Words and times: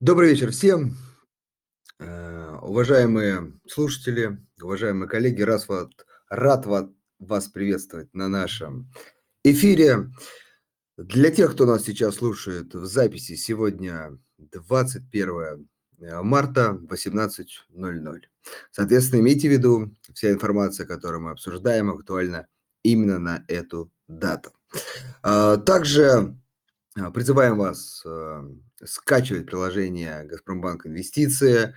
Добрый 0.00 0.30
вечер 0.30 0.50
всем, 0.50 0.96
э, 1.98 2.56
уважаемые 2.62 3.52
слушатели, 3.68 4.38
уважаемые 4.58 5.10
коллеги, 5.10 5.42
раз 5.42 5.68
вот, 5.68 6.06
рад 6.30 6.64
вас 7.18 7.48
приветствовать 7.48 8.08
на 8.14 8.26
нашем 8.28 8.90
эфире. 9.44 10.10
Для 10.96 11.30
тех, 11.30 11.52
кто 11.52 11.66
нас 11.66 11.84
сейчас 11.84 12.14
слушает 12.14 12.74
в 12.74 12.86
записи, 12.86 13.34
сегодня 13.34 14.18
21 14.38 15.68
э, 16.00 16.22
марта, 16.22 16.80
18.00. 16.88 18.20
Соответственно, 18.70 19.20
имейте 19.20 19.48
в 19.48 19.52
виду, 19.52 19.94
вся 20.14 20.30
информация, 20.30 20.86
которую 20.86 21.24
мы 21.24 21.32
обсуждаем, 21.32 21.90
актуальна 21.90 22.46
именно 22.82 23.18
на 23.18 23.44
эту 23.48 23.92
дату. 24.08 24.52
А, 25.22 25.58
также 25.58 26.38
призываем 27.12 27.58
вас 27.58 28.02
э, 28.06 28.50
скачивать 28.84 29.46
приложение 29.46 30.24
«Газпромбанк 30.24 30.86
Инвестиции», 30.86 31.74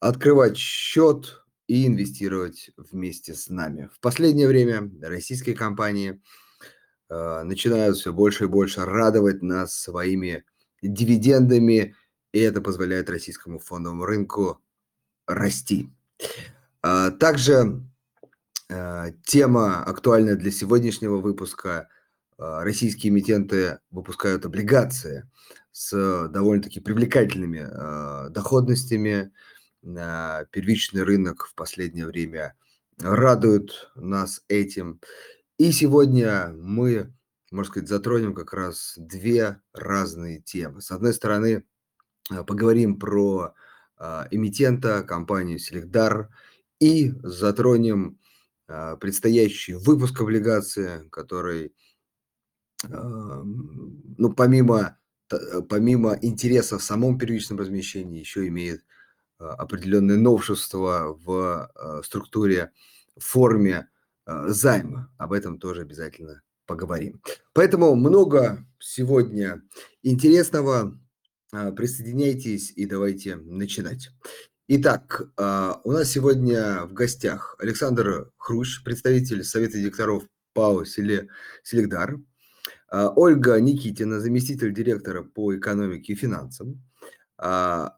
открывать 0.00 0.56
счет 0.56 1.44
и 1.68 1.86
инвестировать 1.86 2.70
вместе 2.76 3.34
с 3.34 3.48
нами. 3.48 3.88
В 3.94 4.00
последнее 4.00 4.48
время 4.48 4.90
российские 5.00 5.54
компании 5.54 6.20
э, 7.08 7.42
начинают 7.44 7.96
все 7.96 8.12
больше 8.12 8.44
и 8.44 8.48
больше 8.48 8.84
радовать 8.84 9.42
нас 9.42 9.74
своими 9.74 10.44
дивидендами, 10.82 11.94
и 12.32 12.40
это 12.40 12.60
позволяет 12.60 13.10
российскому 13.10 13.58
фондовому 13.58 14.04
рынку 14.04 14.60
расти. 15.26 15.90
А, 16.82 17.10
также 17.10 17.82
э, 18.68 19.12
тема 19.24 19.84
актуальная 19.84 20.34
для 20.34 20.50
сегодняшнего 20.50 21.18
выпуска. 21.18 21.88
Э, 22.38 22.62
российские 22.62 23.12
эмитенты 23.12 23.78
выпускают 23.90 24.44
облигации 24.44 25.28
с 25.72 26.28
довольно-таки 26.28 26.80
привлекательными 26.80 27.66
э, 27.68 28.30
доходностями. 28.30 29.32
Э, 29.82 30.44
первичный 30.50 31.02
рынок 31.02 31.46
в 31.46 31.54
последнее 31.54 32.06
время 32.06 32.54
радует 32.98 33.90
нас 33.96 34.42
этим. 34.48 35.00
И 35.58 35.72
сегодня 35.72 36.52
мы, 36.54 37.12
можно 37.50 37.70
сказать, 37.70 37.88
затронем 37.88 38.34
как 38.34 38.52
раз 38.52 38.94
две 38.96 39.60
разные 39.72 40.40
темы. 40.40 40.82
С 40.82 40.90
одной 40.90 41.14
стороны, 41.14 41.64
э, 42.30 42.44
поговорим 42.44 42.98
про 42.98 43.54
э, 43.98 44.24
эмитента, 44.30 45.02
компанию 45.02 45.58
Селегдар, 45.58 46.28
и 46.80 47.14
затронем 47.22 48.18
э, 48.68 48.96
предстоящий 49.00 49.74
выпуск 49.74 50.20
облигации, 50.20 51.08
который, 51.10 51.72
э, 52.84 52.88
ну, 52.88 54.32
помимо 54.34 54.98
помимо 55.68 56.18
интереса 56.20 56.78
в 56.78 56.82
самом 56.82 57.18
первичном 57.18 57.58
размещении, 57.58 58.20
еще 58.20 58.46
имеет 58.48 58.84
э, 59.38 59.44
определенные 59.44 60.18
новшества 60.18 61.16
в 61.24 61.70
э, 61.74 62.02
структуре, 62.04 62.70
форме 63.18 63.88
займа. 64.26 65.10
Об 65.18 65.32
этом 65.32 65.58
тоже 65.58 65.82
обязательно 65.82 66.42
поговорим. 66.66 67.20
Поэтому 67.52 67.94
много 67.96 68.64
сегодня 68.78 69.62
интересного. 70.02 70.98
Присоединяйтесь 71.50 72.70
и 72.70 72.86
давайте 72.86 73.36
начинать. 73.36 74.10
Итак, 74.68 75.22
у 75.36 75.92
нас 75.92 76.08
сегодня 76.08 76.86
в 76.86 76.94
гостях 76.94 77.56
Александр 77.58 78.30
Хрущ, 78.38 78.82
представитель 78.84 79.44
Совета 79.44 79.76
директоров 79.76 80.22
ПАО 80.54 80.84
«Селегдар», 80.84 82.18
Ольга 82.92 83.58
Никитина, 83.58 84.20
заместитель 84.20 84.74
директора 84.74 85.22
по 85.22 85.56
экономике 85.56 86.12
и 86.12 86.16
финансам. 86.16 86.84
А, 87.38 87.96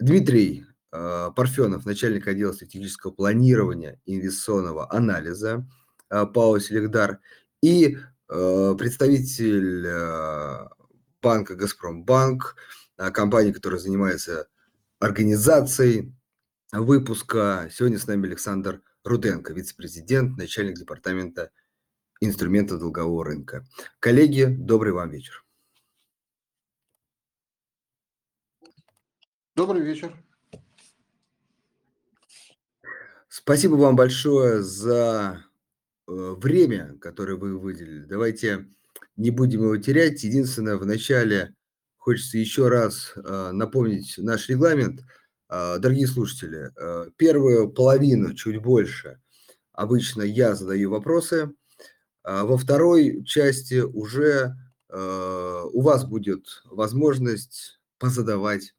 Дмитрий 0.00 0.66
а, 0.90 1.30
Парфенов, 1.30 1.86
начальник 1.86 2.26
отдела 2.26 2.52
стратегического 2.52 3.12
планирования 3.12 4.00
инвестиционного 4.04 4.92
анализа 4.92 5.64
ПАО 6.08 6.58
«Селегдар». 6.58 7.20
И 7.62 7.98
представитель 8.26 9.86
банка 11.22 11.54
«Газпромбанк», 11.54 12.56
компании, 12.96 13.52
которая 13.52 13.78
занимается 13.78 14.48
организацией 14.98 16.14
выпуска. 16.72 17.68
Сегодня 17.72 17.98
с 17.98 18.06
нами 18.06 18.26
Александр 18.26 18.82
Руденко, 19.04 19.52
вице-президент, 19.52 20.36
начальник 20.36 20.78
департамента 20.78 21.50
инструментов 22.20 22.80
долгового 22.80 23.24
рынка. 23.24 23.66
Коллеги, 24.00 24.44
добрый 24.44 24.92
вам 24.92 25.10
вечер. 25.10 25.44
Добрый 29.54 29.82
вечер. 29.82 30.12
Спасибо 33.28 33.74
вам 33.74 33.94
большое 33.96 34.62
за 34.62 35.44
э, 36.06 36.12
время, 36.38 36.96
которое 37.00 37.34
вы 37.34 37.58
выделили. 37.58 38.04
Давайте 38.04 38.68
не 39.16 39.30
будем 39.30 39.62
его 39.62 39.76
терять. 39.76 40.22
Единственное, 40.24 40.76
в 40.76 40.86
начале 40.86 41.54
хочется 41.96 42.38
еще 42.38 42.68
раз 42.68 43.12
э, 43.16 43.50
напомнить 43.52 44.14
наш 44.18 44.48
регламент. 44.48 45.02
Э, 45.48 45.78
дорогие 45.78 46.06
слушатели, 46.06 46.72
первую 47.16 47.70
половину, 47.70 48.34
чуть 48.34 48.60
больше, 48.62 49.20
обычно 49.72 50.22
я 50.22 50.54
задаю 50.54 50.90
вопросы– 50.90 51.52
во 52.24 52.56
второй 52.56 53.22
части 53.24 53.80
уже 53.80 54.56
э, 54.88 55.64
у 55.72 55.80
вас 55.82 56.04
будет 56.04 56.46
возможность 56.64 57.78
позадавать 57.98 58.74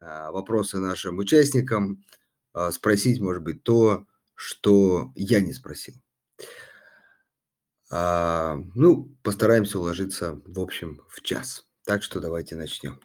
а, 0.00 0.32
вопросы 0.32 0.78
нашим 0.78 1.18
участникам, 1.18 2.04
а, 2.52 2.72
спросить, 2.72 3.20
может 3.20 3.42
быть, 3.42 3.62
то, 3.62 4.06
что 4.34 5.12
я 5.14 5.40
не 5.40 5.52
спросил. 5.52 5.94
Ну, 7.90 9.14
постараемся 9.22 9.78
уложиться, 9.78 10.40
в 10.46 10.58
общем, 10.60 11.02
в 11.10 11.20
час. 11.20 11.66
Так 11.84 12.02
что 12.02 12.20
давайте 12.20 12.56
начнем. 12.56 12.98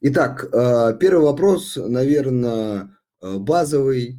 Итак, 0.00 0.50
первый 0.98 1.22
вопрос, 1.22 1.76
наверное, 1.76 2.96
базовый. 3.20 4.18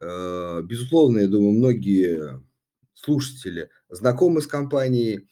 Безусловно, 0.00 1.20
я 1.20 1.28
думаю, 1.28 1.52
многие 1.52 2.42
слушатели 2.94 3.70
знакомы 3.88 4.42
с 4.42 4.46
компанией 4.46 5.28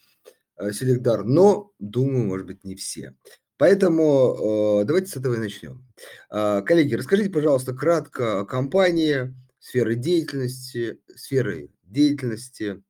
э, 0.56 0.72
Селегдар, 0.72 1.24
но, 1.24 1.72
думаю, 1.78 2.26
может 2.26 2.46
быть, 2.46 2.64
не 2.64 2.74
все. 2.74 3.16
Поэтому 3.56 4.80
э, 4.80 4.84
давайте 4.84 5.08
с 5.08 5.16
этого 5.16 5.34
и 5.34 5.38
начнем. 5.38 5.86
Э, 6.30 6.62
коллеги, 6.62 6.94
расскажите, 6.94 7.30
пожалуйста, 7.30 7.74
кратко 7.74 8.40
о 8.40 8.44
компании, 8.44 9.34
сферы 9.58 9.94
деятельности, 9.94 11.00
сферы 11.14 11.70
деятельности, 11.82 12.82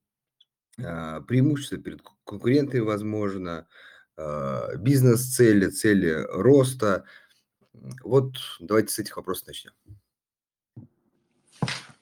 преимущества 0.76 1.78
перед 1.78 2.00
конкурентами, 2.24 2.80
возможно, 2.80 3.68
бизнес-цели, 4.16 5.68
цели 5.68 6.26
роста. 6.30 7.04
Вот 8.02 8.34
давайте 8.58 8.92
с 8.92 8.98
этих 8.98 9.16
вопросов 9.16 9.46
начнем. 9.46 9.72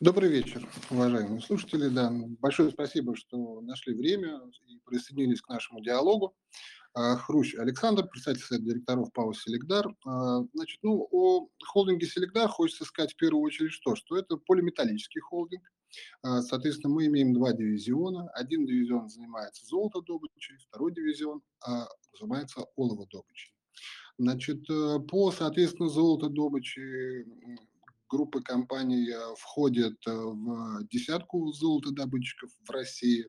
Добрый 0.02 0.30
вечер, 0.30 0.68
уважаемые 0.90 1.40
слушатели. 1.40 1.86
Да, 1.86 2.10
большое 2.40 2.72
спасибо, 2.72 3.14
что 3.14 3.60
нашли 3.60 3.94
время 3.94 4.40
и 4.66 4.80
присоединились 4.84 5.40
к 5.40 5.48
нашему 5.48 5.80
диалогу. 5.80 6.34
А, 6.92 7.16
Хрущ 7.16 7.54
Александр, 7.54 8.08
председатель 8.08 8.42
совета 8.42 8.64
директоров 8.64 9.12
ПАО 9.12 9.32
«Селегдар». 9.32 9.94
А, 10.04 10.40
значит, 10.54 10.80
ну, 10.82 11.06
о 11.08 11.46
холдинге 11.64 12.08
«Селегдар» 12.08 12.48
хочется 12.48 12.84
сказать 12.84 13.12
в 13.12 13.16
первую 13.16 13.44
очередь 13.44 13.70
что? 13.70 13.94
Что 13.94 14.16
это 14.16 14.38
полиметаллический 14.38 15.20
холдинг. 15.20 15.62
А, 16.22 16.42
соответственно, 16.42 16.92
мы 16.92 17.06
имеем 17.06 17.32
два 17.32 17.52
дивизиона. 17.52 18.28
Один 18.30 18.66
дивизион 18.66 19.08
занимается 19.08 19.64
золотодобычей, 19.66 20.56
второй 20.66 20.92
дивизион 20.92 21.42
занимается 22.18 22.66
оловодобычей. 22.74 23.54
Значит, 24.18 24.68
э, 24.68 24.98
по, 25.08 25.30
соответственно, 25.30 25.88
золотодобыче 25.88 27.24
группы 28.12 28.42
компаний 28.42 29.10
э, 29.10 29.34
входят 29.38 29.94
э, 30.06 30.12
в 30.12 30.86
десятку 30.90 31.50
золотодобытчиков 31.52 32.50
в 32.62 32.70
России. 32.70 33.26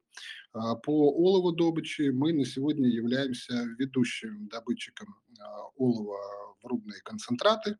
А 0.52 0.76
по 0.76 1.10
оловодобыче 1.10 2.12
мы 2.12 2.34
на 2.34 2.46
сегодня 2.46 2.90
являемся 2.90 3.54
ведущим 3.80 4.50
добытчиком 4.50 5.08
э, 5.08 5.44
олова 5.78 6.20
в 6.62 6.68
рудные 6.68 7.02
концентраты. 7.02 7.78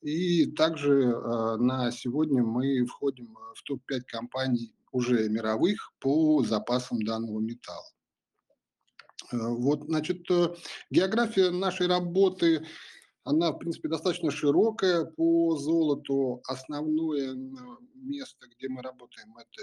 И 0.00 0.46
также 0.52 0.92
на 1.58 1.90
сегодня 1.90 2.42
мы 2.42 2.84
входим 2.86 3.34
в 3.54 3.62
топ-5 3.62 4.00
компаний 4.06 4.74
уже 4.92 5.28
мировых 5.28 5.92
по 6.00 6.42
запасам 6.42 7.02
данного 7.02 7.40
металла. 7.40 7.90
Вот, 9.32 9.84
значит, 9.86 10.26
география 10.90 11.50
нашей 11.50 11.86
работы 11.86 12.66
она, 13.26 13.50
в 13.50 13.58
принципе, 13.58 13.88
достаточно 13.88 14.30
широкая 14.30 15.04
по 15.04 15.56
золоту. 15.56 16.42
Основное 16.46 17.34
место, 17.94 18.46
где 18.46 18.68
мы 18.68 18.82
работаем, 18.82 19.36
это 19.36 19.62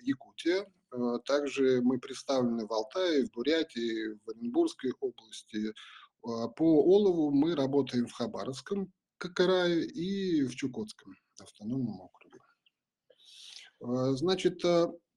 Якутия. 0.00 0.66
Э, 0.92 1.18
также 1.26 1.82
мы 1.82 1.98
представлены 1.98 2.66
в 2.66 2.72
Алтае, 2.72 3.26
в 3.26 3.30
Бурятии, 3.32 4.18
в 4.24 4.30
Оренбургской 4.30 4.92
области, 4.98 5.74
А, 6.24 6.48
по 6.48 6.64
олову 6.64 7.32
мы 7.32 7.54
работаем 7.54 8.06
в 8.06 8.12
Хабаровском 8.12 8.90
крае 9.18 9.84
и 9.84 10.44
в 10.44 10.54
Чукотском 10.54 11.14
автономном 11.38 12.00
округе. 12.00 12.38
Значит, 14.16 14.62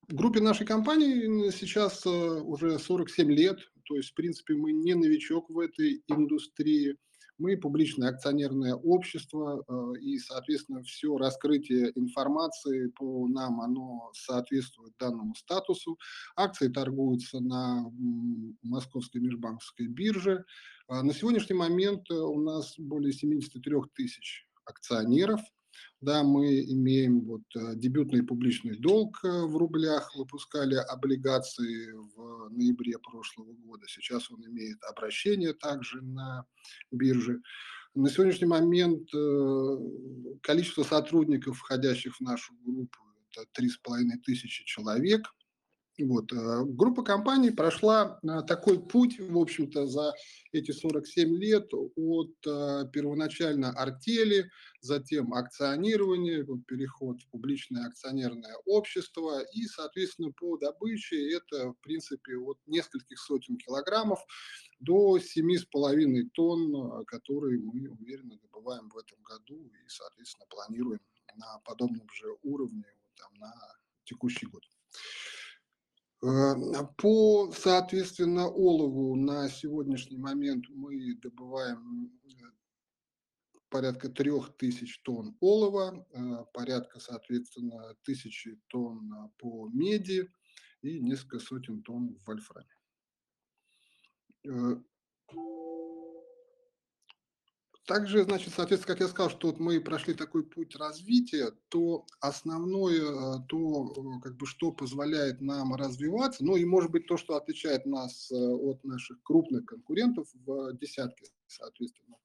группе 0.08 0.42
нашей 0.42 0.66
компании 0.66 1.52
сейчас 1.52 2.06
уже 2.06 2.80
47 2.80 3.32
лет, 3.32 3.60
то 3.84 3.96
есть, 3.96 4.12
в 4.12 4.14
принципе, 4.16 4.56
мы 4.56 4.74
не 4.74 4.96
новичок 4.96 5.50
в 5.50 5.60
этой 5.60 6.04
индустрии. 6.08 6.98
Мы 7.38 7.58
публичное 7.58 8.10
акционерное 8.10 8.76
общество, 8.76 9.64
э, 9.68 10.00
и, 10.00 10.18
соответственно, 10.20 10.84
все 10.84 11.18
раскрытие 11.18 11.92
информации 11.96 12.88
по 12.88 13.28
нам, 13.28 13.62
оно 13.62 14.12
соответствует 14.14 14.94
данному 15.00 15.36
статусу. 15.36 15.98
Акции 16.36 16.70
торгуются 16.70 17.40
на 17.40 17.92
Московской 18.64 19.22
межбанковской 19.22 19.88
бирже. 19.88 20.46
А 20.88 21.04
на 21.04 21.14
сегодняшний 21.14 21.56
момент 21.56 22.10
э, 22.10 22.14
у 22.14 22.40
нас 22.42 22.76
более 22.78 23.12
73 23.12 23.76
тысяч 23.96 24.48
акционеров– 24.66 25.42
да, 26.06 26.24
мы 26.24 26.62
имеем 26.62 27.22
вот 27.22 27.42
э, 27.56 27.75
дебютный 27.75 28.24
публичный 28.24 28.78
долг 28.78 29.19
э, 29.24 29.28
в 29.28 29.57
рублях, 29.57 30.16
выпускали 30.16 30.75
облигации 30.75 31.92
в 32.16 32.50
ноябре 32.52 33.00
прошлого 33.00 33.54
года. 33.54 33.86
Сейчас 33.88 34.31
он 34.31 34.46
имеет 34.46 34.78
обращение 34.84 35.54
также 35.54 36.02
на 36.02 36.46
бирже. 36.92 37.42
На 37.96 38.10
сегодняшний 38.10 38.48
момент 38.48 39.10
э, 39.13 39.78
количество 40.42 40.84
сотрудников, 40.84 41.57
входящих 41.57 42.18
в 42.18 42.22
нашу 42.22 42.54
группу, 42.63 43.00
это 43.31 43.48
3,5 43.60 44.19
тысячи 44.24 44.63
человек– 44.63 45.34
вот. 46.04 46.32
Э, 46.34 46.64
группа 46.66 47.04
компаний 47.04 47.52
прошла 47.52 48.20
э, 48.22 48.42
такой 48.48 48.86
путь, 48.86 49.18
в 49.20 49.38
общем-то, 49.38 49.88
за 49.88 50.14
эти 50.52 50.72
47 50.72 51.38
лет 51.38 51.74
от 51.74 52.36
э, 52.46 52.90
первоначально 52.92 53.72
артели, 53.72 54.50
затем 54.82 55.34
акционирование, 55.34 56.46
переход 56.68 57.22
в 57.22 57.30
публичное 57.30 57.88
акционерное 57.88 58.56
общество 58.66 59.42
и, 59.54 59.66
соответственно, 59.68 60.32
по 60.32 60.58
добыче 60.58 61.32
это, 61.34 61.72
в 61.72 61.80
принципе, 61.82 62.36
от 62.38 62.58
нескольких 62.68 63.18
сотен 63.18 63.58
килограммов 63.58 64.20
до 64.80 65.18
7,5 65.18 66.30
тонн, 66.34 67.06
которые 67.06 67.60
мы 67.60 67.90
уверенно 67.90 68.38
добываем 68.38 68.90
в 68.90 68.98
этом 68.98 69.22
году 69.24 69.56
и, 69.56 69.88
соответственно, 69.88 70.46
планируем 70.50 71.00
на 71.38 71.60
подобном 71.60 72.08
же 72.14 72.28
уровне 72.44 72.86
там, 73.18 73.34
на 73.40 73.54
текущий 74.04 74.46
год. 74.46 74.64
Э, 76.25 76.56
по, 76.98 77.51
соответственно, 77.51 78.48
олову 78.48 79.16
на 79.16 79.48
сегодняшний 79.48 80.18
момент 80.18 80.66
мы 80.69 81.13
добываем 81.22 82.12
э, 82.24 82.45
порядка 83.69 84.10
трех 84.10 84.57
тысяч 84.57 85.01
тонн 85.04 85.38
олова, 85.39 86.04
э, 86.13 86.45
порядка, 86.51 87.00
соответственно, 87.00 87.95
тысячи 88.04 88.60
тонн 88.69 89.31
по 89.38 89.69
меди 89.69 90.31
и 90.81 91.00
несколько 91.00 91.38
сотен 91.38 91.83
тонн 91.83 92.16
в 92.16 92.25
вольфраме. 92.25 92.75
Также, 97.86 98.24
значит, 98.24 98.52
соответственно, 98.56 98.96
как 98.96 99.02
я 99.02 99.08
сказал, 99.08 99.30
что 99.30 99.48
вот 99.48 99.60
мы 99.60 99.80
прошли 99.80 100.16
такой 100.16 100.44
путь 100.44 100.76
развития, 100.76 101.52
то 101.70 102.06
основное, 102.20 103.38
э, 103.38 103.46
то, 103.48 103.94
э, 103.96 104.22
как 104.24 104.38
бы, 104.38 104.48
что 104.48 104.72
позволяет 104.72 105.40
нам 105.40 105.76
развиваться, 105.76 106.44
ну 106.44 106.56
и, 106.56 106.66
может 106.66 106.90
быть, 106.90 107.06
то, 107.06 107.16
что 107.16 107.36
отличает 107.36 107.86
нас 107.86 108.32
э, 108.32 108.36
от 108.36 108.84
наших 108.84 109.22
крупных 109.22 109.66
конкурентов 109.66 110.28
в 110.34 110.74
десятке, 110.78 111.28
соответственно, 111.46 112.18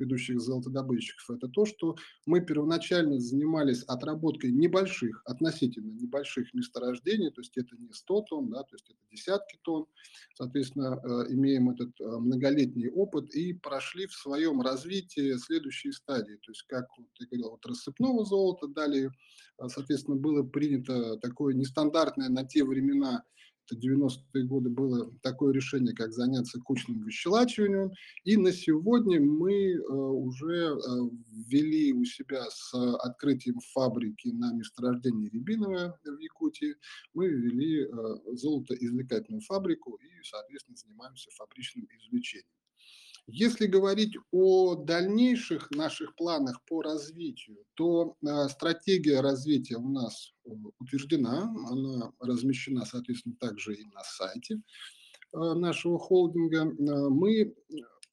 ведущих 0.00 0.40
золотодобытчиков, 0.40 1.30
это 1.30 1.48
то, 1.48 1.64
что 1.64 1.96
мы 2.26 2.40
первоначально 2.40 3.20
занимались 3.20 3.82
отработкой 3.84 4.50
небольших, 4.50 5.22
относительно 5.24 5.92
небольших 5.92 6.52
месторождений, 6.54 7.30
то 7.30 7.40
есть 7.40 7.56
это 7.56 7.76
не 7.76 7.92
100 7.92 8.22
тонн, 8.22 8.50
да, 8.50 8.62
то 8.62 8.74
есть 8.74 8.86
это 8.88 8.98
десятки 9.10 9.58
тонн, 9.62 9.86
соответственно, 10.34 11.00
э, 11.02 11.32
имеем 11.32 11.70
этот 11.70 11.90
э, 12.00 12.04
многолетний 12.04 12.88
опыт 12.88 13.34
и 13.34 13.52
прошли 13.52 14.06
в 14.06 14.14
своем 14.14 14.60
развитии 14.62 15.36
следующие 15.36 15.92
стадии, 15.92 16.36
то 16.42 16.50
есть 16.50 16.62
как 16.62 16.86
вот, 16.98 17.08
я 17.18 17.26
говорил, 17.26 17.54
от 17.54 17.66
рассыпного 17.66 18.24
золота, 18.24 18.66
далее, 18.66 19.10
э, 19.58 19.68
соответственно, 19.68 20.16
было 20.16 20.42
принято 20.42 21.16
такое 21.18 21.54
нестандартное 21.54 22.28
на 22.28 22.44
те 22.44 22.64
времена 22.64 23.24
90-е 23.76 24.44
годы 24.44 24.70
было 24.70 25.12
такое 25.22 25.52
решение, 25.52 25.94
как 25.94 26.12
заняться 26.12 26.60
кучным 26.60 27.02
выщелачиванием. 27.02 27.90
И 28.24 28.36
на 28.36 28.52
сегодня 28.52 29.20
мы 29.20 29.72
э, 29.72 29.78
уже 29.78 30.74
э, 30.74 30.76
ввели 31.48 31.92
у 31.92 32.04
себя 32.04 32.44
с 32.50 32.74
открытием 32.98 33.58
фабрики 33.72 34.28
на 34.28 34.52
месторождении 34.52 35.28
Рябиновое 35.28 35.98
в 36.04 36.18
Якутии, 36.18 36.74
мы 37.14 37.28
ввели 37.28 37.84
э, 37.84 37.88
золотоизвлекательную 38.34 39.42
фабрику 39.42 39.96
и, 39.96 40.22
соответственно, 40.22 40.76
занимаемся 40.76 41.30
фабричным 41.32 41.86
извлечением. 41.96 42.59
Если 43.26 43.66
говорить 43.66 44.16
о 44.32 44.74
дальнейших 44.74 45.70
наших 45.70 46.14
планах 46.16 46.60
по 46.66 46.82
развитию, 46.82 47.58
то 47.74 48.16
э, 48.22 48.48
стратегия 48.48 49.20
развития 49.20 49.76
у 49.76 49.88
нас 49.88 50.32
э, 50.44 50.50
утверждена, 50.78 51.42
она 51.68 52.12
размещена, 52.18 52.84
соответственно, 52.84 53.36
также 53.36 53.74
и 53.74 53.84
на 53.84 54.02
сайте 54.04 54.60
э, 55.32 55.54
нашего 55.54 55.98
холдинга. 55.98 56.64
Мы 56.64 57.54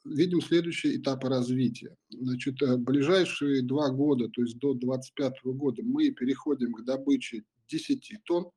видим 0.06 0.42
следующие 0.42 0.98
этапы 0.98 1.30
развития. 1.30 1.96
Значит, 2.10 2.56
ближайшие 2.80 3.64
два 3.64 3.90
года, 3.90 4.30
то 4.30 4.42
есть 4.42 4.58
до 4.60 4.74
2025 4.74 5.34
года, 5.56 5.82
мы 5.84 6.12
переходим 6.12 6.74
к 6.74 6.84
добыче 6.84 7.44
10 7.70 8.24
тонн 8.24 8.52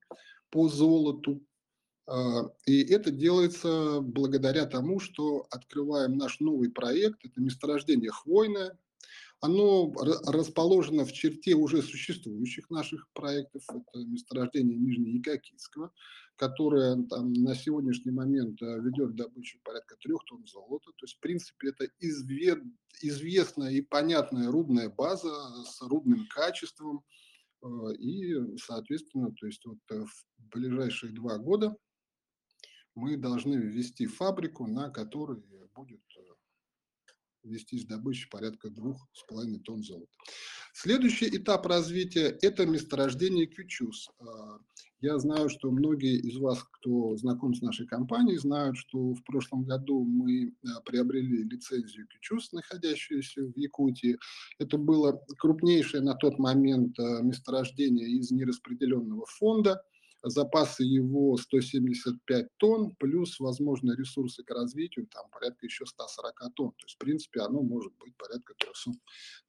по 0.51 0.69
золоту, 0.69 1.43
и 2.67 2.83
это 2.93 3.11
делается 3.11 4.01
благодаря 4.01 4.67
тому, 4.67 4.99
что 5.01 5.47
открываем 5.51 6.17
наш 6.17 6.41
новый 6.41 6.71
проект, 6.71 7.25
это 7.25 7.41
месторождение 7.41 8.11
Хвойное. 8.11 8.79
Оно 9.41 9.91
расположено 10.27 11.07
в 11.07 11.13
черте 11.13 11.55
уже 11.55 11.83
существующих 11.83 12.69
наших 12.69 13.09
проектов. 13.15 13.63
Это 13.71 14.05
месторождение 14.05 14.77
Нижнеякокитского, 14.77 15.93
которое 16.37 17.03
там, 17.05 17.33
на 17.33 17.55
сегодняшний 17.55 18.13
момент 18.13 18.61
э, 18.61 18.81
ведет 18.81 19.17
добычу 19.17 19.59
порядка 19.63 19.97
трех 19.97 20.23
тонн 20.27 20.47
золота. 20.47 20.91
То 20.93 21.05
есть, 21.05 21.17
в 21.17 21.21
принципе, 21.21 21.71
это 21.71 21.89
известная 23.01 23.71
и 23.71 23.81
понятная 23.81 24.51
рудная 24.51 24.91
база 24.91 25.33
с 25.65 25.81
рудным 25.81 26.27
качеством. 26.27 27.03
Э, 27.63 27.95
и, 27.99 28.59
соответственно, 28.59 29.33
то 29.33 29.47
есть 29.47 29.65
вот 29.65 29.79
э, 29.91 30.05
в 30.05 30.27
ближайшие 30.51 31.13
два 31.13 31.39
года 31.39 31.75
мы 33.01 33.17
должны 33.17 33.55
ввести 33.55 34.07
фабрику, 34.07 34.67
на 34.67 34.91
которой 34.91 35.43
будет 35.75 36.03
э, 36.17 36.21
вестись 37.45 37.87
добыча 37.87 38.29
порядка 38.31 38.69
двух 38.69 39.09
с 39.13 39.25
половиной 39.25 39.61
тонн 39.61 39.83
золота. 39.83 40.13
Следующий 40.75 41.29
этап 41.29 41.67
развития– 41.67 42.37
это 42.43 42.67
месторождение 42.67 43.47
Кючус. 43.47 44.11
А, 44.19 44.59
я 45.01 45.19
знаю, 45.19 45.49
что 45.49 45.71
многие 45.71 46.17
из 46.19 46.37
вас, 46.37 46.63
кто 46.73 47.17
знаком 47.17 47.55
с 47.55 47.63
нашей 47.63 47.87
компанией, 47.87 48.37
знают, 48.37 48.77
что 48.77 49.15
в 49.15 49.25
прошлом 49.25 49.65
году 49.65 50.05
мы 50.05 50.49
э, 50.49 50.53
приобрели 50.85 51.45
лицензию 51.45 52.07
Кючус, 52.09 52.53
находящуюся 52.53 53.43
в 53.43 53.57
Якутии. 53.57 54.19
Это 54.59 54.77
было 54.77 55.25
крупнейшее 55.39 56.03
на 56.03 56.15
тот 56.15 56.39
момент 56.39 56.99
э, 56.99 57.23
месторождение 57.23 58.11
из 58.11 58.31
нераспределенного 58.31 59.25
фонда– 59.27 59.83
запасы 60.23 60.83
его 60.83 61.37
175 61.37 62.49
тонн, 62.59 62.95
плюс 62.97 63.41
возможные 63.41 63.97
ресурсы 63.97 64.43
к 64.43 64.51
развитию, 64.51 65.07
там 65.07 65.31
порядка 65.31 65.67
еще 65.67 65.87
140 65.87 66.55
тонн. 66.55 66.73
То 66.73 66.85
есть, 66.85 66.97
в 66.97 66.99
принципе, 66.99 67.41
оно 67.41 67.63
может 67.63 67.93
быть 67.99 68.15
порядка 68.17 68.55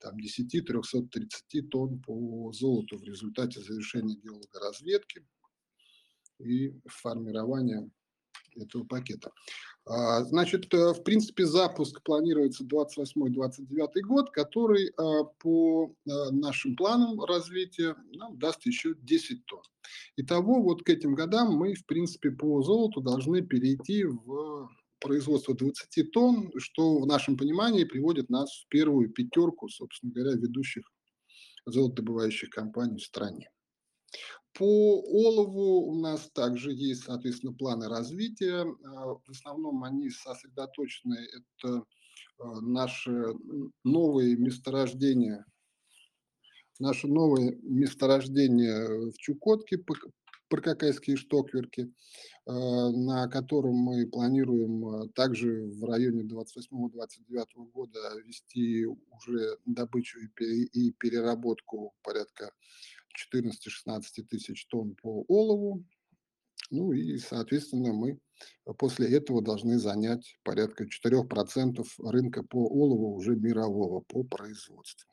310-330 0.04 1.62
тонн 1.70 2.02
по 2.02 2.52
золоту 2.54 2.98
в 2.98 3.04
результате 3.04 3.60
завершения 3.62 4.16
геологоразведки 4.16 5.26
и 6.40 6.74
формирования 6.86 7.90
этого 8.56 8.84
пакета. 8.84 9.32
А, 9.86 10.24
значит, 10.24 10.72
э, 10.74 10.94
в 10.94 11.04
принципе, 11.04 11.46
запуск 11.46 12.04
планируется 12.04 12.64
28-29 12.64 14.02
год, 14.04 14.30
который 14.32 14.90
э, 14.90 14.92
по 15.40 15.88
э, 15.88 16.10
нашим 16.32 16.76
планам 16.76 17.24
развития 17.24 17.96
нам 18.14 18.38
даст 18.38 18.66
еще 18.66 18.94
10 18.96 19.46
тонн. 19.46 19.64
Итого, 20.18 20.62
вот 20.62 20.84
к 20.84 20.90
этим 20.90 21.16
годам 21.16 21.54
мы, 21.56 21.74
в 21.74 21.86
принципе, 21.86 22.30
по 22.32 22.62
золоту 22.62 23.02
должны 23.02 23.42
перейти 23.42 24.04
в 24.04 24.70
производство 25.00 25.56
20 25.56 26.12
тонн, 26.12 26.52
что 26.58 27.00
в 27.00 27.08
нашем 27.08 27.36
понимании 27.36 27.84
приводит 27.84 28.30
нас 28.30 28.52
в 28.52 28.68
первую 28.68 29.10
пятерку, 29.10 29.68
собственно 29.68 30.14
говоря, 30.14 30.38
ведущих 30.38 30.84
золотодобывающих 31.66 32.50
компаний 32.50 32.98
в 32.98 33.04
стране. 33.04 33.50
По 34.54 35.02
олову 35.02 35.90
у 35.92 35.96
нас 35.96 36.30
также 36.34 36.74
есть, 36.74 37.04
соответственно, 37.04 37.54
планы 37.54 37.88
развития. 37.88 38.62
А, 38.64 39.16
в 39.16 39.30
основном 39.30 39.84
они 39.84 40.10
сосредоточены, 40.10 41.18
это 41.34 41.84
наши 42.62 43.26
новые 43.84 44.36
месторождения, 44.36 45.46
наши 46.80 47.08
новые 47.08 47.58
месторождения 47.62 49.12
в 49.12 49.18
Чукотке, 49.18 49.78
Паркакайские 50.50 51.16
штокверки, 51.16 51.94
на 52.46 53.30
котором 53.30 53.76
мы 53.76 54.06
планируем 54.06 55.10
также 55.12 55.64
в 55.68 55.86
районе 55.86 56.24
28-29 56.24 57.72
года 57.72 58.00
вести 58.26 58.86
уже 58.86 59.58
добычу 59.66 60.20
и 60.20 60.92
переработку 60.92 61.94
порядка 62.04 62.52
14-16 63.34 64.24
тысяч 64.30 64.66
тонн 64.68 64.96
по 64.96 65.26
олову. 65.28 65.84
Ну 66.70 66.94
и, 66.94 67.18
соответственно, 67.18 67.94
мы 67.94 68.20
после 68.78 69.16
этого 69.16 69.42
должны 69.42 69.78
занять 69.78 70.38
порядка 70.44 70.86
4% 70.86 71.86
рынка 72.00 72.44
по 72.44 72.68
олову 72.68 73.16
уже 73.16 73.36
мирового 73.36 74.02
по 74.02 74.24
производству. 74.24 75.10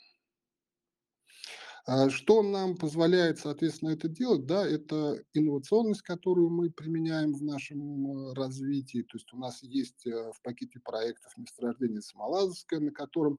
А 1.91 2.11
что 2.11 2.43
нам 2.43 2.77
позволяет, 2.77 3.39
соответственно, 3.39 3.93
это 3.93 4.09
делать? 4.09 4.45
Да, 4.45 4.67
это 4.67 5.25
инновационность, 5.33 6.03
которую 6.03 6.51
мы 6.51 6.71
применяем 6.71 7.33
в 7.33 7.43
нашем 7.43 7.81
э, 8.29 8.35
развитии. 8.35 9.01
То 9.09 9.17
есть 9.17 9.33
у 9.33 9.39
нас 9.39 9.63
есть 9.63 10.07
э, 10.07 10.11
в 10.11 10.43
пакете 10.43 10.81
проектов 10.85 11.33
месторождение 11.39 12.03
Самолазовское, 12.03 12.81
на 12.81 12.91
котором 12.91 13.39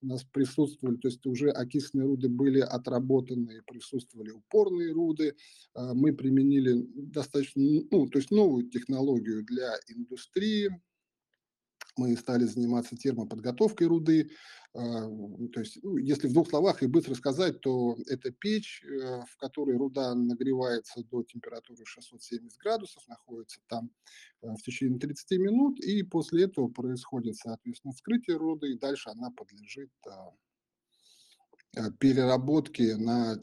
у 0.00 0.06
нас 0.06 0.22
присутствовали, 0.22 0.96
то 0.98 1.08
есть 1.08 1.26
уже 1.26 1.50
окисленные 1.50 2.06
руды 2.06 2.28
были 2.28 2.60
отработаны, 2.60 3.62
присутствовали 3.66 4.30
упорные 4.30 4.92
руды. 4.92 5.34
А, 5.74 5.92
мы 5.92 6.12
применили 6.14 6.86
достаточно, 6.94 7.60
ну, 7.90 8.06
то 8.08 8.18
есть 8.18 8.30
новую 8.30 8.70
технологию 8.70 9.44
для 9.44 9.74
индустрии, 9.88 10.70
мы 11.98 12.16
стали 12.16 12.44
заниматься 12.44 12.96
термоподготовкой 12.96 13.86
руды. 13.86 14.30
А, 14.74 14.80
то 15.52 15.60
есть, 15.60 15.78
ну, 15.82 15.96
если 15.96 16.28
в 16.28 16.32
двух 16.32 16.48
словах 16.48 16.82
и 16.82 16.86
быстро 16.86 17.14
сказать, 17.14 17.60
то 17.60 17.96
это 18.06 18.30
печь, 18.30 18.82
э, 18.84 19.22
в 19.28 19.36
которой 19.36 19.76
руда 19.76 20.14
нагревается 20.14 21.02
до 21.04 21.22
температуры 21.22 21.84
670 21.84 22.58
градусов, 22.58 23.06
находится 23.08 23.60
там 23.66 23.90
э, 24.42 24.48
в 24.48 24.62
течение 24.62 24.98
30 24.98 25.38
минут, 25.38 25.80
и 25.80 26.02
после 26.02 26.44
этого 26.44 26.68
происходит, 26.68 27.36
соответственно, 27.36 27.92
вскрытие 27.92 28.36
руды, 28.36 28.72
и 28.72 28.78
дальше 28.78 29.10
она 29.10 29.30
подлежит 29.30 29.90
а, 30.06 30.30
э, 31.76 31.90
переработке 31.98 32.96
на 32.96 33.40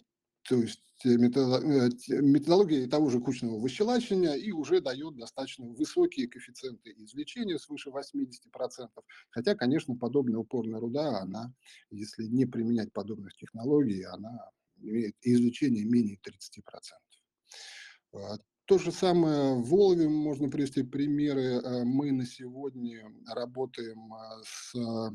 то 0.48 0.56
есть 0.56 0.82
э, 1.04 1.10
методология 1.10 2.88
того 2.88 3.10
же 3.10 3.20
кучного 3.20 3.60
выщелачивания 3.60 4.34
и 4.34 4.52
уже 4.52 4.82
дает 4.82 5.18
достаточно 5.18 5.68
высокие 5.68 6.28
коэффициенты 6.28 6.94
извлечения, 6.98 7.58
свыше 7.58 7.90
80%. 7.90 8.90
Хотя, 9.30 9.56
конечно, 9.56 9.96
подобная 9.96 10.40
упорная 10.40 10.80
руда, 10.80 11.20
она, 11.20 11.54
если 11.90 12.26
не 12.26 12.46
применять 12.46 12.94
подобных 12.94 13.36
технологий, 13.36 14.04
она 14.04 14.52
имеет 14.78 15.16
извлечение 15.22 15.84
менее 15.86 16.18
30%. 16.18 16.62
А, 18.14 18.38
то 18.66 18.78
же 18.78 18.92
самое 18.92 19.56
в 19.56 19.64
Волове 19.68 20.10
можно 20.10 20.50
привести 20.50 20.84
примеры. 20.84 21.62
Э, 21.62 21.84
мы 21.84 22.12
на 22.12 22.26
сегодня 22.26 23.12
работаем 23.28 24.12
с 24.44 24.76
Э, 24.76 25.10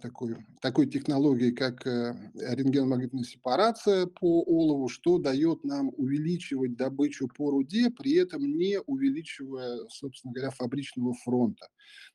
такой, 0.00 0.36
такой 0.60 0.86
технологии, 0.86 1.50
как 1.50 1.86
э, 1.86 2.14
рентгеномагнитная 2.34 3.24
сепарация 3.24 4.06
по 4.06 4.42
олову, 4.42 4.88
что 4.88 5.18
дает 5.18 5.64
нам 5.64 5.90
увеличивать 5.96 6.76
добычу 6.76 7.28
по 7.28 7.50
руде, 7.50 7.90
при 7.90 8.14
этом 8.14 8.42
не 8.42 8.80
увеличивая, 8.80 9.86
собственно 9.88 10.32
говоря, 10.32 10.50
фабричного 10.50 11.14
фронта. 11.24 11.68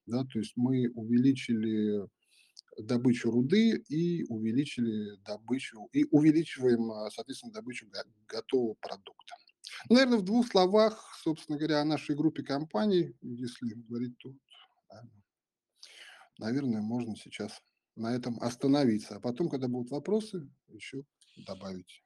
Да, 0.06 0.24
то 0.25 0.39
есть 0.39 0.53
мы 0.56 0.89
увеличили 0.96 2.08
добычу 2.79 3.32
руды 3.32 3.84
и 3.89 4.24
увеличили 4.29 5.17
добычу, 5.25 5.89
и 5.94 6.06
увеличиваем, 6.12 6.91
а, 6.91 7.10
соответственно, 7.12 7.53
добычу 7.53 7.88
готового 8.27 8.75
продукта. 8.82 9.36
Ну, 9.89 9.96
наверное, 9.96 10.20
в 10.20 10.24
двух 10.24 10.48
словах, 10.48 11.20
собственно 11.22 11.58
говоря, 11.58 11.82
о 11.82 11.86
нашей 11.86 12.15
группе 12.15 12.44
компаний, 12.44 13.13
если 13.22 13.74
говорить 13.74 14.17
тут, 14.17 14.38
наверное, 14.89 15.24
можно 16.39 17.15
сейчас 17.15 17.62
на 17.96 18.15
этом 18.15 18.38
остановиться. 18.41 19.15
А 19.15 19.20
потом, 19.20 19.50
когда 19.50 19.67
будут 19.67 19.91
вопросы, 19.91 20.48
еще 20.67 21.03
добавить. 21.46 22.03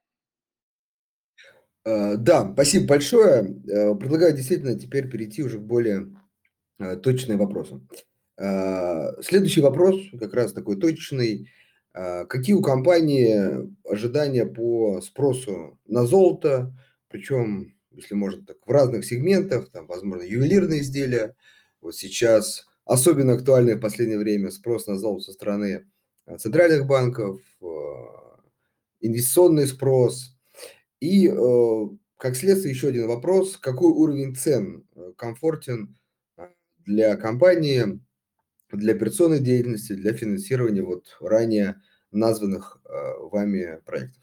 Э, 1.84 2.16
да, 2.16 2.50
спасибо 2.52 2.86
большое. 2.86 3.62
Э, 3.68 3.94
предлагаю 3.94 4.34
действительно 4.34 4.78
теперь 4.78 5.08
перейти 5.08 5.42
уже 5.42 5.58
к 5.58 5.62
более 5.62 6.16
э, 6.78 6.96
точным 6.96 7.38
вопросам. 7.38 7.88
Следующий 9.20 9.60
вопрос, 9.60 10.00
как 10.18 10.34
раз 10.34 10.52
такой 10.52 10.80
точный. 10.80 11.48
Какие 11.92 12.54
у 12.54 12.62
компании 12.62 13.70
ожидания 13.86 14.46
по 14.46 15.00
спросу 15.00 15.78
на 15.86 16.06
золото, 16.06 16.74
причем, 17.08 17.74
если 17.92 18.14
можно 18.14 18.44
так, 18.44 18.56
в 18.66 18.70
разных 18.70 19.04
сегментах, 19.04 19.70
там, 19.70 19.86
возможно, 19.86 20.22
ювелирные 20.22 20.80
изделия. 20.80 21.36
Вот 21.82 21.94
сейчас 21.94 22.66
Особенно 22.92 23.32
актуальный 23.32 23.76
в 23.76 23.80
последнее 23.80 24.18
время 24.18 24.50
спрос 24.50 24.86
на 24.86 24.98
золото 24.98 25.24
со 25.24 25.32
стороны 25.32 25.88
э, 26.26 26.36
центральных 26.36 26.86
банков, 26.86 27.40
э, 27.62 27.64
инвестиционный 29.00 29.66
спрос. 29.66 30.36
И, 31.00 31.26
э, 31.26 31.88
как 32.18 32.36
следствие, 32.36 32.74
еще 32.74 32.88
один 32.88 33.08
вопрос. 33.08 33.56
Какой 33.56 33.90
уровень 33.92 34.36
цен 34.36 34.86
комфортен 35.16 35.96
для 36.84 37.16
компании, 37.16 37.98
для 38.70 38.92
операционной 38.92 39.40
деятельности, 39.40 39.94
для 39.94 40.12
финансирования 40.12 40.82
вот 40.82 41.16
ранее 41.18 41.80
названных 42.10 42.78
вами 43.20 43.80
проектов? 43.86 44.22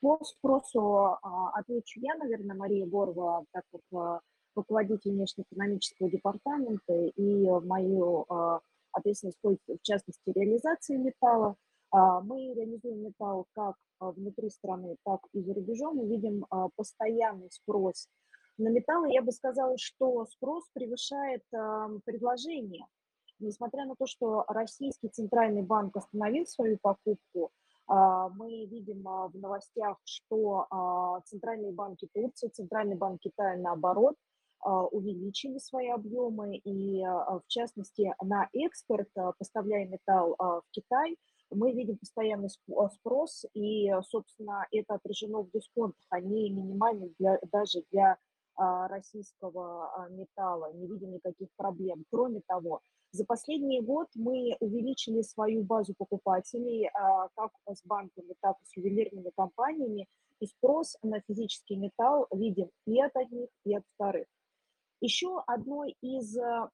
По 0.00 0.18
спросу 0.24 0.80
а, 0.80 1.50
отвечу 1.58 2.00
я, 2.00 2.14
наверное, 2.14 2.56
Мария 2.56 2.86
Горова, 2.86 3.44
так 3.52 3.64
как 3.70 4.22
руководитель 4.56 5.12
внешнеэкономического 5.12 6.10
департамента, 6.10 6.94
и 6.94 7.50
мою 7.64 8.24
а, 8.28 8.60
ответственность 8.92 9.38
входит 9.38 9.60
в 9.68 9.82
частности 9.82 10.30
реализации 10.30 10.96
металла. 10.96 11.56
А, 11.90 12.20
мы 12.22 12.54
реализуем 12.54 13.04
металл 13.04 13.46
как 13.52 13.76
а, 14.00 14.10
внутри 14.10 14.50
страны, 14.50 14.96
так 15.04 15.20
и 15.32 15.42
за 15.42 15.54
рубежом. 15.54 15.96
Мы 15.96 16.08
видим 16.08 16.46
постоянный 16.74 17.50
спрос 17.50 18.08
на 18.58 18.68
металлы. 18.68 19.12
Я 19.12 19.22
бы 19.22 19.32
сказала, 19.32 19.76
что 19.78 20.24
спрос 20.26 20.64
превышает 20.72 21.42
предложение. 22.04 22.86
Несмотря 23.38 23.84
на 23.84 23.94
то, 23.96 24.06
что 24.06 24.46
Российский 24.48 25.10
Центральный 25.10 25.60
банк 25.60 25.94
остановил 25.94 26.46
свою 26.46 26.78
покупку, 26.80 27.52
мы 27.86 28.64
видим 28.64 29.02
в 29.02 29.32
новостях, 29.34 29.98
что 30.04 31.20
центральные 31.26 31.72
банки 31.72 32.08
Турции, 32.14 32.48
Центральный 32.48 32.96
банк 32.96 33.20
Китая, 33.20 33.58
наоборот, 33.58 34.16
увеличили 34.62 35.58
свои 35.58 35.88
объемы, 35.88 36.56
и 36.56 37.02
а, 37.04 37.38
в 37.38 37.46
частности 37.46 38.14
на 38.22 38.48
экспорт, 38.52 39.08
а, 39.16 39.32
поставляя 39.38 39.86
металл 39.86 40.34
в 40.38 40.64
Китай, 40.70 41.16
мы 41.50 41.72
видим 41.72 41.96
постоянный 41.98 42.48
спрос, 42.50 43.44
и, 43.54 43.92
собственно, 44.08 44.66
это 44.72 44.94
отражено 44.94 45.42
в 45.42 45.50
дисконтах, 45.52 46.04
они 46.10 46.50
минимальны 46.50 47.14
для, 47.18 47.38
даже 47.52 47.84
для 47.92 48.18
российского 48.56 50.08
металла, 50.10 50.72
не 50.72 50.86
видим 50.86 51.12
никаких 51.12 51.48
проблем. 51.56 52.04
Кроме 52.10 52.40
того, 52.48 52.80
за 53.12 53.24
последний 53.26 53.80
год 53.80 54.08
мы 54.14 54.56
увеличили 54.60 55.22
свою 55.22 55.62
базу 55.62 55.94
покупателей 55.96 56.90
как 57.36 57.52
с 57.68 57.84
банками, 57.84 58.34
так 58.40 58.56
и 58.62 58.64
с 58.64 58.76
ювелирными 58.76 59.30
компаниями, 59.36 60.08
и 60.40 60.46
спрос 60.46 60.96
на 61.02 61.20
физический 61.20 61.76
металл 61.76 62.26
видим 62.32 62.70
и 62.86 63.00
от 63.00 63.14
одних, 63.16 63.48
и 63.64 63.76
от 63.76 63.84
вторых. 63.94 64.26
Еще 65.00 65.42
одной 65.46 65.94
из 66.00 66.36
э, 66.36 66.68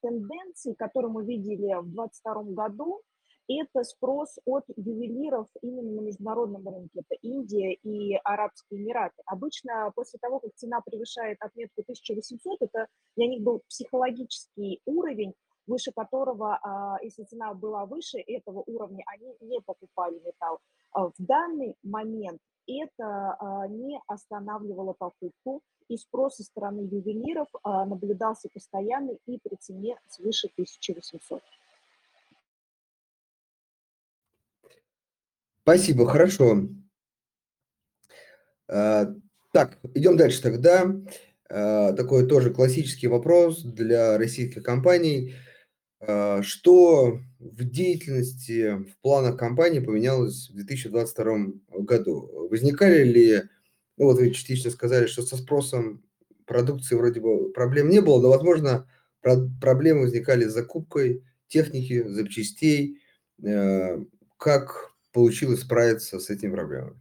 тенденций, 0.00 0.74
которую 0.74 1.12
мы 1.12 1.24
видели 1.24 1.74
в 1.80 1.86
2022 1.92 2.42
году, 2.54 3.02
это 3.48 3.82
спрос 3.82 4.38
от 4.44 4.64
ювелиров 4.76 5.48
именно 5.60 6.00
на 6.00 6.04
международном 6.06 6.68
рынке. 6.68 7.00
Это 7.00 7.16
Индия 7.22 7.74
и 7.74 8.14
Арабские 8.22 8.80
Эмираты. 8.80 9.22
Обычно 9.26 9.90
после 9.94 10.18
того, 10.20 10.38
как 10.38 10.54
цена 10.54 10.80
превышает 10.80 11.38
отметку 11.40 11.82
1800, 11.82 12.62
это 12.62 12.86
для 13.16 13.26
них 13.26 13.42
был 13.42 13.62
психологический 13.68 14.80
уровень, 14.84 15.34
выше 15.66 15.90
которого, 15.92 16.58
а, 16.62 16.98
если 17.02 17.24
цена 17.24 17.54
была 17.54 17.86
выше 17.86 18.18
этого 18.18 18.62
уровня, 18.66 19.02
они 19.06 19.34
не 19.40 19.60
покупали 19.60 20.20
металл. 20.20 20.60
А 20.92 21.06
в 21.08 21.14
данный 21.18 21.74
момент 21.82 22.40
это 22.78 23.36
а, 23.38 23.66
не 23.68 24.00
останавливало 24.06 24.92
покупку, 24.92 25.62
и 25.88 25.96
спрос 25.96 26.36
со 26.36 26.44
стороны 26.44 26.80
ювелиров 26.80 27.48
а, 27.62 27.84
наблюдался 27.84 28.48
постоянный 28.52 29.18
и 29.26 29.38
при 29.38 29.56
цене 29.56 29.96
свыше 30.08 30.48
1800. 30.52 31.42
Спасибо, 35.62 36.06
хорошо. 36.06 36.68
А, 38.68 39.06
так, 39.52 39.78
идем 39.94 40.16
дальше 40.16 40.42
тогда. 40.42 40.86
такой 41.48 42.28
тоже 42.28 42.54
классический 42.54 43.08
вопрос 43.08 43.62
для 43.62 44.16
российских 44.16 44.62
компаний. 44.62 45.34
Э, 46.00 46.42
что 46.42 47.20
в 47.38 47.64
деятельности, 47.64 48.76
в 48.76 48.96
планах 49.02 49.36
компании 49.36 49.80
поменялось 49.80 50.48
в 50.50 50.54
2022 50.54 51.36
году? 51.82 52.48
Возникали 52.50 53.04
ли, 53.04 53.42
ну 53.96 54.06
вот 54.06 54.18
вы 54.18 54.30
частично 54.30 54.70
сказали, 54.70 55.06
что 55.06 55.22
со 55.22 55.36
спросом 55.36 56.02
продукции 56.46 56.96
вроде 56.96 57.20
бы 57.20 57.52
проблем 57.52 57.88
не 57.90 58.00
было, 58.00 58.20
но, 58.20 58.30
возможно, 58.30 58.88
проблемы 59.60 60.02
возникали 60.02 60.46
с 60.46 60.52
закупкой 60.52 61.22
техники, 61.48 62.02
запчастей. 62.08 62.98
Э, 63.44 63.98
как 64.38 64.92
получилось 65.12 65.60
справиться 65.60 66.18
с 66.18 66.30
этими 66.30 66.52
проблемами? 66.52 66.96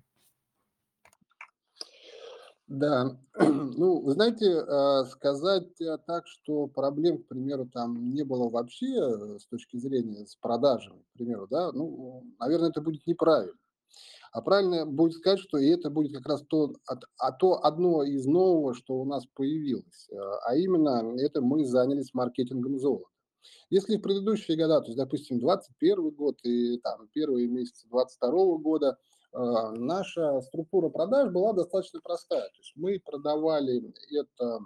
Да, 2.69 3.17
ну, 3.39 3.99
вы 3.99 4.11
знаете, 4.11 4.45
э, 4.45 5.05
сказать 5.09 5.81
э, 5.81 5.97
так, 6.05 6.27
что 6.27 6.67
проблем, 6.67 7.23
к 7.23 7.27
примеру, 7.27 7.65
там 7.65 8.13
не 8.13 8.23
было 8.23 8.47
вообще 8.47 8.85
э, 8.85 9.39
с 9.39 9.47
точки 9.47 9.77
зрения 9.77 10.27
с 10.27 10.35
продажами, 10.35 11.01
к 11.01 11.17
примеру, 11.17 11.47
да, 11.49 11.71
ну, 11.71 12.23
наверное, 12.39 12.69
это 12.69 12.81
будет 12.81 13.07
неправильно. 13.07 13.57
А 14.31 14.43
правильно 14.43 14.85
будет 14.85 15.13
сказать, 15.13 15.39
что 15.39 15.57
и 15.57 15.67
это 15.67 15.89
будет 15.89 16.13
как 16.15 16.27
раз 16.27 16.43
то, 16.47 16.75
а 17.17 17.31
то 17.31 17.65
одно 17.65 18.03
из 18.03 18.27
нового, 18.27 18.75
что 18.75 18.93
у 19.01 19.05
нас 19.05 19.25
появилось, 19.33 20.07
а 20.45 20.55
именно 20.55 21.19
это 21.19 21.41
мы 21.41 21.65
занялись 21.65 22.13
маркетингом 22.13 22.77
золота. 22.77 23.09
Если 23.71 23.97
в 23.97 24.01
предыдущие 24.01 24.55
года, 24.55 24.81
то 24.81 24.88
есть, 24.88 24.97
допустим, 24.97 25.39
21 25.39 26.11
год 26.11 26.38
и 26.43 26.77
там 26.77 27.07
первые 27.13 27.47
месяцы 27.47 27.88
22 27.89 28.57
года– 28.59 28.99
а, 29.07 29.08
наша 29.33 30.41
структура 30.41 30.89
продаж 30.89 31.31
была 31.31 31.53
достаточно 31.53 32.00
простая. 32.01 32.50
То 32.50 32.57
есть 32.57 32.74
мы 32.75 33.00
продавали 33.00 33.93
это 34.12 34.59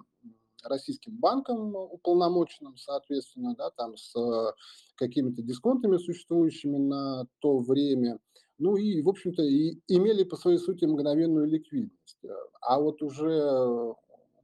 российским 0.64 1.18
банкам 1.18 1.76
уполномоченным, 1.76 2.78
соответственно, 2.78 3.56
да, 3.58 3.70
там 3.72 3.98
с 3.98 4.14
какими-то 4.96 5.42
дисконтами 5.42 5.98
существующими 5.98 6.78
на 6.78 7.28
то 7.40 7.60
время, 7.60 8.20
ну 8.60 8.78
и, 8.78 9.02
в 9.02 9.10
общем-то, 9.10 9.44
и 9.44 9.80
имели 9.88 10.24
по 10.24 10.38
своей 10.38 10.58
сути 10.58 10.86
мгновенную 10.86 11.48
ликвидность. 11.48 12.18
А 12.62 12.80
вот 12.80 13.02
уже 13.02 13.94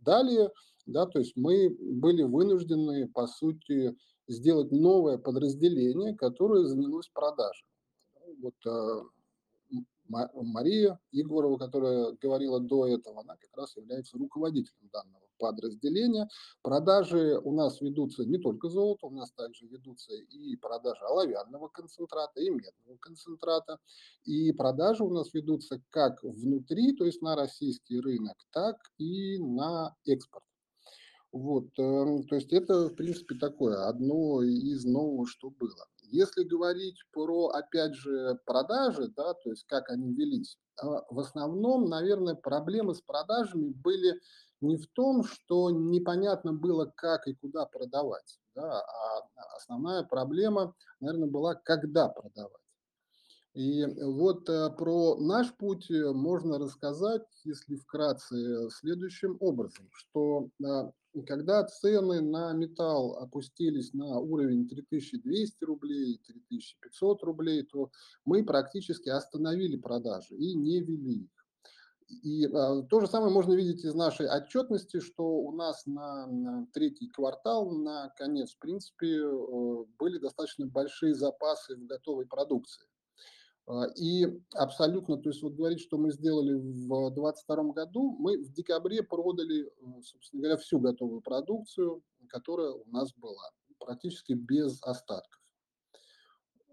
далее, 0.02 0.52
да, 0.86 1.06
то 1.06 1.20
есть 1.20 1.34
мы 1.36 1.70
были 1.70 2.24
вынуждены, 2.24 3.08
по 3.08 3.28
сути, 3.28 3.96
сделать 4.28 4.72
новое 4.72 5.18
подразделение, 5.18 6.16
которое 6.16 6.66
занялось 6.66 7.10
продажей. 7.10 7.66
Вот 8.42 8.56
а, 8.68 9.04
Мария 10.10 11.00
Егорова, 11.12 11.58
которая 11.58 12.14
говорила 12.22 12.60
до 12.60 12.88
этого, 12.88 13.22
она 13.22 13.36
как 13.38 13.56
раз 13.56 13.76
является 13.78 14.18
руководителем 14.18 14.90
данного 14.92 15.24
подразделения. 15.38 16.28
Продажи 16.62 17.40
у 17.44 17.54
нас 17.54 17.80
ведутся 17.82 18.26
не 18.26 18.38
только 18.38 18.70
золото, 18.70 19.08
у 19.08 19.12
нас 19.12 19.32
также 19.32 19.68
ведутся 19.68 20.14
и 20.14 20.56
продажи 20.58 21.04
оловянного 21.06 21.70
концентрата, 21.70 22.42
и 22.42 22.50
медного 22.50 22.98
концентрата. 23.00 23.80
И 24.26 24.52
продажи 24.52 25.04
у 25.04 25.10
нас 25.10 25.34
ведутся 25.34 25.82
как 25.90 26.22
внутри, 26.24 26.96
то 26.96 27.06
есть 27.06 27.22
на 27.22 27.36
российский 27.36 28.00
рынок, 28.00 28.38
так 28.52 28.78
и 28.98 29.38
на 29.40 29.96
экспорт. 30.06 30.44
Вот, 31.32 31.68
эм, 31.78 32.24
то 32.24 32.36
есть 32.36 32.52
это, 32.52 32.90
в 32.90 32.96
принципе, 32.96 33.36
такое 33.36 33.88
одно 33.88 34.42
из 34.42 34.84
нового, 34.84 35.28
что 35.28 35.52
было. 35.52 35.88
Если 36.12 36.44
говорить 36.44 36.98
про, 37.12 37.50
опять 37.50 37.94
же, 37.94 38.40
продажи, 38.46 39.08
да, 39.16 39.34
то 39.34 39.50
есть 39.52 39.66
как 39.68 39.90
они 39.90 40.14
велись, 40.14 40.58
а, 40.82 41.04
в 41.10 41.20
основном, 41.20 41.90
наверное, 41.90 42.36
проблемы 42.36 42.96
с 42.96 43.02
продажами 43.02 43.70
были 43.70 44.20
не 44.62 44.78
в 44.78 44.88
том, 44.88 45.24
что 45.24 45.70
непонятно 45.70 46.54
было, 46.54 46.92
как 46.96 47.28
и 47.28 47.34
куда 47.34 47.66
продавать, 47.66 48.40
да, 48.56 48.82
а 48.82 49.56
основная 49.56 50.04
проблема, 50.04 50.76
наверное, 51.00 51.30
была, 51.30 51.56
когда 51.56 52.10
продавать. 52.10 52.62
И 53.54 53.84
вот 53.86 54.48
э, 54.48 54.70
про 54.78 55.18
наш 55.18 55.54
путь 55.56 55.90
э, 55.90 56.12
можно 56.14 56.60
рассказать, 56.60 57.24
если 57.44 57.76
вкратце, 57.76 58.70
следующим 58.70 59.38
образом, 59.40 59.90
что 59.92 60.50
а, 61.20 61.26
когда 61.26 61.64
цены 61.64 62.22
на 62.22 62.54
металл 62.54 63.18
опустились 63.18 63.94
на 63.94 64.20
уровень 64.20 64.68
3200 64.68 65.64
рублей, 65.64 66.22
3500 66.26 67.24
рублей, 67.24 67.64
то 67.64 67.92
мы 68.26 68.44
практически 68.44 69.10
остановили 69.10 69.78
продажи 69.78 70.36
и 70.36 70.56
не 70.56 70.82
вели 70.82 71.24
их. 71.24 71.40
И 72.24 72.46
а, 72.48 72.82
то 72.84 73.02
же 73.02 73.08
самое 73.08 73.32
можно 73.32 73.54
видеть 73.54 73.86
из 73.86 73.94
нашей 73.94 74.28
отчетности, 74.28 75.00
что 75.00 75.24
у 75.24 75.52
нас 75.52 75.86
на, 75.86 76.26
на 76.28 76.68
третий 76.74 77.08
квартал, 77.08 77.70
на 77.72 78.10
конец, 78.18 78.52
в 78.54 78.60
принципе, 78.60 79.18
э, 79.18 79.86
были 80.00 80.18
достаточно 80.18 80.66
большие 80.66 81.14
запасы 81.14 81.76
в 81.76 81.86
готовой 81.86 82.26
продукции. 82.26 82.86
А, 83.70 83.86
и 83.96 84.26
абсолютно, 84.56 85.18
то 85.18 85.30
есть 85.30 85.44
вот 85.44 85.54
говорить, 85.54 85.80
что 85.80 85.98
мы 86.00 86.12
сделали 86.12 86.54
в 86.54 86.88
2022 86.88 87.74
году, 87.74 88.16
мы 88.18 88.40
в 88.40 88.52
декабре 88.52 89.04
продали, 89.04 89.68
э, 89.68 90.02
собственно 90.02 90.42
говоря, 90.42 90.58
всю 90.58 90.80
готовую 90.80 91.22
продукцию, 91.22 92.02
которая 92.30 92.72
у 92.72 92.90
нас 92.90 93.14
была, 93.14 93.52
практически 93.78 94.34
без 94.34 94.82
остатков. 94.82 95.40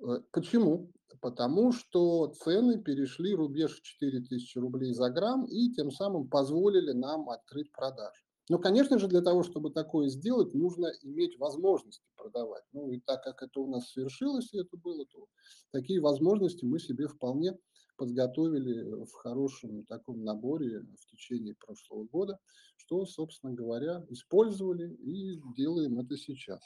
Э, 0.00 0.20
почему? 0.32 0.90
Потому 1.20 1.72
что 1.72 2.28
цены 2.28 2.82
перешли 2.82 3.34
рубеж 3.34 3.78
в 3.78 3.82
4000 3.82 4.56
рублей 4.56 4.94
за 4.94 5.10
грамм 5.10 5.44
и 5.44 5.70
тем 5.72 5.90
самым 5.90 6.28
позволили 6.28 6.92
нам 6.92 7.28
открыть 7.28 7.70
продажи. 7.72 8.25
Но, 8.48 8.58
конечно 8.58 8.98
же, 8.98 9.08
для 9.08 9.22
того, 9.22 9.42
чтобы 9.42 9.70
такое 9.70 10.08
сделать, 10.08 10.54
нужно 10.54 10.92
иметь 11.02 11.38
возможности 11.38 12.04
продавать. 12.16 12.62
Ну 12.72 12.90
и 12.90 13.00
так 13.00 13.22
как 13.24 13.42
это 13.42 13.60
у 13.60 13.66
нас 13.66 13.90
свершилось, 13.90 14.52
и 14.52 14.58
это 14.58 14.76
было, 14.76 15.04
то 15.06 15.26
такие 15.72 16.00
возможности 16.00 16.64
мы 16.64 16.78
себе 16.78 17.08
вполне 17.08 17.56
подготовили 17.96 19.04
в 19.04 19.12
хорошем 19.12 19.84
таком 19.86 20.22
наборе 20.22 20.80
в 20.80 21.06
течение 21.10 21.54
прошлого 21.54 22.04
года, 22.04 22.38
что, 22.76 23.04
собственно 23.06 23.52
говоря, 23.52 24.04
использовали 24.10 24.92
и 24.94 25.40
делаем 25.56 25.98
это 25.98 26.16
сейчас. 26.16 26.60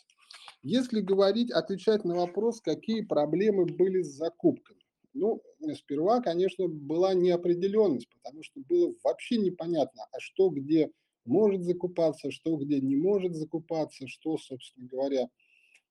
Если 0.63 1.01
говорить, 1.01 1.51
отвечать 1.51 2.05
на 2.05 2.15
вопрос, 2.15 2.61
какие 2.61 3.01
проблемы 3.03 3.65
были 3.65 4.03
с 4.03 4.09
закупками. 4.09 4.81
Ну, 5.15 5.43
сперва, 5.75 6.21
конечно, 6.21 6.69
была 6.69 7.15
неопределенность, 7.15 8.09
потому 8.11 8.43
что 8.43 8.61
было 8.69 8.95
вообще 9.03 9.39
непонятно, 9.39 10.05
а 10.13 10.21
что 10.21 10.51
где 10.51 10.93
может 11.31 11.63
закупаться, 11.63 12.31
что 12.31 12.57
где 12.57 12.81
не 12.81 12.97
может 12.97 13.35
закупаться, 13.35 14.07
что, 14.09 14.37
собственно 14.37 14.89
говоря, 14.89 15.31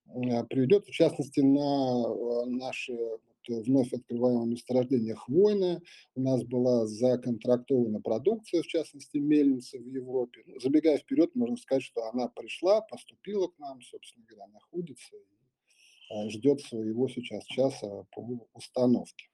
э, 0.08 0.44
приведет, 0.46 0.86
в 0.86 0.92
частности, 0.92 1.40
на 1.40 2.04
э, 2.06 2.46
наши 2.50 2.94
вновь 3.48 3.94
открываемое 3.94 4.46
месторождение 4.46 5.16
Хвойное. 5.16 5.82
У 6.16 6.22
нас 6.22 6.44
была 6.44 6.86
законтрактована 6.86 8.02
продукция, 8.02 8.62
в 8.62 8.68
частности, 8.68 9.18
мельница 9.18 9.80
в 9.80 9.88
Европе. 9.88 10.44
Ну, 10.46 10.60
забегая 10.60 10.98
вперед, 10.98 11.34
можно 11.36 11.58
сказать, 11.58 11.84
что 11.84 12.08
она 12.10 12.28
пришла, 12.28 12.82
поступила 12.82 13.48
к 13.48 13.58
нам, 13.60 13.82
собственно 13.82 14.26
говоря, 14.28 14.48
находится 14.54 15.16
и 15.16 16.14
э, 16.14 16.30
ждет 16.30 16.62
своего 16.62 17.08
сейчас 17.08 17.44
часа 17.46 18.06
по 18.12 18.48
установке. 18.54 19.30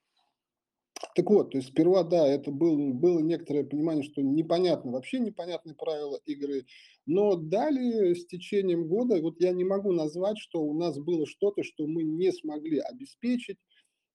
Так 1.14 1.30
вот, 1.30 1.52
то 1.52 1.58
есть 1.58 1.70
сперва, 1.70 2.04
да, 2.04 2.28
это 2.28 2.52
был, 2.52 2.94
было 2.94 3.20
некоторое 3.20 3.64
понимание, 3.64 4.04
что 4.04 4.22
непонятно, 4.22 4.92
вообще 4.92 5.20
непонятные 5.20 5.76
правила 5.76 6.20
игры, 6.26 6.66
но 7.06 7.36
далее 7.36 8.16
с 8.16 8.26
течением 8.26 8.88
года, 8.88 9.22
вот 9.22 9.40
я 9.40 9.52
не 9.52 9.64
могу 9.64 9.92
назвать, 9.92 10.38
что 10.40 10.62
у 10.62 10.74
нас 10.74 10.98
было 10.98 11.26
что-то, 11.26 11.64
что 11.64 11.86
мы 11.86 12.04
не 12.04 12.32
смогли 12.32 12.80
обеспечить, 12.80 13.58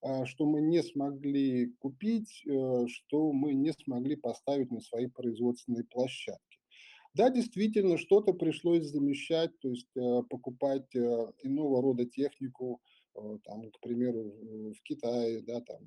а, 0.03 0.25
что 0.25 0.47
мы 0.47 0.63
не 0.63 0.83
смогли 0.83 1.73
купить, 1.79 2.43
э, 2.47 2.87
что 2.89 3.33
мы 3.33 3.53
не 3.53 3.73
смогли 3.73 4.17
поставить 4.17 4.71
на 4.71 4.81
свои 4.81 5.07
производственные 5.07 5.85
площадки. 5.85 6.59
Да, 7.13 7.29
действительно, 7.29 7.99
что-то 7.99 8.33
пришлось 8.33 8.87
замещать, 8.87 9.51
то 9.61 9.69
есть 9.69 9.89
э, 9.97 10.23
покупать 10.31 10.95
э, 10.95 11.33
иного 11.43 11.83
рода 11.83 12.07
технику, 12.07 12.81
там, 13.45 13.71
к 13.73 13.81
примеру, 13.81 14.33
в 14.73 14.83
Китае, 14.85 15.43
да, 15.43 15.61
там, 15.61 15.79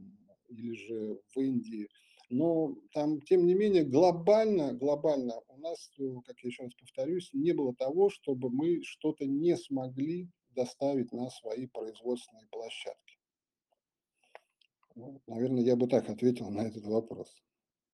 или 0.54 0.74
же 0.76 1.20
в 1.34 1.40
Индии. 1.40 1.90
Но 2.30 2.76
там, 2.94 3.22
тем 3.22 3.46
не 3.46 3.54
менее, 3.54 3.84
глобально, 3.84 4.74
глобально 4.74 5.36
у 5.50 5.58
нас, 5.58 5.92
э, 6.00 6.04
как 6.26 6.40
я 6.40 6.48
еще 6.48 6.64
раз 6.64 6.74
повторюсь, 6.74 7.30
не 7.34 7.52
было 7.52 7.76
того, 7.76 8.10
чтобы 8.10 8.50
мы 8.50 8.82
что-то 8.84 9.26
не 9.26 9.56
смогли 9.56 10.30
доставить 10.56 11.12
на 11.12 11.30
свои 11.30 11.68
производственные 11.68 12.48
площадки. 12.50 13.20
Ну, 14.96 15.22
наверное, 15.28 15.64
я 15.64 15.76
бы 15.76 15.88
так 15.88 16.10
ответил 16.10 16.50
на 16.50 16.62
этот 16.62 16.86
вопрос. 16.86 17.36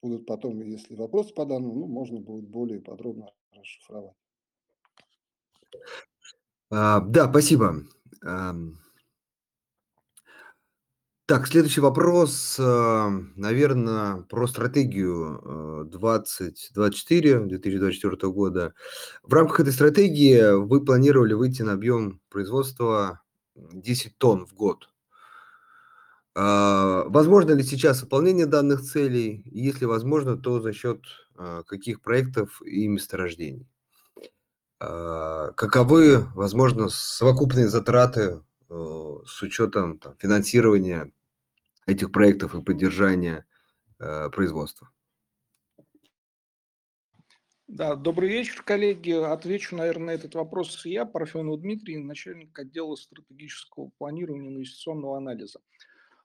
Будут 0.01 0.25
потом, 0.25 0.61
если 0.61 0.95
вопросы 0.95 1.33
по 1.33 1.45
данному, 1.45 1.75
ну, 1.75 1.87
можно 1.87 2.19
будет 2.19 2.47
более 2.47 2.81
подробно 2.81 3.31
расшифровать. 3.51 4.15
А, 6.71 7.01
да, 7.01 7.29
спасибо. 7.29 7.75
Так, 11.29 11.45
следующий 11.45 11.79
вопрос, 11.79 12.55
наверное, 12.57 14.23
про 14.23 14.47
стратегию 14.47 15.85
2024, 15.87 17.41
2024 17.41 18.31
года. 18.31 18.73
В 19.21 19.31
рамках 19.31 19.59
этой 19.59 19.71
стратегии 19.71 20.55
вы 20.57 20.83
планировали 20.83 21.33
выйти 21.33 21.61
на 21.61 21.73
объем 21.73 22.19
производства 22.29 23.21
10 23.53 24.17
тонн 24.17 24.47
в 24.47 24.55
год. 24.55 24.89
А, 26.33 27.03
возможно 27.05 27.51
ли 27.51 27.61
сейчас 27.61 28.01
выполнение 28.01 28.47
данных 28.47 28.81
целей? 28.81 29.43
Если 29.45 29.85
возможно, 29.85 30.35
то 30.35 30.59
за 30.59 30.73
счет 30.73 31.01
а, 31.35 31.61
каких 31.61 32.01
проектов 32.01 32.59
и 32.65 32.87
месторождений? 32.87 33.67
А, 34.79 35.51
каковы, 35.51 36.27
возможно, 36.33 36.89
совокупные 36.89 37.67
затраты 37.67 38.41
с 38.67 39.41
учетом 39.41 39.97
там, 39.97 40.15
финансирования 40.19 41.11
этих 41.85 42.11
проектов 42.11 42.55
и 42.55 42.61
поддержания 42.61 43.45
производства? 43.97 44.89
Да, 47.67 47.95
добрый 47.95 48.29
вечер, 48.29 48.63
коллеги. 48.63 49.11
Отвечу, 49.11 49.75
наверное, 49.75 50.07
на 50.07 50.11
этот 50.11 50.33
вопрос 50.33 50.85
я, 50.85 51.05
Парфенов 51.05 51.61
Дмитрий, 51.61 51.99
начальник 51.99 52.57
отдела 52.57 52.95
стратегического 52.95 53.91
планирования 53.99 54.49
инвестиционного 54.49 55.17
анализа. 55.17 55.59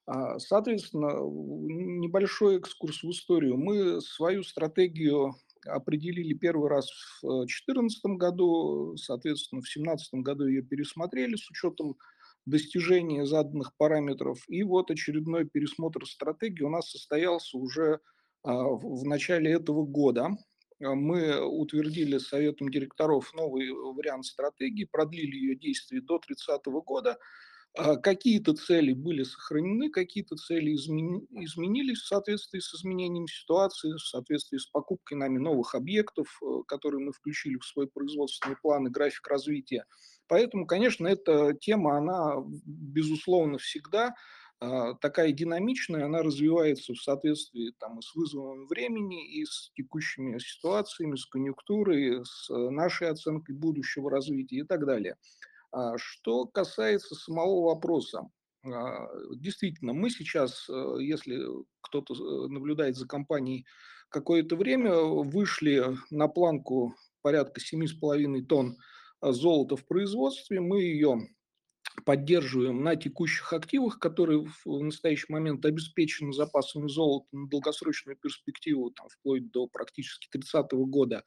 А, 0.07 0.38
соответственно, 0.38 1.11
небольшой 1.11 2.57
экскурс 2.57 3.03
в 3.03 3.11
историю. 3.11 3.59
Мы 3.59 4.01
свою 4.01 4.43
стратегию 4.43 5.35
определили 5.67 6.33
первый 6.35 6.71
раз 6.71 6.88
в 7.23 7.45
2014 7.45 8.05
году, 8.17 8.97
соответственно, 8.97 9.61
в 9.61 9.64
2017 9.64 10.14
году 10.23 10.47
ее 10.47 10.62
пересмотрели 10.62 11.37
с 11.37 11.51
учетом 11.51 11.97
достижения 12.46 13.26
заданных 13.26 13.76
параметров. 13.76 14.42
И 14.48 14.62
вот 14.62 14.90
очередной 14.90 15.44
пересмотр 15.44 16.07
стратегии 16.07 16.62
у 16.62 16.70
нас 16.70 16.90
состоялся 16.90 17.57
уже 17.57 18.00
а, 18.42 18.52
в 18.52 19.04
начале 19.04 19.52
этого 19.52 19.85
года. 19.85 20.30
Мы 20.80 21.40
утвердили 21.40 22.18
Советом 22.18 22.68
директоров 22.68 23.33
новый 23.33 23.70
вариант 23.70 24.26
стратегии, 24.26 24.88
продлили 24.90 25.37
ее 25.37 25.57
действие 25.57 26.02
до 26.02 26.18
30 26.18 26.64
года– 26.66 27.18
а, 27.76 27.96
какие-то 27.96 28.54
цели 28.54 28.92
были 28.92 29.24
сохранены, 29.24 29.90
какие-то 29.90 30.37
цели 30.37 30.74
изменились 30.74 31.98
в 31.98 32.07
соответствии 32.07 32.61
с 32.61 32.72
изменением 32.72 33.26
ситуации, 33.26 33.92
в 33.94 33.98
соответствии 33.98 34.59
с 34.59 34.66
покупкой 34.66 35.18
нами 35.18 35.38
новых 35.38 35.74
объектов, 35.74 36.40
э, 36.40 36.62
которые 36.68 37.04
мы 37.04 37.12
включили 37.12 37.57
в 37.59 37.64
свой 37.64 37.88
производственный 37.88 38.57
план 38.62 38.87
и 38.87 38.90
график 38.90 39.26
развития. 39.26 39.87
Поэтому, 40.27 40.67
конечно, 40.67 41.07
эта 41.07 41.55
тема, 41.55 41.99
она, 41.99 42.37
безусловно, 42.65 43.59
всегда 43.59 44.15
а, 44.61 44.95
такая 44.95 45.33
динамичная, 45.33 46.07
она 46.07 46.23
развивается 46.23 46.95
в 46.95 47.03
соответствии 47.03 47.75
там, 47.79 48.01
с 48.01 48.15
вызовом 48.15 48.67
времени, 48.67 49.39
и 49.39 49.45
с 49.45 49.71
текущими 49.75 50.39
ситуациями, 50.39 51.17
с 51.17 51.27
конъюнктурой, 51.27 52.25
с 52.25 52.49
нашей 52.51 53.11
оценкой 53.11 53.55
будущего 53.55 54.11
развития 54.11 54.59
и 54.59 54.65
так 54.65 54.87
далее. 54.87 55.17
А 55.73 55.99
что 55.99 56.47
касается 56.47 57.15
самого 57.15 57.67
вопроса, 57.67 58.31
а, 58.65 59.09
действительно, 59.37 59.93
мы 59.93 60.09
сейчас, 60.09 60.67
э, 60.71 60.97
если 61.01 61.43
кто-то 61.83 62.15
э, 62.15 62.49
наблюдает 62.49 62.97
за 62.97 63.07
компанией 63.07 63.67
какое-то 64.09 64.57
время, 64.57 64.95
вышли 64.95 65.85
на 66.11 66.29
планку 66.29 66.95
порядка 67.21 67.61
7,5 67.61 68.47
тонн 68.47 68.77
золота 69.33 69.77
в 69.77 69.87
производстве. 69.87 70.61
Мы 70.61 70.83
ее 70.83 71.29
поддерживаем 72.05 72.83
на 72.83 72.97
текущих 72.97 73.53
активах, 73.53 73.99
которые 73.99 74.47
в 74.65 74.83
настоящий 74.83 75.33
момент 75.33 75.65
обеспечены 75.65 76.33
запасами 76.33 76.89
золота 76.89 77.27
на 77.33 77.49
долгосрочную 77.49 78.17
перспективу, 78.17 78.91
там, 78.91 79.09
вплоть 79.09 79.51
до 79.51 79.67
практически 79.69 80.29
30 80.29 80.73
-го 80.73 80.87
года. 80.87 81.25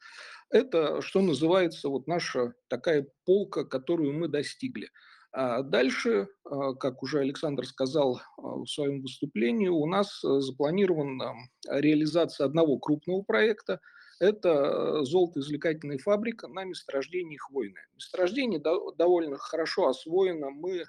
Это, 0.50 1.00
что 1.00 1.22
называется, 1.22 1.88
вот 1.88 2.06
наша 2.06 2.54
такая 2.68 3.06
полка, 3.24 3.64
которую 3.64 4.12
мы 4.12 4.28
достигли. 4.28 4.90
А 5.32 5.62
дальше, 5.62 6.28
а, 6.44 6.74
как 6.74 7.02
уже 7.02 7.20
Александр 7.20 7.66
сказал 7.66 8.20
а, 8.38 8.42
в 8.42 8.66
своем 8.66 9.02
выступлении, 9.02 9.68
у 9.68 9.86
нас 9.86 10.24
э, 10.24 10.40
запланирована 10.40 11.34
реализация 11.68 12.46
одного 12.46 12.78
крупного 12.78 13.22
проекта– 13.22 13.80
это 14.20 14.48
э, 14.48 15.04
золотоизвлекательная 15.04 15.98
фабрика 15.98 16.48
на 16.48 16.64
месторождении 16.64 17.36
Хвойное. 17.36 17.86
Месторождение 17.94 18.60
довольно 18.96 19.36
хорошо 19.38 19.88
освоено. 19.88 20.50
Мы 20.50 20.84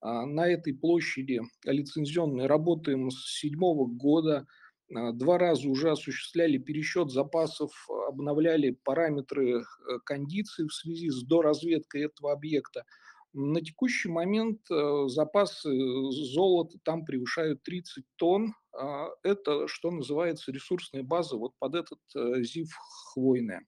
а, 0.00 0.26
на 0.26 0.48
этой 0.48 0.74
площади 0.74 1.40
лицензионной 1.64 2.46
работаем 2.46 3.10
с 3.10 3.38
седьмого 3.40 3.86
года. 3.86 4.46
А, 4.94 5.12
два 5.12 5.38
раза 5.38 5.68
уже 5.68 5.90
осуществляли 5.90 6.58
пересчет 6.58 7.10
запасов, 7.10 7.72
обновляли 8.06 8.70
параметры 8.84 9.60
э, 9.60 9.64
кондиции 10.04 10.64
в 10.64 10.72
связи 10.72 11.10
с 11.10 11.22
доразведкой 11.24 12.04
этого 12.04 12.32
объекта. 12.32 12.84
На 13.32 13.60
текущий 13.60 14.08
момент 14.08 14.60
э, 14.70 15.04
запасы 15.08 15.70
золота 16.10 16.78
там 16.84 17.04
превышают 17.04 17.62
30 17.64 18.04
тонн. 18.16 18.54
А, 18.78 19.08
это, 19.22 19.66
что 19.66 19.90
называется, 19.90 20.52
ресурсная 20.52 21.02
база 21.02 21.36
вот 21.36 21.52
под 21.58 21.74
этот 21.74 21.98
э, 22.14 22.42
ЗИФ 22.42 22.68
хвойная. 23.12 23.66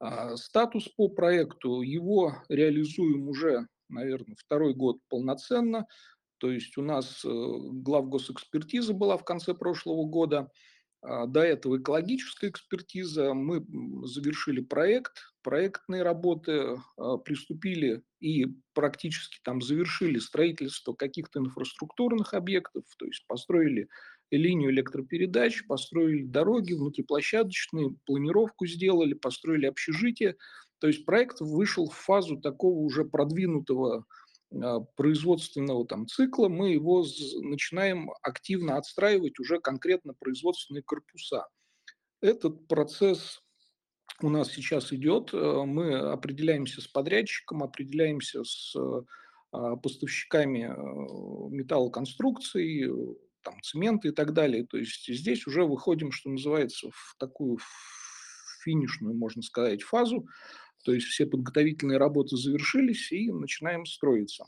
А, 0.00 0.36
статус 0.36 0.88
по 0.88 1.08
проекту, 1.08 1.82
его 1.82 2.34
реализуем 2.48 3.28
уже, 3.28 3.66
наверное, 3.88 4.36
второй 4.38 4.74
год 4.74 4.98
полноценно. 5.08 5.86
То 6.38 6.50
есть 6.50 6.78
у 6.78 6.82
нас 6.82 7.24
э, 7.24 7.28
главгосэкспертиза 7.28 8.94
была 8.94 9.18
в 9.18 9.24
конце 9.24 9.54
прошлого 9.54 10.06
года. 10.06 10.50
А, 11.02 11.26
до 11.26 11.40
этого 11.40 11.78
экологическая 11.78 12.48
экспертиза, 12.48 13.34
мы 13.34 13.66
завершили 14.06 14.62
проект, 14.62 15.24
проектные 15.42 16.04
работы, 16.04 16.80
приступили 17.24 18.02
и 18.20 18.46
практически 18.72 19.40
там 19.44 19.60
завершили 19.60 20.18
строительство 20.18 20.94
каких-то 20.94 21.40
инфраструктурных 21.40 22.32
объектов, 22.32 22.84
то 22.96 23.04
есть 23.04 23.26
построили 23.26 23.88
линию 24.36 24.70
электропередач, 24.70 25.66
построили 25.66 26.24
дороги 26.24 26.72
внутриплощадочные, 26.72 27.96
планировку 28.06 28.66
сделали, 28.66 29.14
построили 29.14 29.66
общежитие. 29.66 30.36
То 30.78 30.88
есть 30.88 31.04
проект 31.04 31.40
вышел 31.40 31.88
в 31.88 31.94
фазу 31.94 32.38
такого 32.40 32.78
уже 32.78 33.04
продвинутого 33.04 34.04
а, 34.52 34.80
производственного 34.96 35.86
там 35.86 36.06
цикла, 36.06 36.48
мы 36.48 36.72
его 36.72 37.04
начинаем 37.40 38.10
активно 38.22 38.76
отстраивать 38.76 39.38
уже 39.38 39.60
конкретно 39.60 40.14
производственные 40.18 40.82
корпуса. 40.82 41.46
Этот 42.20 42.68
процесс 42.68 43.42
у 44.20 44.28
нас 44.28 44.52
сейчас 44.52 44.92
идет. 44.92 45.32
Э, 45.32 45.64
мы 45.64 45.96
определяемся 45.98 46.80
с 46.80 46.86
подрядчиком, 46.86 47.62
определяемся 47.62 48.44
с 48.44 48.74
а, 49.52 49.76
поставщиками 49.76 50.64
э, 50.64 51.50
металлоконструкций, 51.50 52.88
там, 53.42 53.60
цемента 53.62 54.08
и 54.08 54.12
так 54.12 54.32
далее. 54.32 54.66
То 54.66 54.78
есть 54.78 55.06
здесь 55.06 55.46
уже 55.46 55.64
выходим, 55.64 56.12
что 56.12 56.30
называется, 56.30 56.88
в 56.90 57.16
такую 57.18 57.58
финишную, 58.64 59.14
можно 59.14 59.42
сказать, 59.42 59.82
фазу, 59.82 60.26
то 60.84 60.92
есть 60.92 61.06
все 61.06 61.26
подготовительные 61.26 61.98
работы 61.98 62.36
завершились 62.36 63.12
и 63.12 63.30
начинаем 63.30 63.86
строиться. 63.86 64.44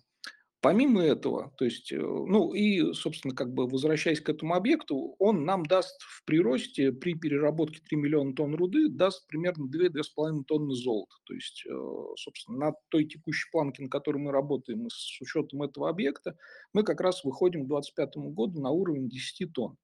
Помимо 0.64 1.02
этого, 1.02 1.52
то 1.58 1.66
есть, 1.66 1.92
э, 1.92 1.98
ну 1.98 2.54
и, 2.54 2.94
собственно, 2.94 3.34
как 3.34 3.52
бы 3.52 3.66
возвращаясь 3.66 4.22
к 4.22 4.30
этому 4.30 4.54
объекту, 4.54 5.14
он 5.18 5.44
нам 5.44 5.66
даст 5.66 6.00
в 6.00 6.24
приросте 6.24 6.90
при 6.90 7.12
переработке 7.12 7.82
3 7.86 7.98
миллиона 7.98 8.34
тонн 8.34 8.54
руды, 8.54 8.88
даст 8.88 9.26
примерно 9.26 9.66
2-2,5 9.68 10.44
тонны 10.44 10.74
золота. 10.74 11.16
То 11.24 11.34
есть, 11.34 11.66
э, 11.66 11.70
собственно, 12.16 12.56
на 12.58 12.72
той 12.88 13.04
текущей 13.04 13.50
планке, 13.52 13.82
на 13.82 13.90
которой 13.90 14.16
мы 14.16 14.32
работаем, 14.32 14.88
с 14.88 15.20
учетом 15.20 15.64
этого 15.64 15.90
объекта, 15.90 16.34
мы 16.72 16.82
как 16.82 17.02
раз 17.02 17.24
выходим 17.24 17.66
к 17.66 17.68
2025 17.68 18.32
году 18.32 18.58
на 18.58 18.70
уровень 18.70 19.10
10 19.10 19.44
тонн. 19.44 19.76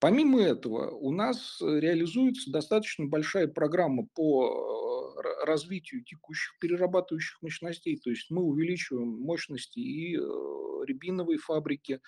Помимо 0.00 0.40
этого, 0.40 0.90
у 0.90 1.12
нас 1.12 1.58
реализуется 1.60 2.50
достаточно 2.50 3.06
большая 3.06 3.48
программа 3.48 4.06
по 4.14 4.80
развитию 5.44 6.04
текущих 6.04 6.58
перерабатывающих 6.58 7.40
мощностей. 7.42 7.98
То 7.98 8.10
есть 8.10 8.30
мы 8.30 8.42
увеличиваем 8.42 9.08
мощности 9.08 9.78
и 9.78 10.16
э, 10.16 10.20
рябиновой 10.86 11.36
фабрики, 11.36 12.00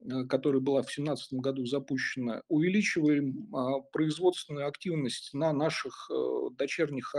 э, 0.00 0.24
которая 0.28 0.60
была 0.60 0.80
в 0.82 0.86
2017 0.86 1.34
году 1.34 1.66
запущена, 1.66 2.42
увеличиваем 2.48 3.54
а, 3.54 3.80
производственную 3.92 4.66
активность 4.66 5.34
на 5.34 5.52
наших 5.52 6.10
э, 6.10 6.48
дочерних 6.56 7.14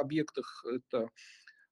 объектах. 0.00 0.64
Это 0.72 1.08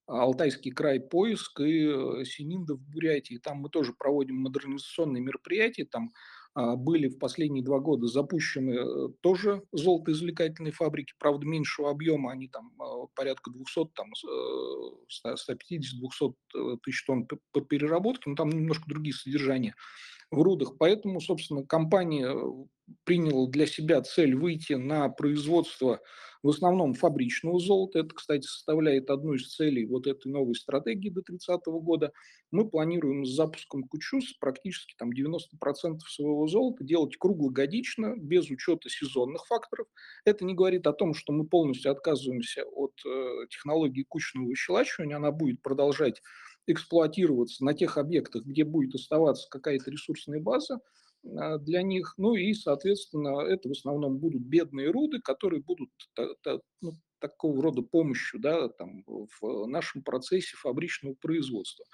Алтайский 0.06 0.70
край 0.70 1.00
поиск 1.00 1.60
и 1.60 2.24
Сининда 2.24 2.74
в 2.74 2.82
Бурятии. 2.82 3.40
Там 3.42 3.58
мы 3.58 3.70
тоже 3.70 3.94
проводим 3.94 4.36
модернизационные 4.36 5.22
мероприятия, 5.22 5.86
там 5.86 6.12
были 6.54 7.08
в 7.08 7.18
последние 7.18 7.64
два 7.64 7.80
года 7.80 8.06
запущены 8.06 8.70
э, 8.70 9.08
тоже 9.20 9.62
золотоизвлекательные 9.72 10.72
фабрики, 10.72 11.12
правда, 11.18 11.46
меньшего 11.46 11.90
объема, 11.90 12.30
они 12.30 12.48
там 12.48 12.72
а, 12.78 13.06
порядка 13.14 13.50
200, 13.50 13.90
там, 13.94 14.12
150-200 15.50 16.34
э, 16.54 16.76
тысяч 16.82 17.04
тонн 17.04 17.26
по 17.26 17.60
переработке, 17.60 18.30
но 18.30 18.36
там 18.36 18.50
немножко 18.50 18.84
другие 18.86 19.14
содержания 19.14 19.74
в 20.30 20.42
рудах. 20.42 20.76
Поэтому, 20.78 21.20
собственно, 21.20 21.64
компания 21.64 22.34
приняла 23.04 23.48
для 23.48 23.66
себя 23.66 24.02
цель 24.02 24.34
выйти 24.34 24.74
на 24.74 25.08
производство 25.08 26.00
в 26.42 26.50
основном 26.50 26.92
фабричного 26.92 27.58
золота. 27.58 28.00
Это, 28.00 28.14
кстати, 28.14 28.42
составляет 28.42 29.08
одну 29.08 29.32
из 29.32 29.48
целей 29.48 29.86
вот 29.86 30.06
этой 30.06 30.30
новой 30.30 30.54
стратегии 30.54 31.08
до 31.08 31.22
30 31.22 31.60
года. 31.66 32.12
Мы 32.50 32.68
планируем 32.68 33.24
с 33.24 33.30
запуском 33.30 33.84
Кучус 33.84 34.34
практически 34.34 34.94
там 34.98 35.10
90% 35.10 36.00
своего 36.06 36.46
золота 36.46 36.84
делать 36.84 37.16
круглогодично, 37.16 38.14
без 38.18 38.50
учета 38.50 38.90
сезонных 38.90 39.46
факторов. 39.46 39.86
Это 40.26 40.44
не 40.44 40.52
говорит 40.52 40.86
о 40.86 40.92
том, 40.92 41.14
что 41.14 41.32
мы 41.32 41.46
полностью 41.46 41.90
отказываемся 41.90 42.64
от 42.64 42.92
э, 43.06 43.46
технологии 43.48 44.02
кучного 44.02 44.44
выщелачивания. 44.44 45.16
Она 45.16 45.32
будет 45.32 45.62
продолжать 45.62 46.20
эксплуатироваться 46.66 47.64
на 47.64 47.74
тех 47.74 47.98
объектах, 47.98 48.44
где 48.44 48.64
будет 48.64 48.94
оставаться 48.94 49.48
какая-то 49.50 49.90
ресурсная 49.90 50.40
база, 50.40 50.80
а, 51.36 51.58
для 51.58 51.82
них. 51.82 52.14
Ну 52.16 52.34
и, 52.34 52.52
соответственно, 52.54 53.40
это 53.40 53.68
в 53.68 53.72
основном 53.72 54.18
будут 54.18 54.42
бедные 54.42 54.90
руды, 54.90 55.20
которые 55.20 55.62
будут 55.62 55.90
ну, 56.80 56.92
такого 57.18 57.62
рода 57.62 57.82
помощью 57.82 58.40
да, 58.40 58.68
там, 58.68 59.02
в 59.06 59.66
нашем 59.66 60.02
процессе 60.02 60.56
фабричного 60.56 61.14
производства. 61.14 61.86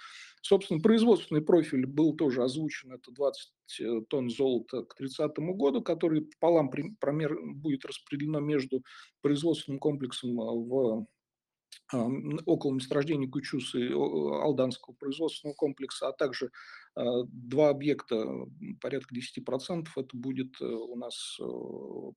Собственно, 0.43 0.81
производственный 0.81 1.43
профиль 1.43 1.87
был 1.87 2.17
тоже 2.17 2.43
озвучен, 2.43 2.93
это 2.93 3.13
20 3.13 3.53
э, 3.81 4.01
тонн 4.09 4.31
золота 4.31 4.83
к 4.85 4.95
30 4.97 5.31
году, 5.39 5.83
который 5.83 6.23
пополам 6.23 6.71
пример, 6.71 7.39
будет 7.43 7.85
распределено 7.85 8.41
между 8.41 8.83
производственным 9.21 9.79
комплексом 9.79 10.41
а, 10.41 10.53
в 10.53 11.07
около 11.93 12.73
месторождений 12.73 13.29
Кучус 13.29 13.75
и 13.75 13.93
Алданского 13.93 14.95
производственного 14.95 15.55
комплекса, 15.55 16.09
а 16.09 16.13
также 16.13 16.51
а, 16.95 17.25
два 17.25 17.71
объекта, 17.71 18.47
порядка 18.81 19.15
10%, 19.15 19.87
это 19.97 20.17
будет 20.17 20.61
э, 20.61 20.65
у 20.65 20.97
нас 20.97 21.37
э, 21.41 21.45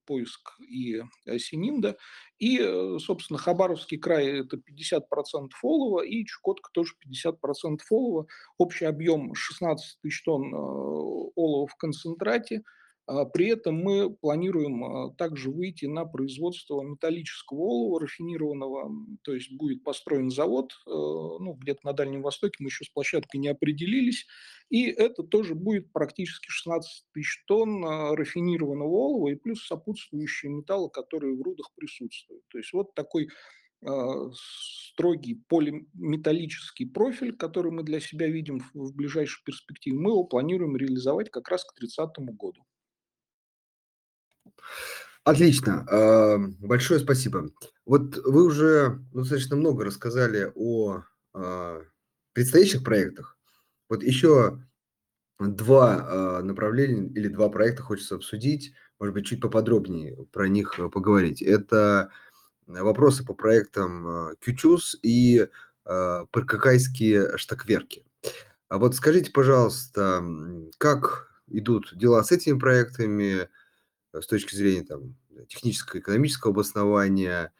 поиск 0.06 0.60
и 0.60 1.02
Сининда. 1.38 1.98
И, 2.40 2.60
э, 2.60 2.98
собственно, 3.00 3.40
Хабаровский 3.40 3.98
край– 3.98 4.40
это 4.42 4.58
50% 4.58 5.50
олова, 5.62 6.02
и 6.02 6.26
Чукотка 6.26 6.70
тоже 6.74 6.94
50% 7.06 7.80
олова. 7.90 8.28
Общий 8.58 8.86
объем 8.86 9.34
16 9.34 10.00
тысяч 10.02 10.24
тонн 10.24 10.54
олова 10.54 11.68
в 11.68 11.76
концентрате– 11.76 12.64
а, 12.74 12.83
при 13.06 13.48
этом 13.48 13.76
мы 13.76 14.16
планируем 14.16 14.84
а, 14.84 15.14
также 15.16 15.52
выйти 15.52 15.86
на 15.86 16.06
производство 16.06 16.82
металлического 16.82 17.60
олова 17.60 18.00
рафинированного, 18.00 18.92
то 19.24 19.34
есть 19.34 19.52
будет 19.52 19.84
построен 19.84 20.30
завод, 20.30 20.72
э, 20.88 20.90
ну, 20.90 21.54
где-то 21.60 21.82
на 21.84 21.94
Дальнем 21.94 22.22
Востоке, 22.22 22.56
мы 22.60 22.68
еще 22.68 22.86
с 22.86 22.90
площадкой 22.90 23.38
не 23.38 23.50
определились, 23.50 24.26
и 24.70 24.86
это 24.86 25.24
тоже 25.24 25.54
будет 25.54 25.92
практически 25.92 26.48
16 26.48 27.06
тысяч 27.14 27.44
тонн 27.46 27.84
а, 27.84 28.16
рафинированного 28.16 28.90
олова 28.90 29.28
и 29.30 29.36
плюс 29.36 29.66
сопутствующие 29.68 30.52
металлы, 30.52 30.90
которые 30.90 31.36
в 31.36 31.42
рудах 31.42 31.72
присутствуют. 31.76 32.44
То 32.50 32.58
есть 32.58 32.72
вот 32.72 32.94
такой 32.96 33.30
строгий 34.34 35.44
полиметаллический 35.50 36.88
профиль, 36.88 37.36
который 37.36 37.70
мы 37.70 37.84
для 37.84 38.00
себя 38.00 38.28
видим 38.28 38.62
в 38.74 38.96
ближайшей 38.96 39.44
перспективе, 39.44 39.98
мы 39.98 40.12
его 40.12 40.24
планируем 40.24 40.78
реализовать 40.78 41.30
как 41.30 41.50
раз 41.50 41.66
к 41.66 41.74
30 41.76 42.10
году. 42.30 42.64
Отлично. 45.24 45.86
А, 45.90 46.38
большое 46.60 47.00
спасибо. 47.00 47.50
Вот 47.86 48.18
вы 48.18 48.44
уже 48.44 49.00
достаточно 49.14 49.56
много 49.56 49.86
рассказали 49.86 50.52
о 50.54 51.04
а, 51.34 51.82
предстоящих 52.34 52.84
проектах. 52.84 53.38
Вот 53.90 54.04
еще 54.04 54.62
два 55.40 55.96
а, 55.96 56.42
направления 56.42 57.08
или 57.08 57.30
два 57.30 57.50
проекта 57.50 57.84
хочется 57.84 58.16
обсудить, 58.16 58.74
может 59.00 59.14
быть, 59.14 59.26
чуть 59.26 59.42
поподробнее 59.42 60.26
про 60.32 60.50
них 60.50 60.78
поговорить. 60.92 61.42
Это 61.42 62.10
вопросы 62.68 63.26
по 63.26 63.34
проектам 63.34 64.36
Кючус 64.40 64.98
и 65.02 65.48
Паркакайские 65.84 67.38
штакверки. 67.38 68.06
А 68.70 68.78
вот 68.78 68.96
скажите, 68.96 69.32
пожалуйста, 69.32 70.24
как 70.78 71.30
идут 71.48 71.94
дела 71.98 72.24
с 72.24 72.32
этими 72.32 72.58
проектами, 72.58 73.42
Э, 73.42 73.48
с 74.22 74.28
точки 74.28 74.56
зрения 74.56 74.84
там, 74.84 75.16
технического, 75.48 76.00
экономического 76.00 76.54
обоснования. 76.54 77.54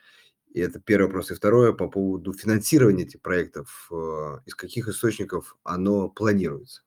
И 0.52 0.60
это 0.60 0.80
первый 0.80 1.06
вопрос. 1.06 1.30
И 1.30 1.34
второе, 1.34 1.72
по 1.72 1.88
поводу 1.88 2.32
финансирования 2.32 3.02
этих 3.02 3.20
проектов. 3.20 3.88
Э, 3.90 4.38
из 4.46 4.54
каких 4.54 4.88
источников 4.88 5.56
оно 5.64 6.08
планируется? 6.08 6.83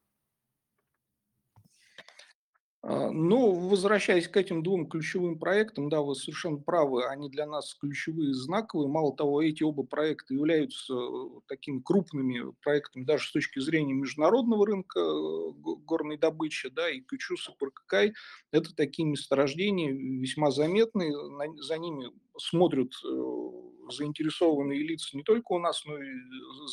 Ну, 2.89 3.67
возвращаясь 3.67 4.29
к 4.29 4.37
этим 4.37 4.63
двум 4.63 4.87
ключевым 4.87 5.37
проектам, 5.37 5.89
да, 5.89 6.01
вы 6.01 6.15
совершенно 6.15 6.57
правы, 6.57 7.05
они 7.05 7.29
для 7.29 7.45
нас 7.45 7.73
ключевые, 7.73 8.33
знаковые. 8.33 8.87
Мало 8.87 9.13
того, 9.13 9.41
эти 9.41 9.61
оба 9.61 9.83
проекта 9.83 10.33
являются 10.33 10.93
э, 10.93 11.41
такими 11.49 11.81
крупными 11.81 12.53
проектами 12.63 13.03
даже 13.03 13.27
с 13.27 13.33
точки 13.33 13.59
зрения 13.59 13.91
международного 13.91 14.65
рынка 14.65 15.01
э, 15.01 15.51
горной 15.85 16.17
добычи, 16.17 16.69
да, 16.69 16.89
и 16.89 17.01
Кючус 17.01 17.49
и 17.49 17.51
Паркакай– 17.59 18.13
это 18.53 18.73
такие 18.73 19.05
месторождения 19.05 19.91
весьма 19.91 20.49
заметные, 20.51 21.13
за 21.61 21.77
ними 21.79 22.11
смотрят 22.37 22.93
э, 23.03 23.91
заинтересованные 23.91 24.81
лица 24.81 25.17
не 25.17 25.23
только 25.23 25.51
у 25.51 25.59
нас, 25.59 25.83
но 25.83 25.97
и 26.01 26.07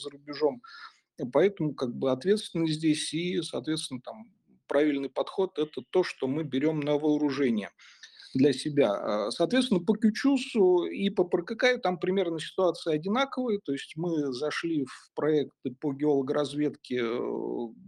за 0.01 0.11
рубежом. 0.11 0.63
Поэтому 1.33 1.75
как 1.75 1.93
бы 1.93 2.13
ответственность 2.13 2.75
здесь 2.75 3.13
и, 3.15 3.43
соответственно, 3.43 4.01
там 4.01 4.27
правильный 4.67 5.11
подход– 5.11 5.59
это 5.59 5.83
то, 5.91 6.05
что 6.05 6.27
мы 6.27 6.45
берем 6.45 6.81
на 6.81 6.99
вооружение 6.99 7.71
для 8.35 8.53
себя. 8.53 8.93
А, 8.93 9.31
соответственно, 9.31 9.81
по 9.81 9.97
Кючусу 9.97 10.85
и 10.85 11.09
по 11.09 11.25
ПРКК 11.25 11.81
там 11.83 11.99
примерно 11.99 12.41
ситуация 12.41 12.95
одинаковая. 12.95 13.61
То 13.65 13.73
есть 13.73 13.95
мы 13.97 14.33
зашли 14.33 14.85
в 14.85 15.15
проекты 15.15 15.75
по 15.81 15.93
геологоразведке 15.93 16.99
э, 16.99 17.19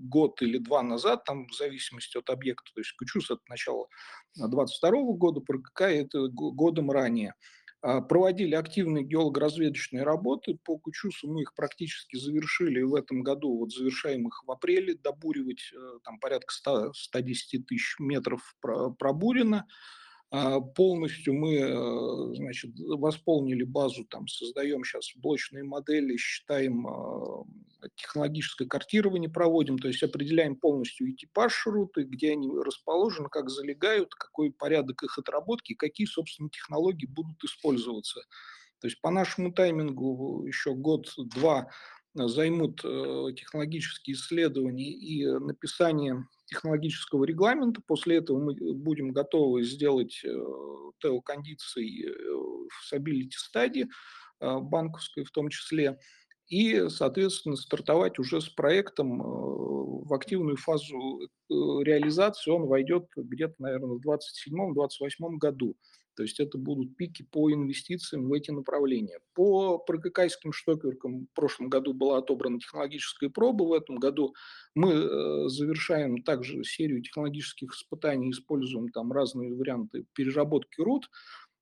год 0.09 0.41
или 0.43 0.59
два 0.59 0.83
назад, 0.83 1.25
там 1.25 1.47
в 1.49 1.55
зависимости 1.55 2.17
от 2.17 2.31
объекта. 2.31 2.71
То 2.75 2.81
есть 2.81 2.95
Кючус– 2.99 3.31
это 3.31 3.43
начало 3.49 3.89
2022 4.37 5.17
года, 5.17 5.41
ПРКК– 5.41 5.81
это 5.83 6.29
годом 6.29 6.91
ранее. 6.91 7.35
А, 7.87 8.01
проводили 8.01 8.57
активные 8.57 9.05
геолого-разведочные 9.05 10.03
работы. 10.03 10.59
По 10.65 10.77
Кучусу 10.77 11.29
мы 11.29 11.43
их 11.43 11.55
практически 11.55 12.17
завершили 12.17 12.83
в 12.83 12.97
этом 12.97 13.23
году. 13.23 13.59
Вот 13.59 13.73
завершаем 13.73 14.27
их 14.27 14.43
в 14.45 14.51
апреле. 14.51 14.97
Добуривать 14.97 15.73
э, 15.73 15.99
там 16.03 16.19
порядка 16.19 16.53
100, 16.53 16.95
110 16.95 17.65
тысяч 17.65 17.95
метров 18.01 18.57
пробурено. 18.61 19.69
А, 20.31 20.61
полностью 20.61 21.35
мы 21.35 21.55
э, 21.55 22.35
значит, 22.35 22.73
восполнили 22.77 23.63
базу, 23.63 24.05
там, 24.05 24.27
создаем 24.27 24.83
сейчас 24.83 25.13
блочные 25.15 25.63
модели, 25.63 26.17
считаем 26.17 26.87
а, 26.87 27.45
технологическое 27.95 28.67
картирование 28.67 29.31
проводим, 29.31 29.79
то 29.79 29.87
есть 29.87 30.03
определяем 30.03 30.57
полностью 30.57 31.07
и 31.07 31.15
типаж 31.15 31.67
руты, 31.67 32.03
где 32.03 32.33
они 32.33 32.51
расположены, 32.51 33.29
как 33.29 33.51
залегают, 33.51 34.15
какой 34.15 34.51
порядок 34.51 35.05
их 35.05 35.17
отработки, 35.17 35.75
какие, 35.75 36.07
собственно, 36.07 36.51
технологии 36.51 37.07
будут 37.07 37.43
использоваться. 37.45 38.21
То 38.81 38.89
есть 38.89 39.01
по 39.01 39.11
нашему 39.11 39.53
таймингу 39.53 40.45
еще 40.47 40.75
год-два 40.75 41.71
займут 42.17 42.81
э, 42.85 43.29
технологические 43.37 44.15
исследования 44.17 44.91
и 44.91 45.27
написание 45.27 46.27
технологического 46.47 47.25
регламента. 47.25 47.81
После 47.87 48.17
этого 48.17 48.39
мы 48.39 48.75
будем 48.75 49.13
готовы 49.13 49.65
сделать 49.65 50.21
э, 50.25 50.29
теокондиции 51.01 52.07
э, 52.07 52.13
в 52.13 52.87
стабилити 52.87 53.37
стадии 53.37 53.89
банковской 54.39 55.25
в 55.25 55.31
том 55.31 55.49
числе 55.49 55.99
и, 56.49 56.91
соответственно, 56.91 57.57
стартовать 57.57 58.19
уже 58.19 58.43
с 58.43 58.51
проектом 58.51 59.19
в 59.19 60.13
активную 60.13 60.59
фазу 60.59 61.21
реализации. 61.49 62.51
Он 62.51 62.67
войдет 62.67 63.07
где-то, 63.17 63.55
наверное, 63.59 63.99
в 63.99 64.07
2027-2028 64.07 65.39
году. 65.39 65.75
То 66.17 66.23
есть 66.23 66.41
это 66.41 66.57
будут 66.59 66.97
пики 66.97 67.23
по 67.23 67.53
инвестициям 67.53 68.29
в 68.29 68.33
эти 68.33 68.51
направления. 68.51 69.21
По 69.35 69.79
прокакайским 69.79 70.53
штокеркам 70.53 71.27
в 71.27 71.35
прошлом 71.35 71.69
году 71.69 71.93
была 71.93 72.19
отобрана 72.19 72.59
технологическая 72.59 73.29
проба, 73.29 73.65
в 73.65 73.73
этом 73.73 73.97
году 73.97 74.35
мы 74.75 74.93
э, 74.93 75.49
завершаем 75.49 76.23
также 76.23 76.65
серию 76.65 77.03
технологических 77.03 77.73
испытаний, 77.73 78.31
используем 78.31 78.89
там 78.89 79.13
разные 79.13 79.55
варианты 79.55 80.07
переработки 80.15 80.81
руд. 80.81 81.09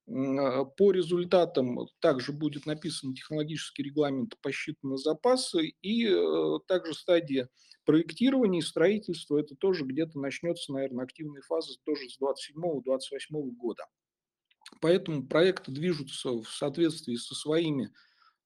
М, 0.07 0.71
По 0.77 0.93
результатам 0.93 1.79
также 2.01 2.33
будет 2.33 2.67
написан 2.67 3.15
технологический 3.15 3.83
регламент, 3.83 4.37
посчитаны 4.41 4.99
запасы, 4.99 5.73
и 5.83 6.07
э, 6.07 6.59
также 6.69 6.95
стадия 6.95 7.49
проектирования 7.85 8.61
и 8.61 8.63
строительства, 8.63 9.39
это 9.39 9.55
тоже 9.57 9.85
где-то 9.85 10.19
начнется, 10.19 10.73
наверное, 10.73 11.05
активная 11.05 11.43
фаза 11.43 11.75
тоже 11.85 12.09
с 12.09 12.19
27-28 12.21 13.51
года. 13.53 13.85
Поэтому 14.81 15.27
проекты 15.27 15.73
движутся 15.73 16.31
в 16.31 16.49
соответствии 16.49 17.17
со 17.17 17.35
своими 17.35 17.93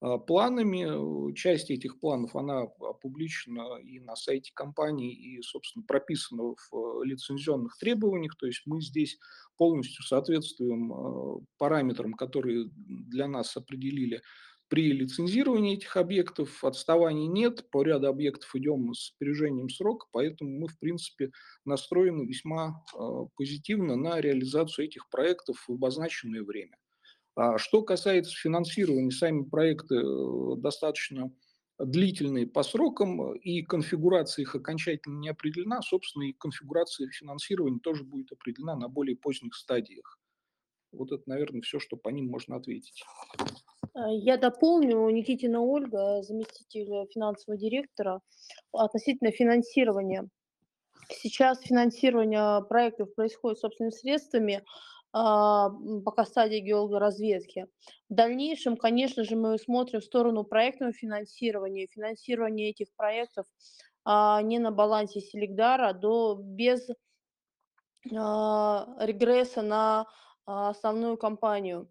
а, 0.00 0.18
планами. 0.18 1.32
Часть 1.34 1.70
этих 1.70 1.98
планов, 1.98 2.36
она 2.36 2.62
опубличена 2.80 3.78
и 3.78 4.00
на 4.00 4.16
сайте 4.16 4.52
компании, 4.54 5.12
и, 5.12 5.42
собственно, 5.42 5.84
прописана 5.84 6.54
в 6.70 7.02
лицензионных 7.04 7.76
требованиях. 7.78 8.36
То 8.36 8.46
есть 8.46 8.62
мы 8.66 8.80
здесь 8.80 9.18
полностью 9.56 10.04
соответствуем 10.04 10.92
а, 10.92 11.40
параметрам, 11.58 12.12
которые 12.14 12.70
для 12.74 13.26
нас 13.26 13.56
определили 13.56 14.22
при 14.68 14.92
лицензировании 14.92 15.76
этих 15.76 15.96
объектов 15.96 16.62
отставаний 16.62 17.26
нет, 17.26 17.70
по 17.70 17.82
ряду 17.82 18.08
объектов 18.08 18.54
идем 18.54 18.92
с 18.92 19.12
опережением 19.16 19.68
срока, 19.68 20.06
поэтому 20.12 20.60
мы, 20.60 20.68
в 20.68 20.78
принципе, 20.78 21.30
настроены 21.64 22.26
весьма 22.26 22.84
э, 22.94 22.98
позитивно 23.36 23.96
на 23.96 24.20
реализацию 24.20 24.86
этих 24.86 25.08
проектов 25.08 25.64
в 25.66 25.72
обозначенное 25.72 26.42
время. 26.42 26.76
А 27.34 27.56
что 27.56 27.82
касается 27.82 28.34
финансирования, 28.34 29.10
сами 29.10 29.42
проекты 29.44 29.96
э, 29.96 30.56
достаточно 30.58 31.32
длительные 31.78 32.46
по 32.46 32.62
срокам, 32.62 33.34
и 33.36 33.62
конфигурация 33.62 34.42
их 34.42 34.54
окончательно 34.54 35.18
не 35.18 35.28
определена, 35.28 35.80
собственно, 35.80 36.24
и 36.24 36.32
конфигурация 36.32 37.08
финансирования 37.08 37.78
тоже 37.78 38.04
будет 38.04 38.32
определена 38.32 38.76
на 38.76 38.88
более 38.88 39.16
поздних 39.16 39.54
стадиях. 39.54 40.18
Вот 40.92 41.12
это, 41.12 41.22
наверное, 41.26 41.62
все, 41.62 41.78
что 41.78 41.96
по 41.96 42.08
ним 42.08 42.26
можно 42.26 42.56
ответить. 42.56 43.04
Э, 43.94 44.00
я 44.10 44.36
дополню, 44.36 45.08
Никитина 45.10 45.60
Ольга, 45.60 46.22
заместитель 46.22 47.06
финансового 47.12 47.58
директора, 47.58 48.20
относительно 48.72 49.30
финансирования. 49.30 50.28
Сейчас 51.10 51.60
финансирование 51.60 52.62
проектов 52.68 53.14
происходит 53.14 53.58
собственными 53.58 53.92
средствами, 53.92 54.62
а, 55.12 55.70
пока 56.04 56.24
стадия 56.24 56.60
геологоразведки. 56.60 57.66
В 58.10 58.14
дальнейшем, 58.14 58.76
конечно 58.76 59.24
же, 59.24 59.36
мы 59.36 59.58
смотрим 59.58 60.00
в 60.00 60.04
сторону 60.04 60.44
проектного 60.44 60.92
финансирования. 60.92 61.86
Финансирование 61.86 62.70
этих 62.70 62.88
проектов 62.94 63.46
а, 64.04 64.42
не 64.42 64.58
на 64.58 64.70
балансе 64.70 65.20
Селегдара, 65.20 65.94
до, 65.94 66.38
без 66.38 66.88
а, 68.14 68.86
регресса 69.00 69.62
на 69.62 70.06
основную 70.44 71.16
компанию. 71.16 71.90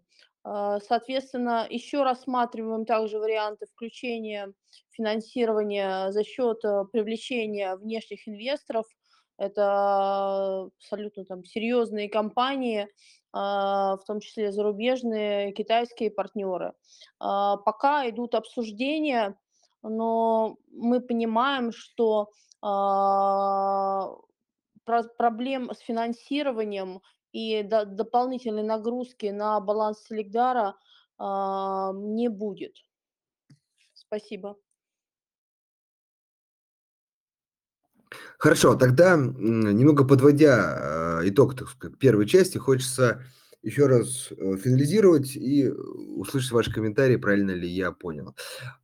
А, 0.50 0.80
соответственно, 0.80 1.66
еще 1.68 2.02
рассматриваем 2.04 2.86
также 2.86 3.18
варианты 3.18 3.66
включения 3.66 4.54
финансирования 4.90 6.10
за 6.10 6.24
счет 6.24 6.64
э, 6.64 6.84
привлечения 6.90 7.76
внешних 7.76 8.26
инвесторов. 8.26 8.86
Это 9.36 10.70
абсолютно 10.78 11.26
там 11.26 11.44
серьезные 11.44 12.08
компании, 12.08 12.88
а, 13.32 13.96
в 13.98 14.04
том 14.04 14.20
числе 14.20 14.50
зарубежные, 14.50 15.52
китайские 15.52 16.10
партнеры. 16.10 16.72
А, 17.20 17.58
пока 17.58 18.08
идут 18.08 18.34
обсуждения, 18.34 19.38
но 19.82 20.56
мы 20.72 21.00
понимаем, 21.00 21.72
что 21.72 22.30
проблем 25.16 25.70
с 25.70 25.78
финансированием 25.78 27.00
и 27.32 27.62
до, 27.62 27.84
дополнительной 27.84 28.62
нагрузки 28.62 29.26
на 29.26 29.60
баланс 29.60 30.04
Селегдара 30.08 30.76
а, 31.18 31.92
не 31.94 32.28
будет. 32.28 32.74
Спасибо. 33.94 34.56
Хорошо, 38.38 38.74
тогда 38.74 39.16
немного 39.16 40.04
подводя 40.04 41.20
э, 41.20 41.28
итог 41.28 41.54
так 41.56 41.68
сказать, 41.68 41.98
первой 41.98 42.26
части, 42.26 42.56
хочется 42.56 43.22
еще 43.62 43.86
раз 43.86 44.30
э, 44.30 44.56
финализировать 44.56 45.36
и 45.36 45.68
услышать 45.68 46.52
ваши 46.52 46.72
комментарии, 46.72 47.16
правильно 47.16 47.50
ли 47.50 47.68
я 47.68 47.92
понял. 47.92 48.34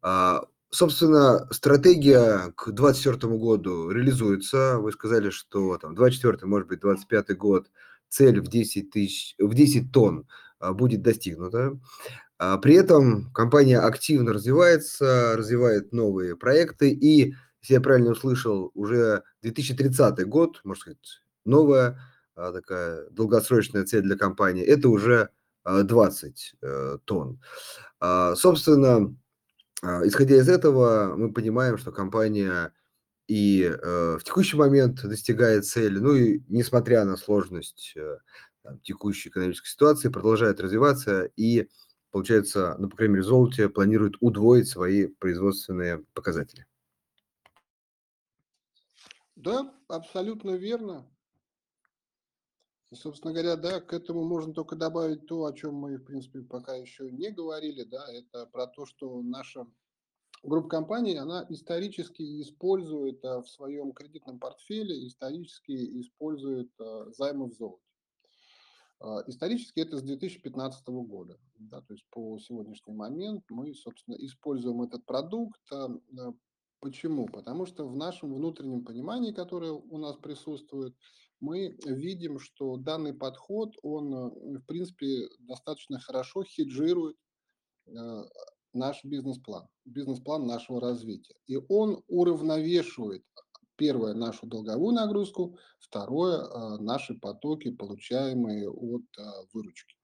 А, 0.03 0.45
собственно, 0.69 1.49
стратегия 1.53 2.53
к 2.55 2.71
2024 2.71 3.33
году 3.39 3.91
реализуется. 3.91 4.79
Вы 4.79 4.93
сказали, 4.93 5.31
что 5.31 5.79
там 5.79 5.95
24 5.95 6.47
может 6.47 6.69
быть, 6.69 6.81
25 6.81 7.37
год– 7.39 7.71
цель 8.09 8.41
в 8.41 8.49
10, 8.49 8.91
тысяч, 8.91 9.35
в 9.39 9.55
10 9.55 9.93
тонн 9.93 10.27
а, 10.59 10.73
будет 10.73 11.03
достигнута. 11.03 11.79
А, 12.39 12.59
при 12.59 12.75
этом 12.75 13.31
компания 13.33 13.79
активно 13.79 14.33
развивается, 14.33 15.35
развивает 15.37 15.93
новые 15.93 16.37
проекты, 16.37 16.91
и, 16.91 17.35
если 17.63 17.75
я 17.75 17.81
правильно 17.81 18.13
услышал, 18.13 18.71
уже 18.75 19.23
2030 19.43 20.27
год, 20.27 20.61
можно 20.65 20.81
сказать, 20.81 21.23
новая 21.45 21.99
а, 22.35 22.53
такая 22.53 23.09
долгосрочная 23.11 23.85
цель 23.85 24.03
для 24.03 24.17
компании, 24.17 24.65
это 24.65 24.89
уже 24.89 25.31
20 25.65 26.57
э, 26.61 26.99
тонн. 27.07 27.41
Собственно, 27.99 29.17
исходя 29.83 30.37
из 30.37 30.47
этого, 30.51 31.15
мы 31.17 31.33
понимаем, 31.33 31.79
что 31.79 31.91
компания 31.91 32.75
и 33.27 33.63
э, 33.63 34.19
в 34.19 34.25
текущий 34.25 34.57
момент 34.57 35.03
достигает 35.03 35.67
цели, 35.67 35.99
ну 35.99 36.15
и 36.15 36.43
несмотря 36.49 37.05
на 37.05 37.17
сложность 37.17 37.95
э, 37.97 38.19
там, 38.63 38.81
текущей 38.81 39.31
экономической 39.31 39.69
ситуации, 39.69 40.09
продолжает 40.09 40.61
развиваться 40.61 41.25
и, 41.37 41.69
получается, 42.11 42.77
ну, 42.79 42.89
по 42.89 42.97
крайней 42.97 43.15
мере, 43.15 43.25
золоте 43.25 43.69
планирует 43.69 44.15
удвоить 44.21 44.69
свои 44.69 45.07
производственные 45.07 46.05
показатели. 46.13 46.67
Да, 49.37 49.75
абсолютно 49.89 50.53
верно. 50.53 51.07
И, 52.91 52.97
собственно 52.97 53.33
говоря, 53.33 53.57
да, 53.57 53.81
к 53.81 53.93
этому 53.93 54.25
можно 54.25 54.55
только 54.55 54.77
добавить 54.77 55.27
то, 55.27 55.45
о 55.45 55.53
чем 55.53 55.75
мы, 55.75 55.97
в 55.97 56.05
принципе, 56.05 56.43
пока 56.43 56.75
еще 56.77 57.11
не 57.11 57.31
говорили, 57.31 57.83
да, 57.83 58.07
это 58.13 58.47
про 58.47 58.67
то, 58.67 58.87
что 58.87 59.21
наша 59.23 59.67
группа 60.45 60.69
компаний, 60.69 61.17
она 61.17 61.47
исторически 61.49 62.43
использует 62.43 63.25
а, 63.25 63.43
в 63.43 63.49
своем 63.49 63.93
кредитном 63.93 64.39
портфеле, 64.39 65.07
исторически 65.07 66.01
использует 66.01 66.71
а, 66.81 67.11
займы 67.11 67.51
в 67.51 67.55
золоте. 67.55 67.83
А, 69.01 69.23
исторически 69.27 69.81
это 69.81 69.97
с 69.97 70.03
2015 70.03 70.87
года. 70.89 71.39
Да, 71.59 71.81
то 71.81 71.95
есть 71.95 72.05
по 72.11 72.39
сегодняшний 72.39 72.95
момент 72.95 73.45
мы, 73.49 73.75
собственно, 73.75 74.15
используем 74.17 74.83
этот 74.83 75.05
продукт. 75.07 75.61
Почему? 76.81 77.27
Потому 77.27 77.65
что 77.65 77.89
в 77.89 77.97
нашем 77.97 78.35
внутреннем 78.35 78.85
понимании, 78.85 79.33
которое 79.33 79.73
у 79.73 79.97
нас 79.97 80.17
присутствует, 80.17 80.95
мы 81.41 81.79
видим, 81.87 82.39
что 82.39 82.77
данный 82.77 83.15
подход, 83.15 83.75
он, 83.83 84.59
в 84.59 84.67
принципе, 84.67 85.29
достаточно 85.39 85.99
хорошо 85.99 86.45
хеджирует 86.45 87.17
наш 88.75 89.05
бизнес-план, 89.05 89.67
бизнес-план 89.85 90.47
нашего 90.47 90.81
развития. 90.81 91.35
И 91.47 91.59
он 91.69 92.03
уравновешивает, 92.09 93.25
первое, 93.77 94.15
нашу 94.15 94.47
долговую 94.47 94.95
нагрузку, 94.95 95.59
второе, 95.81 96.39
а, 96.39 96.79
наши 96.79 97.15
потоки, 97.15 97.71
получаемые 97.71 98.69
от 98.71 99.03
а, 99.19 99.45
выручки. 99.53 99.97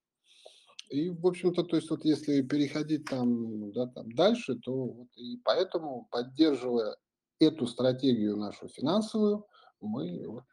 И, 0.91 1.09
в 1.09 1.25
общем-то, 1.27 1.63
то 1.63 1.77
есть 1.77 1.89
вот 1.91 2.05
если 2.05 2.43
переходить 2.43 3.05
там, 3.05 3.73
да, 3.73 3.87
там 3.87 4.11
дальше, 4.13 4.57
то 4.57 4.73
вот 4.73 5.09
и 5.17 5.37
поэтому, 5.45 6.09
поддерживая 6.11 6.97
эту 7.39 7.67
стратегию 7.67 8.37
нашу 8.37 8.69
финансовую, 8.69 9.47
мы 9.81 10.27
вот 10.27 10.45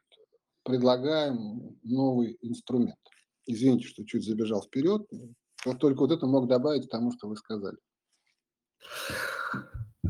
предлагаем 0.62 1.76
новый 1.82 2.38
инструмент. 2.40 2.98
Извините, 3.46 3.88
что 3.88 4.04
чуть 4.04 4.24
забежал 4.24 4.62
вперед, 4.62 5.08
только 5.80 6.00
вот 6.00 6.12
это 6.12 6.26
мог 6.26 6.46
добавить 6.46 6.86
к 6.86 6.90
тому, 6.90 7.10
что 7.12 7.28
вы 7.28 7.36
сказали. 7.36 7.76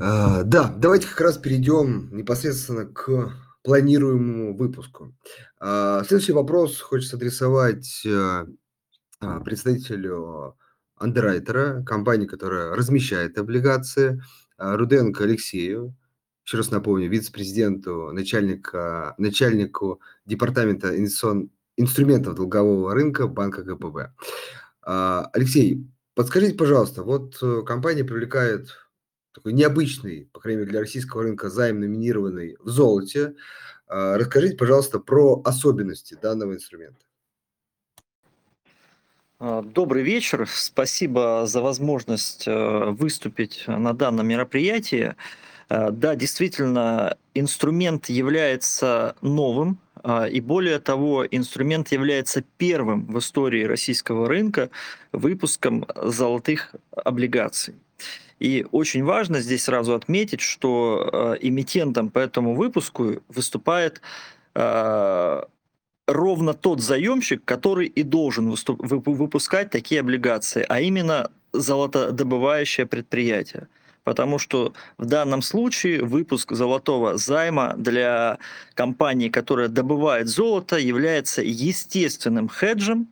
А, 0.01 0.43
да, 0.45 0.73
давайте 0.77 1.09
как 1.09 1.21
раз 1.21 1.39
перейдем 1.39 2.09
непосредственно 2.17 2.87
к 2.87 3.33
планируемому 3.63 4.57
выпуску. 4.57 5.15
А, 5.61 6.05
следующий 6.05 6.33
вопрос 6.33 6.81
хочется 6.81 7.17
адресовать 7.17 8.03
э, 8.07 8.47
а, 9.21 9.41
представителю 9.41 10.57
андеррайтера, 10.97 11.83
компании, 11.85 12.27
которая 12.27 12.75
размещает 12.75 13.39
облигации, 13.39 14.23
Руденко 14.57 15.25
Алексею, 15.25 15.95
еще 16.45 16.57
раз 16.57 16.71
напомню, 16.71 17.09
вице-президенту, 17.09 18.11
начальника, 18.13 19.15
начальнику 19.19 20.01
департамента 20.25 20.97
инструментов 21.77 22.35
долгового 22.35 22.95
рынка 22.95 23.29
банка 23.29 23.63
ГПБ. 23.63 24.13
Алексей, 24.83 25.87
Подскажите, 26.19 26.57
пожалуйста, 26.57 27.05
вот 27.05 27.39
э, 27.43 27.63
компания 27.65 28.03
привлекает 28.03 28.77
такой 29.33 29.53
необычный, 29.53 30.29
по 30.33 30.41
крайней 30.41 30.63
мере, 30.63 30.73
для 30.73 30.81
российского 30.81 31.23
рынка 31.23 31.49
займ, 31.49 31.79
номинированный 31.79 32.57
в 32.59 32.69
золоте. 32.69 33.37
А, 33.87 34.19
расскажите, 34.19 34.57
пожалуйста, 34.57 34.99
про 34.99 35.41
особенности 35.45 36.19
данного 36.21 36.55
инструмента. 36.55 37.07
А, 39.39 39.63
Добрый 39.63 40.03
вечер. 40.03 40.49
Спасибо 40.53 41.45
за 41.47 41.63
возможность 41.63 42.49
э, 42.49 42.87
выступить 42.91 43.63
на 43.69 43.93
данном 43.93 44.27
мероприятии. 44.27 45.15
Э, 45.69 45.91
Да, 45.91 46.15
действительно, 46.15 47.17
инструмент 47.35 48.09
является 48.09 49.15
новым, 49.21 49.79
а, 50.03 50.27
и 50.27 50.41
более 50.41 50.79
того, 50.79 51.27
инструмент 51.27 51.93
является 51.93 52.43
первым 52.57 53.07
в 53.07 53.19
истории 53.19 53.65
российского 53.65 54.29
рынка 54.29 54.71
выпуском 55.13 55.87
золотых 55.97 56.75
облигаций. 56.97 57.75
И 58.39 58.67
очень 58.71 59.05
важно 59.05 59.41
здесь 59.41 59.65
сразу 59.65 59.95
отметить, 59.95 60.41
что 60.41 61.11
э, 61.13 61.39
эмитентом 61.41 62.09
по 62.11 62.21
этому 62.21 62.55
выпуску 62.55 63.21
выступает 63.29 64.01
э, 64.55 65.43
ровно 66.07 66.55
тот 66.55 66.81
заемщик, 66.81 67.45
который 67.45 67.87
и 67.87 68.03
должен 68.05 68.55
выпускать 68.69 69.71
такие 69.71 70.01
облигации, 70.01 70.65
а 70.69 70.81
именно 70.81 71.31
золотодобывающее 71.53 72.87
предприятие. 72.87 73.69
Потому 74.09 74.39
что 74.39 74.73
в 74.97 75.05
данном 75.05 75.43
случае 75.43 76.03
выпуск 76.03 76.53
золотого 76.53 77.19
займа 77.19 77.75
для 77.77 78.39
компании, 78.73 79.29
которая 79.29 79.69
добывает 79.69 80.29
золото, 80.29 80.79
является 80.79 81.43
естественным 81.43 82.49
хеджем. 82.49 83.09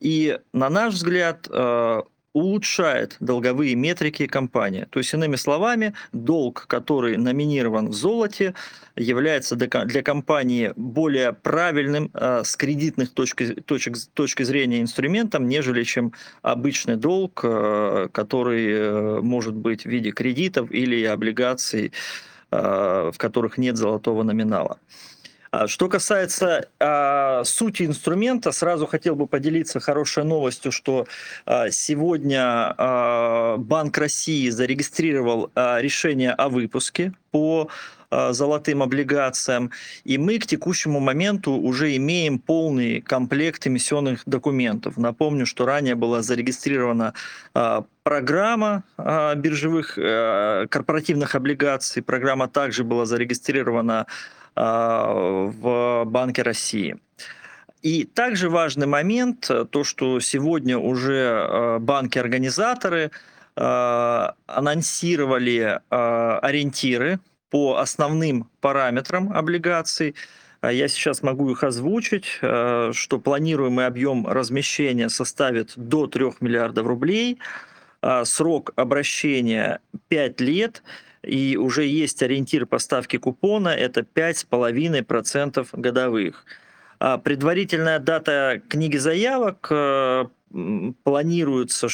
И, 0.00 0.38
на 0.52 0.68
наш 0.68 0.92
взгляд, 0.92 1.48
э, 1.50 2.02
улучшает 2.34 3.16
долговые 3.20 3.74
метрики 3.76 4.26
компании. 4.26 4.86
То 4.90 4.98
есть, 4.98 5.14
иными 5.14 5.36
словами, 5.36 5.94
долг, 6.12 6.66
который 6.66 7.16
номинирован 7.16 7.88
в 7.88 7.94
золоте, 7.94 8.54
является 8.96 9.56
для 9.56 9.68
ко- 9.68 9.84
для 9.86 10.02
компании 10.02 10.72
более 10.76 11.32
правильным 11.32 12.10
э, 12.12 12.42
с 12.44 12.56
кредитных 12.56 13.14
точки, 13.14 13.54
точек, 13.54 13.96
точки 14.12 14.42
зрения 14.42 14.82
инструментом, 14.82 15.48
нежели 15.48 15.84
чем 15.84 16.12
обычный 16.42 16.96
долг, 16.96 17.40
э, 17.44 18.08
который 18.12 18.66
э, 18.68 19.20
может 19.22 19.54
быть 19.54 19.84
в 19.84 19.88
виде 19.88 20.10
кредитов 20.10 20.70
или 20.70 21.02
облигаций, 21.04 21.92
в 22.50 23.14
которых 23.16 23.58
нет 23.58 23.76
золотого 23.76 24.22
номинала. 24.22 24.78
А 25.54 25.68
Что 25.68 25.88
касается 25.88 26.68
а, 26.80 27.44
сути 27.44 27.84
инструмента, 27.84 28.50
сразу 28.50 28.86
хотел 28.86 29.14
бы 29.14 29.28
поделиться 29.28 29.78
хорошей 29.78 30.24
новостью, 30.24 30.72
что 30.72 31.06
а, 31.46 31.70
сегодня 31.70 32.74
а, 32.76 33.56
Банк 33.58 33.96
России 33.96 34.48
зарегистрировал 34.48 35.52
а, 35.54 35.80
решение 35.80 36.32
о 36.32 36.48
выпуске 36.48 37.12
по 37.30 37.68
золотым 38.30 38.80
облигациям, 38.80 39.72
и 40.04 40.18
мы 40.18 40.38
к 40.38 40.46
текущему 40.46 41.00
моменту 41.00 41.50
уже 41.54 41.96
имеем 41.96 42.38
полный 42.38 43.00
комплект 43.00 43.66
эмиссионных 43.66 44.22
документов. 44.24 44.96
Напомню, 44.96 45.46
что 45.46 45.66
ранее 45.66 45.96
была 45.96 46.22
зарегистрирована 46.22 47.14
программа 48.04 48.84
биржевых 48.96 49.98
а, 49.98 50.66
корпоративных 50.68 51.34
облигаций, 51.34 52.04
программа 52.04 52.46
также 52.46 52.84
была 52.84 53.04
зарегистрирована 53.04 54.06
в 54.56 56.04
Банке 56.06 56.42
России. 56.42 56.96
И 57.84 58.04
также 58.04 58.48
важный 58.48 58.86
момент, 58.86 59.50
э, 59.50 59.66
то, 59.70 59.84
что 59.84 60.18
сегодня 60.18 60.78
уже 60.78 61.12
э, 61.14 61.78
банки-организаторы 61.80 63.10
э, 63.56 64.28
анонсировали 64.46 65.80
ориентиры 65.90 67.20
по 67.50 67.76
основным 67.76 68.48
параметрам 68.62 69.30
облигаций. 69.34 70.14
А 70.62 70.72
Я 70.72 70.88
сейчас 70.88 71.22
могу 71.22 71.50
их 71.50 71.62
озвучить, 71.62 72.24
что 72.24 73.20
планируемый 73.22 73.86
объем 73.86 74.26
размещения 74.26 75.10
составит 75.10 75.74
до 75.76 76.06
3 76.06 76.36
миллиардов 76.40 76.86
рублей, 76.86 77.38
а 78.00 78.24
срок 78.24 78.72
обращения 78.76 79.80
5 80.08 80.40
лет, 80.40 80.82
и 81.26 81.56
уже 81.56 81.84
есть 81.84 82.22
ориентир 82.22 82.66
по 82.66 82.78
ставке 82.78 83.18
купона, 83.18 83.68
это 83.68 84.00
5,5% 84.00 85.68
годовых. 85.72 86.44
А 87.00 87.18
Предварительная 87.18 87.98
дата 87.98 88.62
книги 88.68 88.96
заявок 88.96 89.68
э, 89.70 90.26
планируется, 91.02 91.88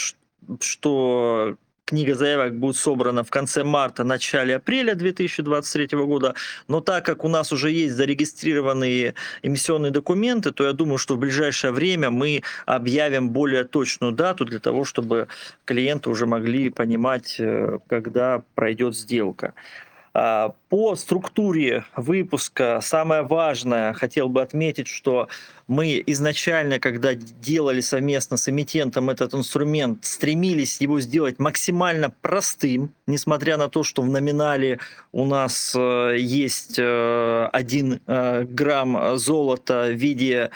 что 0.60 1.56
книга 1.90 2.14
заявок 2.14 2.54
будет 2.54 2.76
собрана 2.76 3.24
в 3.24 3.30
конце 3.30 3.64
марта, 3.64 4.04
начале 4.04 4.56
апреля 4.56 4.94
2023 4.94 5.98
года. 5.98 6.34
Но 6.68 6.80
так 6.80 7.04
как 7.04 7.24
у 7.24 7.28
нас 7.28 7.52
уже 7.52 7.72
есть 7.72 7.96
зарегистрированные 7.96 9.14
эмиссионные 9.42 9.90
документы, 9.90 10.52
то 10.52 10.64
я 10.64 10.72
думаю, 10.72 10.98
что 10.98 11.16
в 11.16 11.18
ближайшее 11.18 11.72
время 11.72 12.10
мы 12.10 12.42
объявим 12.64 13.30
более 13.30 13.64
точную 13.64 14.12
дату 14.12 14.44
для 14.44 14.60
того, 14.60 14.84
чтобы 14.84 15.26
клиенты 15.64 16.10
уже 16.10 16.26
могли 16.26 16.70
понимать, 16.70 17.36
э, 17.40 17.78
когда 17.88 18.42
пройдет 18.54 18.94
сделка. 18.94 19.52
А, 20.12 20.54
По 20.68 20.96
структуре 20.96 21.84
выпуска 21.96 22.80
самое 22.82 23.22
важное, 23.22 23.92
хотел 23.92 24.28
бы 24.28 24.42
отметить, 24.42 24.88
что 24.88 25.28
мы 25.68 26.02
изначально, 26.06 26.80
когда 26.80 27.14
делали 27.14 27.80
совместно 27.80 28.36
с 28.36 28.48
эмитентом 28.48 29.08
этот 29.08 29.34
инструмент, 29.34 30.04
стремились 30.04 30.80
его 30.80 30.98
сделать 31.00 31.38
максимально 31.38 32.10
простым, 32.10 32.92
несмотря 33.06 33.56
на 33.56 33.68
то, 33.68 33.84
что 33.84 34.02
в 34.02 34.08
номинале 34.08 34.80
у 35.12 35.26
нас 35.26 35.74
э, 35.76 36.16
есть 36.18 36.76
э, 36.78 37.48
один 37.52 38.00
э, 38.06 38.44
грамм 38.44 39.16
золота 39.16 39.90
в 39.90 39.94
виде 39.94 40.50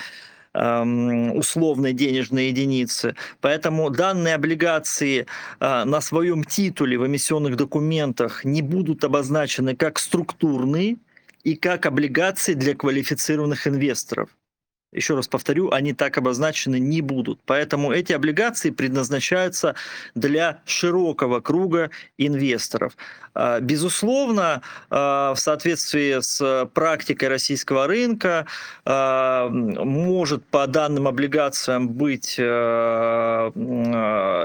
условной 0.55 1.93
денежной 1.93 2.49
единицы. 2.49 3.17
Поэтому 3.41 3.91
данные 3.91 4.37
облигации 4.37 5.27
э, 5.61 5.85
на 5.85 6.01
своем 6.01 6.45
титуле 6.45 6.97
в 6.99 7.07
эмиссионных 7.07 7.57
документах 7.57 8.45
не 8.45 8.63
будут 8.63 9.05
обозначены 9.05 9.75
как 9.75 9.99
структурные 9.99 10.97
и 11.43 11.57
как 11.57 11.87
облигации 11.87 12.55
для 12.55 12.75
квалифицированных 12.75 13.67
инвесторов. 13.67 14.29
Еще 14.95 15.15
раз 15.17 15.29
повторю, 15.29 15.71
они 15.73 15.93
так 15.93 16.17
обозначены 16.19 16.79
не 16.79 17.01
будут. 17.01 17.41
Поэтому 17.47 17.93
эти 17.93 18.13
облигации 18.13 18.71
предназначаются 18.71 19.75
для 20.15 20.61
широкого 20.65 21.41
круга 21.41 21.91
инвесторов. 22.17 22.97
А, 23.35 23.61
Безусловно, 23.61 24.63
а, 24.91 25.35
в 25.35 25.41
соответствии 25.41 26.21
с 26.21 26.69
практикой 26.73 27.29
российского 27.29 27.87
рынка 27.87 28.47
а, 28.85 29.49
может 29.49 30.45
по 30.47 30.67
данным 30.67 31.09
облигациям 31.09 31.89
быть 31.89 32.37
э, 32.39 33.51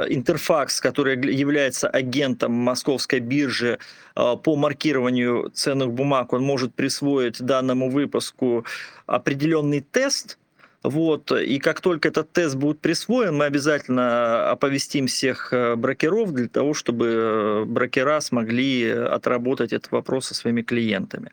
Интерфакс, 0.10 0.82
который 0.82 1.34
является 1.34 1.88
агентом 1.88 2.54
московской 2.54 3.20
биржи 3.20 3.78
по 4.16 4.56
маркированию 4.56 5.50
ценных 5.54 5.92
бумаг, 5.92 6.34
он 6.34 6.44
может 6.44 6.74
присвоить 6.74 7.42
данному 7.42 7.90
выпуску 7.90 8.66
определенный 9.06 9.82
тест, 9.82 10.39
вот, 10.84 11.32
и 11.32 11.60
как 11.60 11.82
только 11.82 12.08
этот 12.08 12.32
тест 12.32 12.56
будет 12.56 12.80
присвоен, 12.80 13.36
мы 13.36 13.46
обязательно 13.46 14.50
оповестим 14.50 15.08
всех 15.08 15.52
э, 15.52 15.76
брокеров 15.76 16.32
для 16.34 16.48
того, 16.48 16.74
чтобы 16.74 17.08
э, 17.08 17.64
брокера 17.66 18.22
смогли 18.22 18.90
отработать 18.90 19.74
этот 19.74 19.92
вопрос 19.92 20.28
со 20.28 20.36
своими 20.36 20.62
клиентами. 20.62 21.32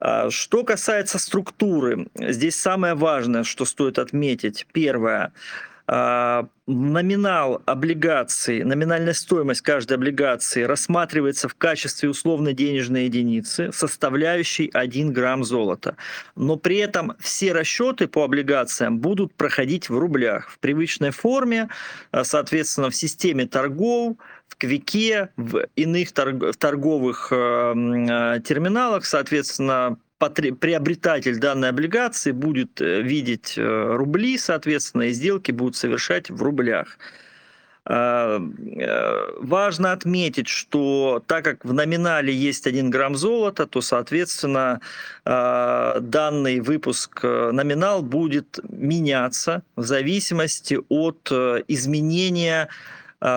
А, 0.00 0.28
Что 0.30 0.64
касается 0.64 1.18
структуры, 1.18 2.08
здесь 2.16 2.56
самое 2.56 2.94
важное, 2.94 3.44
что 3.44 3.64
стоит 3.64 3.98
отметить. 4.00 4.66
Первое. 4.72 5.32
А, 5.86 6.48
Номинал 6.66 7.60
облигации, 7.66 8.62
номинальная 8.62 9.12
стоимость 9.12 9.60
каждой 9.60 9.98
облигации 9.98 10.62
рассматривается 10.62 11.46
в 11.46 11.54
качестве 11.56 12.08
условной 12.08 12.54
денежной 12.54 13.04
единицы, 13.04 13.70
составляющей 13.70 14.70
1 14.72 15.12
грамм 15.12 15.44
золота. 15.44 15.96
Но 16.36 16.56
при 16.56 16.78
этом 16.78 17.12
все 17.20 17.52
расчеты 17.52 18.08
по 18.08 18.24
облигациям 18.24 18.98
будут 18.98 19.34
проходить 19.34 19.90
в 19.90 19.98
рублях 19.98 20.48
в 20.48 20.58
привычной 20.58 21.10
форме, 21.10 21.68
а, 22.12 22.24
соответственно, 22.24 22.88
в 22.88 22.96
системе 22.96 23.46
торгов, 23.46 24.16
в 24.48 24.56
Квике, 24.56 25.28
в 25.36 25.66
иных 25.76 26.12
торговых 26.12 27.28
э, 27.30 27.36
э, 27.36 28.40
терминалах, 28.40 29.04
соответственно, 29.04 29.98
приобретатель 30.30 31.38
данной 31.38 31.70
облигации 31.70 32.32
будет 32.32 32.80
э, 32.80 33.02
видеть 33.02 33.54
э, 33.56 33.94
рубли, 33.96 34.38
соответственно, 34.38 35.02
и 35.02 35.12
сделки 35.12 35.52
будут 35.52 35.76
совершать 35.76 36.30
в 36.30 36.42
рублях. 36.42 36.98
А, 37.86 38.38
э, 38.38 39.30
Важно 39.40 39.92
отметить, 39.92 40.48
что 40.48 41.22
так 41.26 41.44
как 41.44 41.64
в 41.64 41.72
номинале 41.72 42.32
есть 42.32 42.66
1 42.66 42.90
грамм 42.90 43.14
золота, 43.14 43.66
то, 43.66 43.80
соответственно, 43.80 44.80
а, 45.24 46.00
данный 46.00 46.60
выпуск 46.60 47.22
номинал 47.22 48.02
будет 48.02 48.58
меняться 48.68 49.62
в 49.76 49.84
зависимости 49.84 50.78
от 50.88 51.30
изменения 51.68 52.68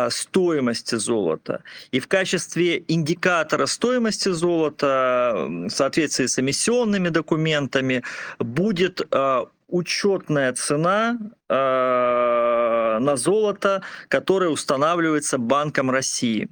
стоимости 0.10 0.96
золота. 0.96 1.64
И 1.92 2.00
в 2.00 2.08
качестве 2.08 2.84
индикатора 2.88 3.66
стоимости 3.68 4.30
золота 4.30 5.48
в 5.48 5.70
соответствии 5.70 6.26
с 6.26 6.40
эмиссионными 6.40 7.10
документами 7.10 8.04
будет 8.40 9.02
а, 9.12 9.48
учетная 9.68 10.54
цена 10.54 11.18
а, 11.48 13.00
на 13.00 13.16
золото, 13.16 13.82
которое 14.10 14.50
устанавливается 14.50 15.38
Банком 15.38 15.90
России. 15.90 16.50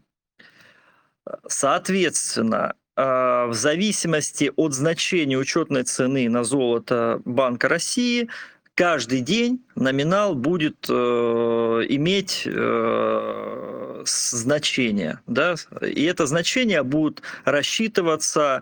Соответственно, 1.47 2.75
в 2.95 3.51
зависимости 3.51 4.53
от 4.55 4.73
значения 4.73 5.37
учетной 5.37 5.83
цены 5.83 6.29
на 6.29 6.43
золото 6.45 7.21
Банка 7.25 7.67
России, 7.67 8.29
каждый 8.75 9.21
день 9.21 9.65
номинал 9.75 10.35
будет 10.35 10.85
э, 10.89 10.93
иметь 10.93 12.43
э, 12.45 14.03
значение. 14.05 15.19
Да? 15.27 15.55
И 15.81 16.03
это 16.03 16.27
значение 16.27 16.83
будет 16.83 17.21
рассчитываться 17.45 18.61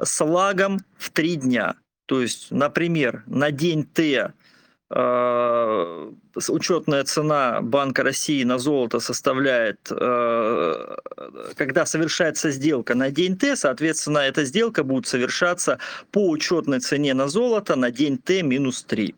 с 0.00 0.24
лагом 0.24 0.80
в 0.98 1.10
три 1.10 1.36
дня. 1.36 1.74
То 2.06 2.20
есть, 2.20 2.50
например, 2.50 3.24
на 3.26 3.50
день 3.50 3.84
Т 3.84 4.32
э, 4.90 6.12
учетная 6.48 7.04
цена 7.04 7.62
Банка 7.62 8.02
России 8.02 8.44
на 8.44 8.58
золото 8.58 9.00
составляет, 9.00 9.78
э, 9.90 10.96
когда 11.56 11.86
совершается 11.86 12.50
сделка 12.50 12.94
на 12.94 13.10
день 13.10 13.38
Т, 13.38 13.56
соответственно, 13.56 14.18
эта 14.18 14.44
сделка 14.44 14.84
будет 14.84 15.06
совершаться 15.06 15.78
по 16.10 16.28
учетной 16.28 16.80
цене 16.80 17.14
на 17.14 17.28
золото 17.28 17.76
на 17.76 17.90
день 17.90 18.18
Т 18.18 18.42
минус 18.42 18.84
3. 18.84 19.14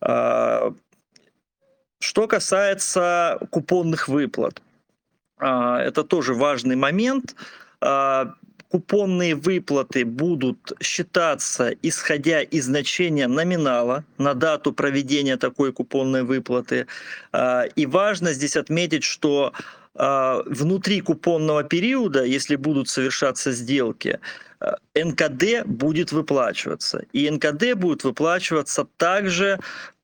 Э, 0.00 0.72
что 2.00 2.28
касается 2.28 3.38
купонных 3.50 4.08
выплат, 4.08 4.62
это 5.40 6.04
тоже 6.04 6.34
важный 6.34 6.76
момент 6.76 7.34
купонные 8.68 9.34
выплаты 9.34 10.04
будут 10.04 10.72
считаться, 10.80 11.74
исходя 11.82 12.42
из 12.42 12.66
значения 12.66 13.26
номинала 13.26 14.04
на 14.18 14.34
дату 14.34 14.72
проведения 14.72 15.36
такой 15.36 15.72
купонной 15.72 16.22
выплаты. 16.22 16.86
А, 17.32 17.64
и 17.64 17.86
важно 17.86 18.32
здесь 18.32 18.56
отметить, 18.56 19.04
что 19.04 19.52
а, 19.94 20.42
внутри 20.46 21.00
купонного 21.00 21.64
периода, 21.64 22.24
если 22.24 22.56
будут 22.56 22.88
совершаться 22.88 23.52
сделки, 23.52 24.20
а, 24.20 24.47
НКД 24.94 25.66
будет 25.66 26.12
выплачиваться. 26.12 27.04
И 27.12 27.30
НКД 27.30 27.74
будет 27.74 28.04
выплачиваться 28.04 28.86
также 28.96 29.58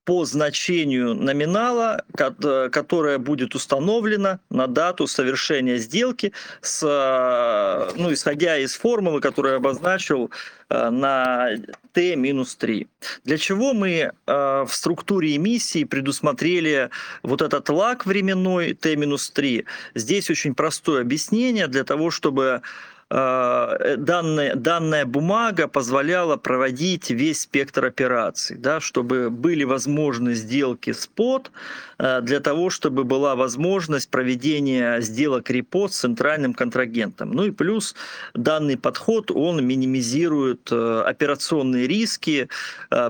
по 0.04 0.24
значению 0.24 1.14
номинала, 1.14 2.04
э, 2.18 2.68
которое 2.70 3.18
будет 3.18 3.54
установлено 3.54 4.38
на 4.50 4.66
дату 4.66 5.06
совершения 5.06 5.78
сделки, 5.78 6.32
с, 6.60 6.82
э, 6.84 7.92
ну, 7.96 8.12
исходя 8.12 8.58
из 8.58 8.74
формулы, 8.76 9.20
которую 9.20 9.52
я 9.52 9.56
обозначил 9.56 10.30
э, 10.68 10.90
на 10.90 11.48
Т-3. 11.92 12.86
Для 13.24 13.38
чего 13.38 13.72
мы 13.72 14.12
в 14.26 14.68
структуре 14.70 15.36
эмиссии 15.36 15.84
предусмотрели 15.84 16.90
вот 17.22 17.40
этот 17.40 17.68
лак 17.68 18.04
временной 18.04 18.74
Т-3? 18.74 19.64
Здесь 19.94 20.30
очень 20.30 20.54
простое 20.54 21.02
объяснение 21.02 21.68
для 21.68 21.84
того, 21.84 22.10
чтобы 22.10 22.44
Э, 22.54 22.93
данная, 23.14 24.56
данная 24.56 25.06
бумага 25.06 25.68
позволяла 25.68 26.36
проводить 26.36 27.10
весь 27.10 27.42
спектр 27.42 27.84
операций, 27.84 28.56
да, 28.56 28.80
чтобы 28.80 29.30
были 29.30 29.62
возможны 29.62 30.34
сделки 30.34 30.92
спот, 30.92 31.52
э, 31.98 32.20
для 32.22 32.40
того, 32.40 32.70
чтобы 32.70 33.04
была 33.04 33.36
возможность 33.36 34.10
проведения 34.10 35.00
сделок 35.00 35.48
репо 35.50 35.86
с 35.86 35.98
центральным 35.98 36.54
контрагентом. 36.54 37.30
Ну 37.30 37.44
и 37.44 37.50
плюс 37.52 37.94
данный 38.34 38.76
подход, 38.76 39.30
он 39.30 39.64
минимизирует 39.64 40.72
э, 40.72 41.02
операционные 41.06 41.86
риски 41.86 42.48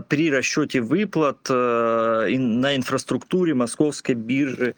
при 0.08 0.30
расчете 0.30 0.80
выплат 0.80 1.48
на 1.48 2.76
инфраструктуре 2.76 3.54
московской 3.54 4.14
биржи 4.14 4.74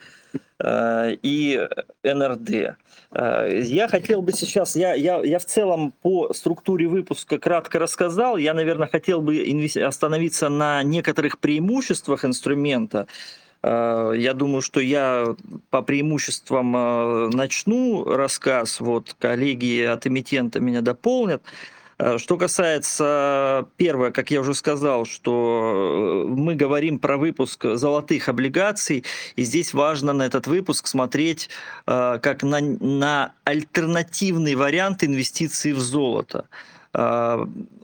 и 0.63 1.69
НРД. 2.03 2.77
Э, 3.13 3.61
я 3.63 3.89
хотел 3.89 4.23
бы 4.23 4.33
сейчас, 4.33 4.77
я, 4.77 4.95
я, 4.95 5.21
я 5.23 5.39
в 5.39 5.45
целом 5.45 5.93
по 6.03 6.33
структуре 6.33 6.87
выпуска 6.87 7.39
кратко 7.39 7.79
рассказал, 7.79 8.37
я, 8.37 8.55
наверное, 8.55 8.89
хотел 8.89 9.23
бы 9.23 9.43
остановиться 9.85 10.49
на 10.49 10.83
некоторых 10.83 11.39
преимуществах 11.39 12.25
инструмента. 12.25 13.07
Э, 13.63 14.13
я 14.17 14.35
думаю, 14.35 14.63
что 14.63 14.81
я 14.81 15.35
по 15.71 15.83
преимуществам 15.83 16.77
э, 16.77 17.29
начну 17.33 18.05
рассказ, 18.05 18.81
вот 18.81 19.15
коллеги 19.19 19.83
от 19.83 20.07
эмитента 20.07 20.61
меня 20.61 20.83
дополнят. 20.83 21.43
Э, 21.99 22.19
что 22.19 22.37
касается 22.37 23.67
первое, 23.77 24.11
как 24.11 24.31
я 24.31 24.41
уже 24.41 24.55
сказал, 24.55 25.07
что 25.07 26.25
э, 26.27 26.29
мы 26.29 26.55
говорим 26.55 26.99
про 26.99 27.17
выпуск 27.17 27.65
золотых 27.75 28.29
облигаций, 28.29 29.05
и 29.37 29.43
здесь 29.45 29.73
важно 29.73 30.13
на 30.13 30.25
этот 30.25 30.47
выпуск 30.47 30.87
смотреть 30.87 31.49
э, 31.87 32.19
как 32.23 32.43
на, 32.43 32.61
на 32.61 33.33
альтернативный 33.45 34.55
вариант 34.55 35.05
инвестиций 35.05 35.73
в 35.73 35.81
золото. 35.81 36.47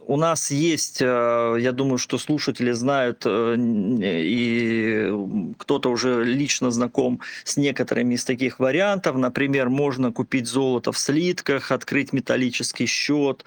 У 0.07 0.17
нас 0.17 0.51
есть, 0.51 1.03
я 1.03 1.71
думаю, 1.75 1.99
что 1.99 2.17
слушатели 2.17 2.73
знают, 2.73 3.27
и 3.27 5.13
кто-то 5.59 5.91
уже 5.91 6.25
лично 6.25 6.71
знаком 6.71 7.21
с 7.45 7.59
некоторыми 7.59 8.15
из 8.15 8.25
таких 8.25 8.59
вариантов. 8.59 9.17
Например, 9.17 9.69
можно 9.69 10.13
купить 10.13 10.47
золото 10.47 10.93
в 10.93 10.99
слитках, 10.99 11.71
открыть 11.73 12.15
металлический 12.15 12.87
счет, 12.87 13.45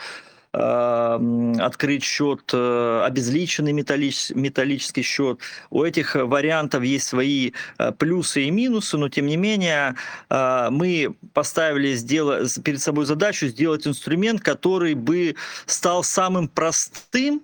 открыть 0.56 2.04
счет, 2.04 2.50
э, 2.54 3.04
обезличенный 3.06 3.74
металлич, 3.74 4.32
металлический 4.34 5.02
счет. 5.02 5.40
У 5.70 5.84
этих 5.84 6.16
вариантов 6.16 6.84
есть 6.84 7.08
свои 7.08 7.52
э, 7.78 7.92
плюсы 7.92 8.44
и 8.44 8.52
минусы, 8.52 8.98
но 8.98 9.10
тем 9.10 9.26
не 9.26 9.36
менее 9.36 9.96
э, 10.30 10.70
мы 10.70 11.16
поставили 11.34 11.94
сделать, 11.96 12.64
перед 12.64 12.82
собой 12.82 13.06
задачу 13.06 13.48
сделать 13.48 13.86
инструмент, 13.86 14.42
который 14.42 14.94
бы 14.94 15.36
стал 15.66 16.04
самым 16.04 16.48
простым, 16.48 17.42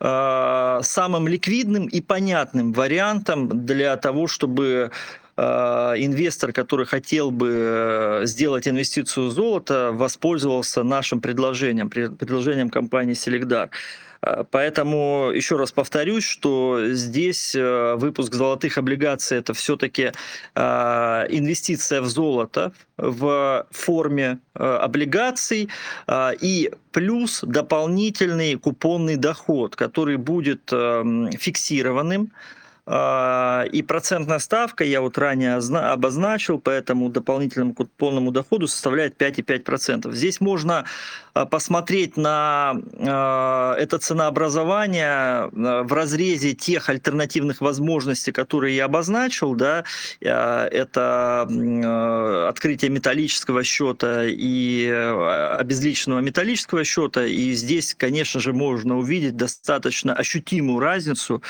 самым 0.00 1.28
ликвидным 1.28 1.86
и 1.86 2.02
понятным 2.02 2.72
вариантом 2.72 3.64
для 3.64 3.96
того, 3.96 4.26
чтобы 4.26 4.90
инвестор, 5.36 6.52
который 6.52 6.86
хотел 6.86 7.30
бы 7.30 7.50
э, 7.50 8.26
сделать 8.26 8.68
инвестицию 8.68 9.26
в 9.26 9.32
золото, 9.32 9.90
воспользовался 9.92 10.84
нашим 10.84 11.20
предложением, 11.20 11.90
предложением 11.90 12.70
компании 12.70 13.14
Селегдар. 13.14 13.70
Э, 14.22 14.44
поэтому 14.48 15.32
еще 15.34 15.56
раз 15.56 15.72
повторюсь, 15.72 16.24
что 16.24 16.86
здесь 16.90 17.54
выпуск 17.54 18.34
золотых 18.34 18.78
облигаций 18.78 19.38
это 19.38 19.54
все-таки 19.54 20.12
инвестиция 20.56 22.00
в 22.00 22.06
золото 22.06 22.72
в 22.96 23.66
форме 23.70 24.38
облигаций 24.54 25.68
и 26.40 26.70
плюс 26.92 27.40
дополнительный 27.42 28.54
купонный 28.54 29.16
доход, 29.16 29.74
который 29.74 30.16
будет 30.16 30.72
эм, 30.72 31.32
фиксированным 31.32 32.30
и 32.86 33.82
процентная 33.82 34.38
ставка, 34.40 34.84
я 34.84 35.00
вот 35.00 35.16
ранее 35.16 35.56
обозначил, 35.56 36.58
по 36.60 36.68
этому 36.68 37.08
дополнительному 37.08 37.72
купонному 37.72 38.30
доходу 38.30 38.66
составляет 38.68 39.20
5,5%. 39.20 40.12
Здесь 40.12 40.38
можно 40.40 40.84
а, 41.32 41.46
посмотреть 41.46 42.18
на 42.18 42.76
а, 42.98 43.74
это 43.76 43.98
ценообразование 43.98 45.48
в 45.50 45.92
разрезе 45.94 46.52
тех 46.52 46.90
альтернативных 46.90 47.62
возможностей, 47.62 48.32
которые 48.32 48.76
я 48.76 48.84
обозначил. 48.84 49.54
Да, 49.54 49.84
это 50.20 51.42
открытие 52.48 52.90
металлического 52.90 53.64
счета 53.64 54.24
и 54.26 54.88
обезличенного 55.58 56.20
металлического 56.20 56.84
счета. 56.84 57.24
И 57.24 57.52
здесь, 57.52 57.94
конечно 57.94 58.40
же, 58.40 58.52
можно 58.52 58.98
увидеть 58.98 59.36
достаточно 59.36 60.14
ощутимую 60.14 60.80
разницу 60.80 61.42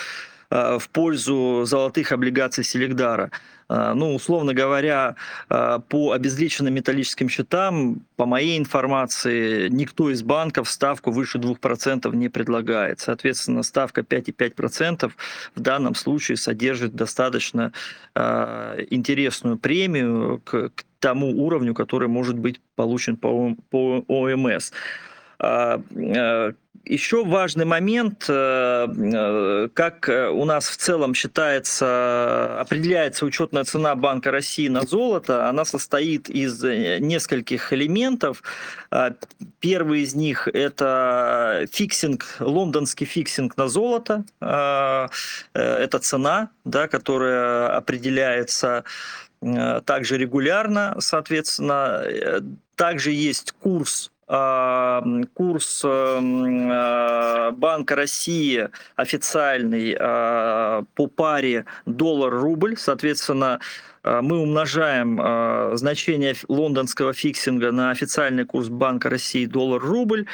в 0.54 0.88
пользу 0.90 1.64
золотых 1.64 2.12
облигаций 2.12 2.62
Селегдара. 2.62 3.30
Э, 3.68 3.92
ну, 3.94 4.14
условно 4.14 4.54
говоря, 4.54 5.16
э, 5.50 5.80
по 5.88 6.12
обезличенным 6.12 6.74
металлическим 6.74 7.28
счетам, 7.28 8.02
по 8.16 8.26
моей 8.26 8.58
информации, 8.58 9.68
никто 9.68 10.10
из 10.10 10.22
банков 10.22 10.70
ставку 10.70 11.10
выше 11.10 11.38
2% 11.38 12.14
не 12.14 12.28
предлагает. 12.28 13.00
Соответственно, 13.00 13.62
ставка 13.62 14.02
5,5% 14.02 15.12
в 15.54 15.60
данном 15.60 15.94
случае 15.94 16.36
содержит 16.36 16.94
достаточно 16.94 17.72
интересную 18.90 19.58
премию 19.58 20.40
к, 20.44 20.70
тому 21.00 21.44
уровню, 21.44 21.74
который 21.74 22.08
может 22.08 22.38
быть 22.38 22.60
получен 22.76 23.16
по, 23.16 23.54
по 23.70 24.04
ОМС. 24.08 24.72
Еще 26.84 27.24
важный 27.24 27.64
момент, 27.64 28.26
э, 28.28 28.86
э, 28.88 29.68
как 29.74 30.08
у 30.08 30.44
нас 30.44 30.68
в 30.68 30.76
целом 30.76 31.14
считается, 31.14 32.60
определяется 32.60 33.24
учетная 33.24 33.64
цена 33.64 33.94
Банка 33.94 34.30
России 34.30 34.68
на 34.68 34.82
золото, 34.82 35.48
она 35.48 35.64
состоит 35.64 36.28
из 36.28 36.62
нескольких 36.62 37.72
элементов. 37.72 38.42
Первый 39.60 40.02
из 40.02 40.14
них 40.14 40.48
это 40.48 41.66
фиксинг, 41.72 42.36
лондонский 42.40 43.06
фиксинг 43.06 43.56
на 43.56 43.68
золото, 43.68 44.24
это 44.40 45.98
цена, 46.00 46.50
да, 46.64 46.88
которая 46.88 47.76
определяется 47.76 48.84
также 49.84 50.16
регулярно, 50.16 50.96
соответственно, 51.00 52.04
также 52.76 53.10
есть 53.10 53.52
курс 53.52 54.10
курс 54.26 55.82
э, 55.84 57.50
Банка 57.52 57.94
России 57.94 58.68
официальный 58.96 59.96
э, 59.98 60.82
по 60.94 61.06
паре 61.08 61.66
доллар-рубль, 61.84 62.76
соответственно, 62.78 63.60
э, 64.02 64.20
мы 64.22 64.38
умножаем 64.38 65.76
значение 65.76 66.34
лондонского 66.48 67.12
фиксинга 67.12 67.70
на 67.70 67.90
официальный 67.90 68.46
курс 68.46 68.68
Банка 68.68 69.10
России 69.10 69.46
доллар-рубль, 69.46 70.26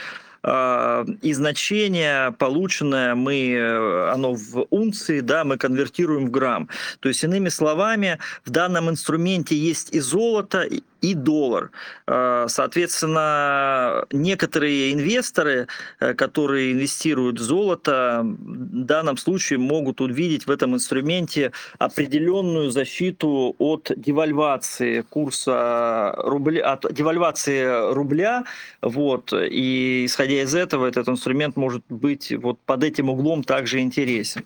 и 0.42 1.32
значение 1.34 2.32
полученное 2.38 3.14
мы, 3.14 4.08
оно 4.10 4.32
в 4.32 4.66
унции, 4.70 5.20
да, 5.20 5.44
мы 5.44 5.58
конвертируем 5.58 6.28
в 6.28 6.30
грамм. 6.30 6.70
То 7.00 7.10
есть, 7.10 7.22
иными 7.24 7.50
словами, 7.50 8.18
в 8.46 8.50
данном 8.50 8.88
инструменте 8.88 9.54
есть 9.54 9.94
и 9.94 10.00
золото, 10.00 10.66
и 11.00 11.14
доллар. 11.14 11.70
А, 12.06 12.46
соответственно, 12.48 14.04
некоторые 14.12 14.92
инвесторы, 14.92 15.66
э, 16.00 16.14
которые 16.14 16.72
инвестируют 16.72 17.38
в 17.38 17.42
золото, 17.42 18.20
в 18.22 18.84
данном 18.84 19.16
случае 19.16 19.58
могут 19.58 20.00
увидеть 20.00 20.46
в 20.46 20.50
этом 20.50 20.74
инструменте 20.74 21.52
определенную 21.78 22.70
защиту 22.70 23.54
от 23.58 23.90
девальвации 23.96 25.02
курса 25.02 26.14
рубля, 26.18 26.72
от 26.72 26.92
девальвации 26.92 27.92
рубля, 27.92 28.44
вот, 28.82 29.32
и 29.32 30.04
исходя 30.06 30.42
из 30.42 30.54
этого 30.54 30.86
этот 30.86 31.08
инструмент 31.08 31.56
может 31.56 31.82
быть 31.88 32.32
вот 32.32 32.58
под 32.66 32.84
этим 32.84 33.10
углом 33.10 33.44
также 33.44 33.80
интересен. 33.80 34.44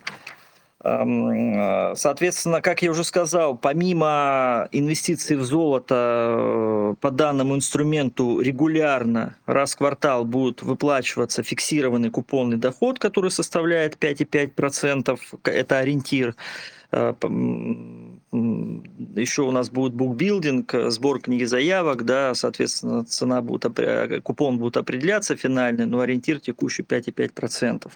Э, 0.85 1.95
соответственно, 1.95 2.61
как 2.61 2.83
я 2.83 2.91
уже 2.91 3.03
сказал, 3.03 3.57
помимо 3.57 4.69
инвестиций 4.71 5.35
в 5.35 5.43
золото 5.43 5.95
э, 5.97 6.95
по 7.01 7.09
данному 7.09 7.55
инструменту 7.55 8.39
регулярно 8.39 9.35
раз 9.47 9.73
в 9.73 9.77
квартал 9.77 10.25
будет 10.25 10.61
выплачиваться 10.61 11.41
фиксированный 11.41 12.11
купонный 12.11 12.57
доход, 12.57 12.99
который 12.99 13.31
составляет 13.31 13.95
5,5%. 13.95 15.19
Это 15.45 15.79
ориентир. 15.79 16.35
Э, 16.91 17.15
Еще 19.15 19.41
у 19.41 19.51
нас 19.51 19.71
будет 19.71 19.93
букбилдинг, 19.95 20.71
сбор 20.89 21.19
книги 21.19 21.45
заявок, 21.45 22.05
да, 22.05 22.35
соответственно, 22.35 23.03
цена 23.05 23.41
будет, 23.41 23.65
купон 24.23 24.59
будет 24.59 24.77
определяться 24.77 25.35
финальный, 25.35 25.87
но 25.87 26.01
ориентир 26.01 26.39
текущий 26.39 26.83
5,5%. 26.83 27.91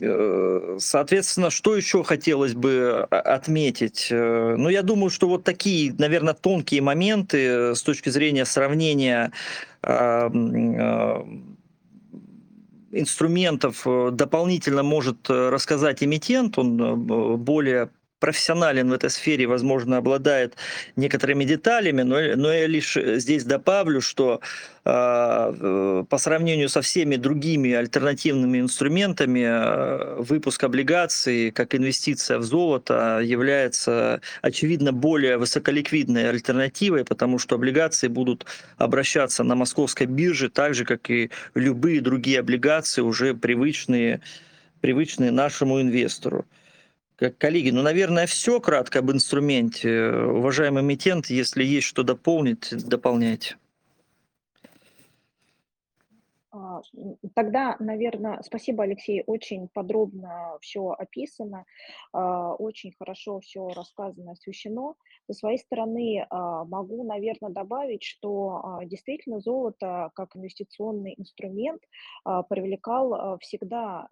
Э, 0.00 0.76
соответственно, 0.78 1.50
что 1.50 1.74
еще 1.74 2.04
хотелось 2.04 2.54
бы 2.54 3.06
а, 3.10 3.20
отметить? 3.34 4.08
Э, 4.10 4.54
ну, 4.56 4.68
я 4.68 4.82
думаю, 4.82 5.10
что 5.10 5.28
вот 5.28 5.42
такие, 5.44 5.92
наверное, 5.98 6.34
тонкие 6.34 6.80
моменты 6.80 7.74
с 7.74 7.82
точки 7.82 8.08
зрения 8.08 8.44
сравнения 8.44 9.32
а, 9.82 10.30
инструментов 12.92 13.86
дополнительно 14.12 14.82
может 14.82 15.30
рассказать 15.30 16.02
эмитент, 16.02 16.58
он 16.58 17.38
более 17.38 17.90
профессионален 18.20 18.90
в 18.90 18.92
этой 18.92 19.10
сфере, 19.10 19.46
возможно, 19.46 19.96
обладает 19.96 20.54
некоторыми 20.94 21.44
деталями, 21.44 22.02
но, 22.02 22.36
но 22.36 22.52
я 22.52 22.66
лишь 22.66 22.96
здесь 22.96 23.44
добавлю, 23.44 24.00
что 24.00 24.40
э, 24.84 26.04
по 26.08 26.18
сравнению 26.18 26.68
со 26.68 26.82
всеми 26.82 27.16
другими 27.16 27.72
альтернативными 27.72 28.60
инструментами 28.60 29.40
э, 29.40 30.22
выпуск 30.22 30.62
облигаций 30.62 31.50
как 31.50 31.74
инвестиция 31.74 32.38
в 32.38 32.42
золото 32.42 33.20
является, 33.24 34.20
очевидно, 34.42 34.92
более 34.92 35.38
высоколиквидной 35.38 36.28
альтернативой, 36.28 37.04
потому 37.04 37.38
что 37.38 37.56
облигации 37.56 38.08
будут 38.08 38.46
обращаться 38.76 39.42
на 39.44 39.54
московской 39.54 40.06
бирже 40.06 40.50
так 40.50 40.74
же, 40.74 40.84
как 40.84 41.10
и 41.10 41.30
любые 41.54 42.00
другие 42.02 42.40
облигации, 42.40 43.00
уже 43.00 43.34
привычные, 43.34 44.20
привычные 44.82 45.30
нашему 45.30 45.80
инвестору. 45.80 46.44
Коллеги, 47.38 47.70
ну, 47.70 47.82
наверное, 47.82 48.26
все 48.26 48.60
кратко 48.60 49.00
об 49.00 49.10
инструменте. 49.10 50.10
Уважаемый 50.10 50.82
эмитент, 50.82 51.26
если 51.26 51.62
есть 51.62 51.86
что 51.86 52.02
дополнить, 52.02 52.70
дополняйте. 52.70 53.56
А, 56.70 56.82
тогда, 57.34 57.76
наверное, 57.80 58.40
спасибо, 58.42 58.84
Алексей, 58.84 59.22
очень 59.26 59.68
подробно 59.68 60.58
все 60.60 60.90
описано, 60.90 61.64
а, 62.12 62.54
очень 62.54 62.92
хорошо 62.98 63.40
все 63.40 63.68
рассказано, 63.68 64.32
освещено. 64.32 64.94
Со 65.26 65.34
своей 65.34 65.58
стороны 65.58 66.26
а, 66.28 66.64
могу, 66.64 67.04
наверное, 67.04 67.50
добавить, 67.50 68.02
что 68.02 68.80
действительно 68.84 69.40
золото 69.40 70.10
как 70.14 70.36
инвестиционный 70.36 71.14
инструмент 71.16 71.82
привлекал 72.48 73.38
всегда, 73.38 74.06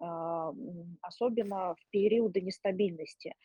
особенно 1.01 1.75
в 1.75 1.89
периоды 1.91 2.41
нестабильности. 2.41 3.35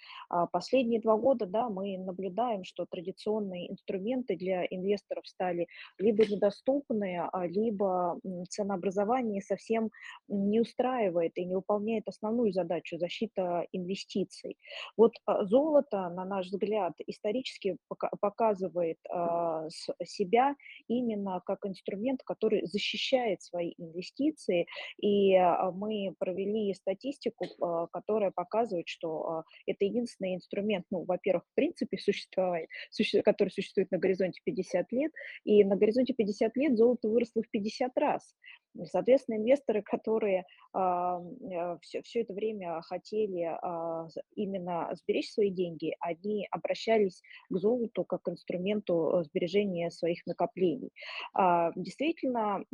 Последние 0.52 1.00
два 1.00 1.16
года 1.16 1.46
да, 1.46 1.68
мы 1.68 1.98
наблюдаем, 1.98 2.64
что 2.64 2.86
традиционные 2.86 3.70
инструменты 3.70 4.36
для 4.36 4.64
инвесторов 4.64 5.26
стали 5.26 5.68
либо 5.98 6.24
недоступны, 6.24 7.28
либо 7.48 8.18
ценообразование 8.48 9.03
образование 9.04 9.42
совсем 9.42 9.90
не 10.28 10.60
устраивает 10.60 11.32
и 11.36 11.44
не 11.44 11.54
выполняет 11.54 12.08
основную 12.08 12.52
задачу 12.52 12.98
защита 12.98 13.66
инвестиций. 13.72 14.56
Вот 14.96 15.12
а, 15.26 15.44
золото, 15.44 16.08
на 16.08 16.24
наш 16.24 16.46
взгляд, 16.46 16.92
исторически 17.06 17.76
показывает 18.20 18.98
а, 19.10 19.68
себя 20.04 20.56
именно 20.88 21.40
как 21.44 21.66
инструмент, 21.66 22.22
который 22.24 22.66
защищает 22.66 23.42
свои 23.42 23.74
инвестиции. 23.78 24.66
И 24.98 25.34
а, 25.34 25.70
мы 25.70 26.14
провели 26.18 26.74
статистику, 26.74 27.46
которая 27.92 28.30
показывает, 28.30 28.88
что 28.88 29.44
это 29.66 29.84
единственный 29.84 30.34
инструмент, 30.34 30.86
ну, 30.90 31.04
во-первых, 31.04 31.44
в 31.44 31.54
принципе, 31.54 31.98
существует, 31.98 32.68
который 33.24 33.50
существует 33.50 33.90
на 33.90 33.98
горизонте 33.98 34.40
50 34.44 34.92
лет, 34.92 35.12
и 35.44 35.64
на 35.64 35.76
горизонте 35.76 36.14
50 36.14 36.56
лет 36.56 36.76
золото 36.76 37.08
выросло 37.08 37.42
в 37.42 37.50
50 37.50 37.96
раз. 37.96 38.34
Соответственно, 38.84 39.36
инвесторы, 39.36 39.82
которые 39.82 40.44
все, 40.72 42.02
все 42.02 42.22
это 42.22 42.34
время 42.34 42.80
хотели 42.82 43.42
а, 43.44 44.08
именно 44.34 44.90
сберечь 44.94 45.30
свои 45.30 45.50
деньги, 45.50 45.94
они 46.00 46.48
обращались 46.50 47.22
к 47.48 47.56
золоту 47.56 48.04
как 48.04 48.22
к 48.22 48.28
инструменту 48.28 49.22
сбережения 49.24 49.90
своих 49.90 50.26
накоплений. 50.26 50.90
А, 51.34 51.72
действительно, 51.76 52.64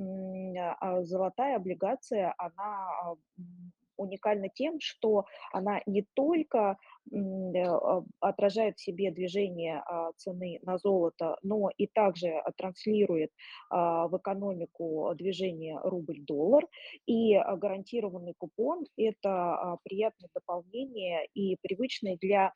а, 0.80 1.02
золотая 1.02 1.56
облигация, 1.56 2.34
она 2.38 3.16
уникальна 4.00 4.48
тем, 4.48 4.80
что 4.80 5.26
она 5.52 5.82
не 5.86 6.06
только 6.14 6.78
э, 7.12 7.16
а, 7.16 8.02
отражает 8.20 8.78
в 8.78 8.82
себе 8.82 9.10
движение 9.10 9.82
а, 9.86 10.12
цены 10.16 10.58
на 10.62 10.78
золото, 10.78 11.36
но 11.42 11.70
и 11.76 11.86
также 11.86 12.42
транслирует 12.56 13.30
а, 13.70 14.08
в 14.08 14.16
экономику 14.16 15.12
движение 15.14 15.78
рубль-доллар. 15.82 16.66
И 17.06 17.36
гарантированный 17.36 18.34
купон– 18.36 18.86
это 18.96 19.78
приятное 19.84 20.30
дополнение 20.34 21.26
и 21.34 21.56
привычное 21.62 22.16
для 22.20 22.52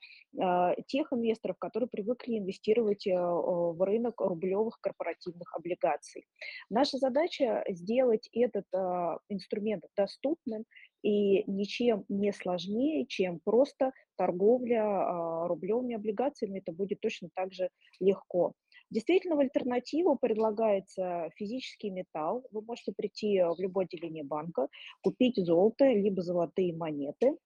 тех 0.86 1.12
инвесторов, 1.12 1.56
которые 1.58 1.88
привыкли 1.88 2.38
инвестировать 2.38 3.06
э, 3.06 3.12
в 3.14 3.80
рынок 3.84 4.20
рублевых 4.20 4.78
корпоративных 4.80 5.54
облигаций. 5.54 6.26
Наша 6.70 6.98
задача 6.98 7.64
сделать 7.68 8.28
этот 8.32 8.66
инструмент 9.28 9.84
доступным 9.96 10.64
и 11.04 11.44
ничем 11.50 12.06
не 12.08 12.32
сложнее, 12.32 13.04
чем 13.06 13.38
просто 13.44 13.92
торговля 14.16 14.82
а, 14.82 15.46
рублевыми 15.46 15.96
облигациями. 15.96 16.60
Это 16.60 16.72
будет 16.72 17.00
точно 17.00 17.28
так 17.34 17.52
же 17.52 17.68
легко. 18.00 18.54
Действительно, 18.90 19.36
в 19.36 19.40
альтернативу 19.40 20.16
предлагается 20.16 21.28
физический 21.36 21.90
металл. 21.90 22.46
Вы 22.52 22.62
можете 22.62 22.94
прийти 22.96 23.42
в 23.42 23.56
любое 23.58 23.84
отделение 23.84 24.24
банка, 24.24 24.68
купить 25.02 25.36
золото, 25.36 25.84
либо 25.84 26.22
золотые 26.22 26.74
монеты. 26.74 27.36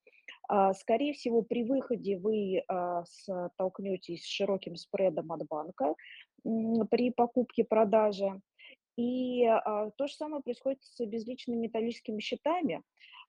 А, 0.48 0.72
скорее 0.72 1.12
всего, 1.12 1.42
при 1.42 1.64
выходе 1.64 2.16
вы 2.16 2.62
а, 2.68 3.02
столкнетесь 3.06 4.22
с 4.22 4.28
широким 4.28 4.76
спредом 4.76 5.32
от 5.32 5.44
банка 5.48 5.96
при 6.44 7.11
покупке-продаже. 7.11 8.40
И 8.96 9.44
то 9.96 10.06
же 10.09 10.14
самое 10.14 10.42
происходит 10.42 10.82
с 10.82 11.04
безличными 11.06 11.56
металлическими 11.56 12.20
счетами. 12.20 12.82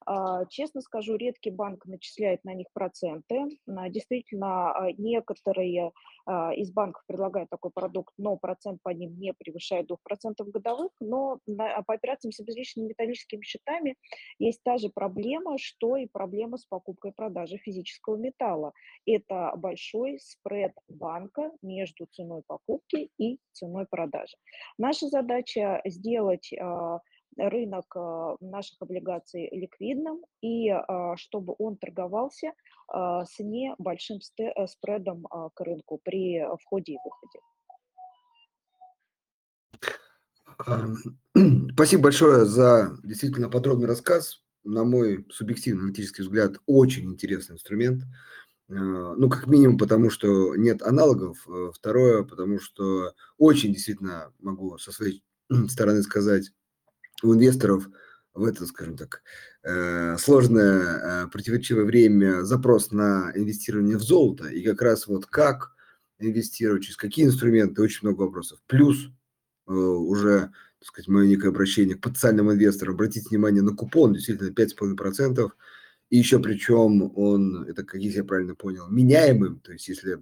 А, 0.06 0.46
Честно 0.46 0.82
скажу, 0.82 1.16
редкий 1.16 1.52
банк 1.52 1.86
начисляет 1.86 2.44
на 2.44 2.54
них 2.54 2.68
проценты. 2.74 3.60
Действительно, 3.68 4.72
а, 4.72 4.92
некоторые 4.94 5.92
а, 6.26 6.54
из 6.54 6.72
банков 6.72 7.04
предлагают 7.08 7.50
такой 7.50 7.72
продукт, 7.72 8.14
но 8.18 8.38
процент 8.38 8.82
по 8.82 8.90
ним 8.90 9.20
не 9.20 9.34
превышает 9.34 9.88
2% 9.88 10.50
годовых. 10.52 10.92
Но 11.00 11.40
по 11.46 11.94
операциям 11.94 12.32
с 12.32 12.40
безличными 12.40 12.90
металлическими 12.90 13.44
счетами 13.44 13.96
есть 14.38 14.62
та 14.64 14.78
же 14.78 14.90
проблема, 14.90 15.58
что 15.58 15.98
и 15.98 16.08
проблема 16.08 16.58
с 16.58 16.66
покупкой 16.66 17.12
и 17.12 17.14
продажей 17.14 17.58
физического 17.58 18.16
металла. 18.16 18.74
Это 19.06 19.54
большой 19.58 20.20
спред 20.20 20.74
банка 20.88 21.52
между 21.62 22.06
ценой 22.12 22.44
покупки 22.48 23.10
и 23.18 23.40
ценой 23.52 23.86
продажи. 23.90 24.38
Наша 24.78 25.08
задача 25.08 25.82
сделать 25.86 26.52
рынок 27.40 27.96
а, 27.96 28.36
наших 28.42 28.82
облигаций 28.82 29.50
ликвидным 29.52 30.22
и 30.42 30.70
а, 30.70 31.16
чтобы 31.18 31.56
он 31.58 31.78
торговался 31.78 32.54
а, 32.88 33.26
с 33.26 33.40
небольшим 33.40 34.20
э, 34.40 34.68
спредом 34.68 35.26
к 35.54 35.62
рынку 35.62 36.00
при 36.04 36.46
входе 36.62 36.94
и 36.94 36.98
выходе. 37.04 37.40
Спасибо 41.74 42.04
большое 42.04 42.46
за 42.46 42.98
действительно 43.04 43.50
подробный 43.50 43.88
рассказ. 43.88 44.44
На 44.66 44.84
мой 44.84 45.26
субъективный 45.32 45.84
аналитический 45.84 46.24
взгляд, 46.24 46.58
очень 46.66 47.06
интересный 47.06 47.54
инструмент. 47.54 48.04
Ну, 48.68 49.30
как 49.30 49.48
минимум, 49.48 49.78
потому 49.78 50.10
что 50.10 50.56
нет 50.56 50.82
аналогов. 50.84 51.48
Второе, 51.74 52.24
потому 52.24 52.60
что 52.60 53.14
очень 53.38 53.74
действительно 53.74 54.34
могу 54.40 54.78
со 54.78 54.92
своей 54.92 55.24
стороны 55.70 56.04
сказать, 56.04 56.52
у 57.24 57.34
инвесторов 57.34 57.90
в 58.34 58.46
это, 58.46 58.66
скажем 58.66 58.98
так, 58.98 59.22
э, 59.64 60.18
сложное, 60.18 61.26
э, 61.26 61.28
противоречивое 61.28 61.86
время 61.86 62.44
запрос 62.44 62.92
на 62.92 63.32
инвестирование 63.36 63.98
в 63.98 64.02
золото. 64.02 64.48
И 64.48 64.64
как 64.64 64.82
раз 64.82 65.08
вот 65.08 65.26
как 65.26 65.76
инвестировать, 66.20 66.84
через 66.84 66.98
какие 66.98 67.26
инструменты, 67.26 67.82
очень 67.82 68.08
много 68.08 68.24
вопросов. 68.24 68.60
Плюс 68.68 69.08
э, 69.68 69.72
уже, 69.72 70.52
так 70.80 70.88
сказать, 70.88 71.08
мое 71.08 71.28
некое 71.28 71.50
обращение 71.50 71.96
к 71.96 72.02
потенциальным 72.02 72.52
инвесторам, 72.52 72.96
обратите 72.96 73.30
внимание 73.30 73.62
на 73.62 73.76
купон, 73.76 74.14
действительно 74.14 74.50
5,5%, 74.50 75.50
и 76.10 76.18
еще 76.18 76.40
причем 76.40 77.12
он, 77.16 77.64
это, 77.64 77.84
как 77.84 78.02
я 78.02 78.24
правильно 78.24 78.56
понял, 78.56 78.88
меняемым, 78.90 79.60
то 79.60 79.72
есть 79.72 79.88
если 79.88 80.22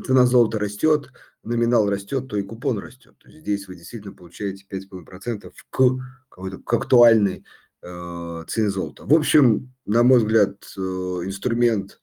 цена 0.00 0.26
золота 0.26 0.58
растет, 0.58 1.12
номинал 1.42 1.88
растет, 1.88 2.28
то 2.28 2.36
и 2.36 2.42
купон 2.42 2.78
растет. 2.78 3.16
То 3.18 3.28
есть 3.28 3.40
здесь 3.40 3.68
вы 3.68 3.76
действительно 3.76 4.14
получаете 4.14 4.64
5,5% 4.70 5.52
к, 5.70 5.80
какой-то, 6.28 6.58
к 6.58 6.72
актуальной 6.72 7.44
э, 7.82 8.44
цене 8.48 8.70
золота. 8.70 9.04
В 9.04 9.14
общем, 9.14 9.72
на 9.84 10.02
мой 10.02 10.18
взгляд, 10.18 10.64
э, 10.76 10.80
инструмент 10.80 12.00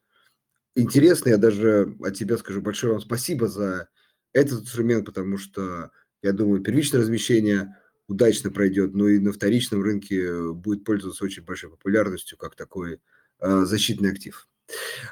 интересный. 0.75 1.31
Я 1.31 1.37
даже 1.37 1.95
от 2.01 2.17
себя 2.17 2.37
скажу 2.37 2.61
большое 2.61 2.93
вам 2.93 3.01
спасибо 3.01 3.47
за 3.47 3.87
этот 4.33 4.61
инструмент, 4.61 5.05
потому 5.05 5.37
что, 5.37 5.91
я 6.21 6.33
думаю, 6.33 6.61
первичное 6.61 7.01
размещение 7.01 7.75
удачно 8.07 8.51
пройдет, 8.51 8.93
но 8.93 9.07
и 9.07 9.19
на 9.19 9.31
вторичном 9.31 9.83
рынке 9.83 10.51
будет 10.51 10.83
пользоваться 10.83 11.23
очень 11.23 11.43
большой 11.43 11.69
популярностью, 11.69 12.37
как 12.37 12.55
такой 12.55 12.99
э, 13.39 13.61
защитный 13.65 14.11
актив. 14.11 14.49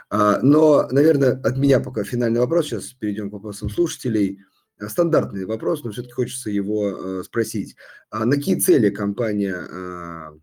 А, 0.10 0.40
Но, 0.42 0.88
наверное, 0.92 1.32
от 1.32 1.58
меня 1.58 1.80
пока 1.80 2.04
финальный 2.04 2.40
вопрос. 2.40 2.68
Сейчас 2.68 2.94
перейдем 2.94 3.30
к 3.30 3.34
вопросам 3.34 3.70
слушателей. 3.70 4.40
А, 4.80 4.90
Стандартный 4.90 5.46
вопрос, 5.46 5.84
но 5.84 5.92
все-таки 5.92 6.14
хочется 6.14 6.50
его 6.50 6.90
э, 6.90 7.24
спросить. 7.24 7.76
А 8.10 8.26
На 8.26 8.36
какие 8.36 8.60
цели 8.60 8.90
компания 8.90 10.40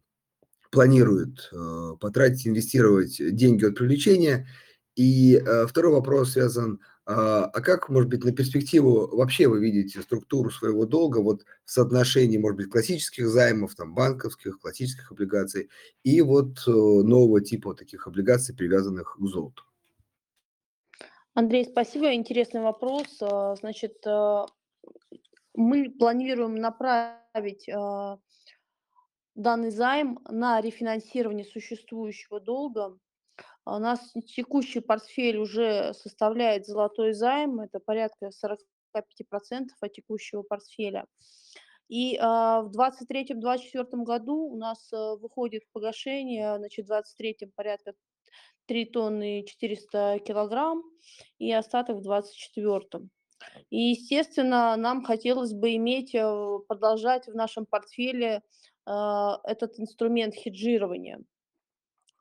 планирует 0.71 1.51
э, 1.53 1.93
потратить, 2.01 2.49
инвестировать 2.49 3.17
деньги 3.19 3.65
от 3.65 3.77
привлечения? 3.77 4.47
И 4.97 5.37
э, 5.37 5.67
второй 5.67 5.93
вопрос 5.93 6.33
связан, 6.33 6.81
а 6.81 6.85
а 7.07 7.61
как, 7.61 7.91
может 7.91 8.09
быть, 8.09 8.25
на 8.25 8.33
перспективу 8.33 9.15
вообще 9.15 9.47
вы 9.47 9.61
видите 9.61 10.01
структуру 10.01 10.51
своего 10.51 10.87
долга 10.87 11.19
вот 11.19 11.45
в 11.65 11.71
соотношении, 11.71 12.39
может 12.39 12.57
быть, 12.57 12.71
классических 12.71 13.29
займов, 13.29 13.75
там, 13.75 13.95
банковских, 13.95 14.59
классических 14.59 15.13
облигаций 15.13 15.69
и 16.03 16.23
вот 16.23 16.67
э, 16.67 16.71
нового 16.71 17.43
типа 17.43 17.75
таких 17.75 18.07
облигаций, 18.07 18.55
привязанных 18.55 19.17
к 19.19 19.27
золоту? 19.27 19.65
Андрей, 21.35 21.65
спасибо. 21.65 22.15
Интересный 22.15 22.61
вопрос. 22.61 23.19
А, 23.21 23.57
Значит, 23.57 24.07
а, 24.07 24.47
мы 25.53 25.91
планируем 25.91 26.55
направить 26.55 27.69
а, 27.69 28.19
данный 29.35 29.71
займ 29.71 30.21
на 30.29 30.61
рефинансирование 30.61 31.45
существующего 31.45 32.41
долга. 32.41 32.97
А 33.65 33.77
У 33.77 33.79
нас 33.79 34.13
текущий 34.27 34.81
портфель 34.81 35.39
уже 35.39 35.95
составляет 35.95 36.67
золотой 36.67 37.13
займ, 37.13 37.61
это 37.61 37.81
порядка 37.81 38.31
45% 38.95 39.69
от 39.81 39.93
текущего 39.93 40.43
портфеля. 40.43 41.07
И 41.89 42.17
а, 42.21 42.63
в 42.63 42.73
2023-2024 42.77 44.05
году 44.05 44.37
у 44.37 44.57
нас 44.57 44.93
а, 44.93 45.17
выходит 45.17 45.63
в 45.65 45.73
погашение, 45.73 46.57
значит, 46.59 46.87
в 46.87 46.89
2023 46.89 47.53
порядка 47.55 47.93
3 48.67 48.85
тонны 48.87 49.41
и 49.41 49.47
400 49.47 50.21
килограмм, 50.27 50.83
и 51.39 51.53
остаток 51.53 51.97
в 51.97 52.03
2024. 52.03 53.09
И, 53.71 53.77
естественно, 53.91 54.77
нам 54.77 55.05
хотелось 55.05 55.53
бы 55.53 55.75
иметь, 55.77 56.15
э, 56.15 56.59
продолжать 56.67 57.27
в 57.27 57.35
нашем 57.35 57.67
портфеле 57.67 58.43
а, 58.87 59.41
этот 59.45 59.79
инструмент 59.79 60.35
хеджирования. 60.35 61.21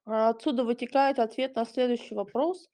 А, 0.05 0.29
Отсюда 0.29 0.63
вытекает 0.63 1.19
ответ 1.19 1.55
на 1.55 1.65
следующий 1.65 2.15
вопрос 2.15 2.69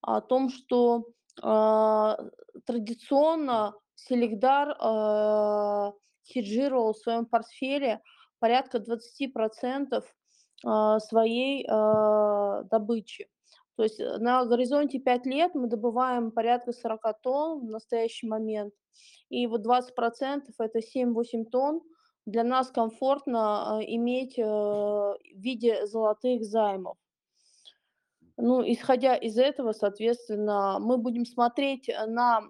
о 0.00 0.20
том, 0.20 0.50
что 0.50 1.06
а, 1.42 2.18
традиционно 2.64 3.74
Селигдар 3.94 4.76
а, 4.78 5.92
хеджировал 6.24 6.92
в 6.92 6.98
своем 6.98 7.26
портфеле 7.26 8.00
порядка 8.38 8.78
20% 8.78 10.04
а, 10.64 11.00
своей 11.00 11.66
добычи. 11.66 13.28
То 13.76 13.82
есть 13.82 14.00
э, 14.00 14.18
на 14.18 14.44
горизонте 14.44 14.98
5 14.98 15.26
лет 15.26 15.54
мы 15.54 15.68
добываем 15.68 16.30
порядка 16.30 16.72
40 16.72 17.20
тонн 17.22 17.66
в 17.66 17.70
настоящий 17.70 18.26
момент, 18.26 18.74
и 19.28 19.46
вот 19.46 19.66
20% 19.66 20.44
это 20.58 20.78
7-8 20.78 21.44
тонн 21.50 21.82
для 22.26 22.42
нас 22.42 22.70
комфортно 22.70 23.78
а, 23.78 23.82
иметь 23.82 24.38
э, 24.38 24.42
в 24.42 25.16
виде 25.34 25.86
золотых 25.86 26.44
займов. 26.44 26.96
Ну, 28.36 28.62
исходя 28.62 29.16
из 29.16 29.38
этого, 29.38 29.72
соответственно, 29.72 30.78
мы 30.80 30.98
будем 30.98 31.24
смотреть 31.24 31.88
э, 31.88 32.06
на 32.06 32.42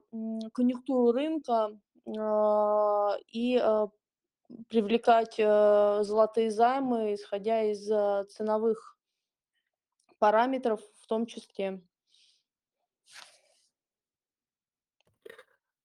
конъюнктуру 0.54 1.12
рынка 1.12 1.78
а, 2.18 3.16
и 3.28 3.56
а, 3.56 3.88
привлекать 4.68 5.36
э, 5.38 5.98
золотые 6.02 6.50
займы, 6.50 7.14
исходя 7.14 7.62
из 7.62 7.88
э, 7.90 8.24
ценовых 8.30 8.96
параметров 10.18 10.80
в 11.02 11.06
том 11.06 11.26
числе. 11.26 11.82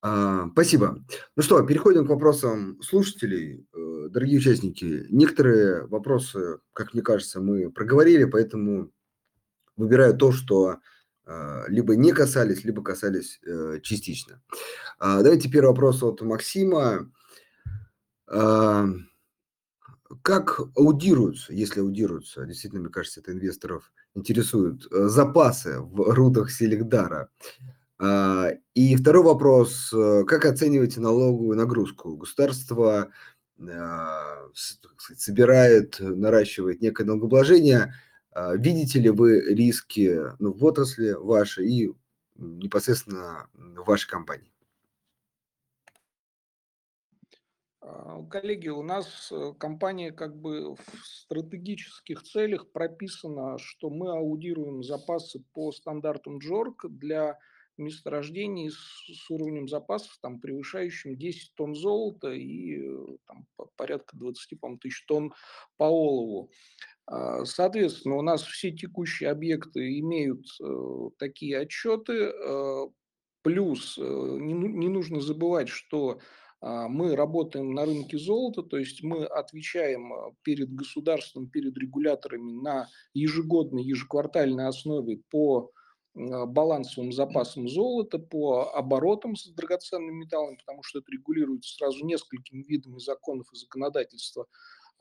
Спасибо. 0.04 1.04
Ну 1.36 1.44
что, 1.44 1.62
переходим 1.64 2.06
к 2.08 2.10
вопросам 2.10 2.82
слушателей. 2.82 3.68
Э, 3.74 4.08
Дорогие 4.10 4.40
участники, 4.40 5.06
некоторые 5.10 5.86
вопросы, 5.86 6.58
как 6.74 6.94
мне 6.94 7.04
кажется, 7.04 7.40
мы 7.40 7.72
проговорили, 7.72 8.26
поэтому 8.26 8.92
выбираю 9.78 10.18
то, 10.18 10.32
что 10.32 10.80
э, 11.26 11.64
либо 11.68 11.96
не 11.96 12.14
касались, 12.14 12.64
либо 12.64 12.84
касались 12.84 13.40
э, 13.46 13.80
частично. 13.84 14.42
А, 14.98 15.22
Давайте 15.22 15.50
первый 15.50 15.68
вопрос 15.70 16.02
от 16.02 16.22
Максима. 16.22 17.12
А, 18.28 18.88
Как 20.24 20.60
аудируются, 20.76 21.54
если 21.54 21.80
аудируются, 21.80 22.46
действительно, 22.46 22.82
мне 22.82 22.90
кажется, 22.92 23.20
это 23.20 23.32
инвесторов 23.34 23.92
интересует, 24.16 24.92
э, 24.92 25.08
запасы 25.08 25.80
в 25.80 26.12
рудах 26.14 26.50
Селигдара? 26.52 27.30
А, 28.02 28.50
И 28.74 28.96
второй 28.96 29.24
вопрос. 29.24 29.94
э, 29.94 30.24
Как 30.26 30.46
оцениваете 30.46 31.00
налоговую 31.02 31.56
нагрузку? 31.56 32.18
Государство 32.18 33.12
а, 33.60 34.48
сказать, 34.56 35.20
собирает, 35.20 35.98
наращивает 36.00 36.82
некое 36.82 37.04
налогообложение. 37.06 37.94
А, 38.32 38.56
Видите 38.56 39.00
ли 39.00 39.12
вы 39.12 39.54
риски 39.54 40.20
ну, 40.40 40.52
в 40.52 40.66
отрасли 40.66 41.12
вашей 41.12 41.70
и 41.70 41.94
непосредственно 42.38 43.48
в 43.54 43.84
вашей 43.86 44.10
компании? 44.10 44.52
Коллеги, 48.30 48.70
у 48.70 48.84
нас 48.84 49.32
э, 49.32 49.54
компания 49.60 50.12
как 50.12 50.36
бы 50.40 50.76
в 50.76 51.06
стратегических 51.06 52.24
целях 52.24 52.72
прописана, 52.72 53.58
что 53.58 53.90
мы 53.90 54.12
аудируем 54.12 54.84
запасы 54.84 55.44
по 55.54 55.72
стандартам 55.72 56.38
JORC 56.38 56.88
для 56.88 57.38
месторождений 57.78 58.72
с, 58.72 59.30
уровнем 59.30 59.68
запасов, 59.68 60.18
там, 60.22 60.40
превышающим 60.40 61.18
10 61.18 61.54
тонн 61.56 61.76
золота 61.76 62.32
и 62.32 62.82
там, 63.28 63.46
порядка 63.76 64.18
20 64.18 64.60
тысяч 64.80 65.06
тонн 65.06 65.34
по 65.78 65.86
олову. 65.86 66.52
А, 67.08 67.46
соответственно, 67.46 68.16
у 68.16 68.22
нас 68.22 68.44
все 68.44 68.72
текущие 68.72 69.30
объекты 69.30 70.00
имеют 70.00 70.46
э, 70.62 71.10
такие 71.18 71.60
отчеты, 71.60 72.14
э, 72.14 72.88
плюс 73.42 73.98
э, 73.98 74.02
не, 74.02 74.54
не 74.54 74.88
нужно 74.88 75.20
забывать, 75.20 75.68
что 75.68 76.20
а, 76.62 76.88
мы 76.88 77.16
работаем 77.16 77.74
на 77.74 77.86
рынке 77.86 78.18
золота, 78.18 78.62
то 78.62 78.78
есть 78.78 79.02
мы 79.02 79.26
отвечаем 79.26 80.14
перед 80.44 80.74
государством, 80.74 81.50
перед 81.50 81.76
регуляторами 81.78 82.52
на 82.52 82.88
ежегодной, 83.14 83.84
ежеквартальной 83.84 84.68
основе 84.68 85.22
по 85.32 85.72
балансовым 86.14 87.12
запасам 87.12 87.68
золота, 87.68 88.20
по 88.20 88.72
оборотам 88.74 89.36
с 89.36 89.48
драгоценными 89.48 90.24
металлами, 90.24 90.58
потому 90.58 90.84
что 90.84 91.00
это 91.00 91.12
регулируется 91.12 91.76
сразу 91.76 92.06
несколькими 92.06 92.64
видами 92.64 93.00
законов 93.00 93.48
и 93.54 93.58
законодательства 93.58 94.48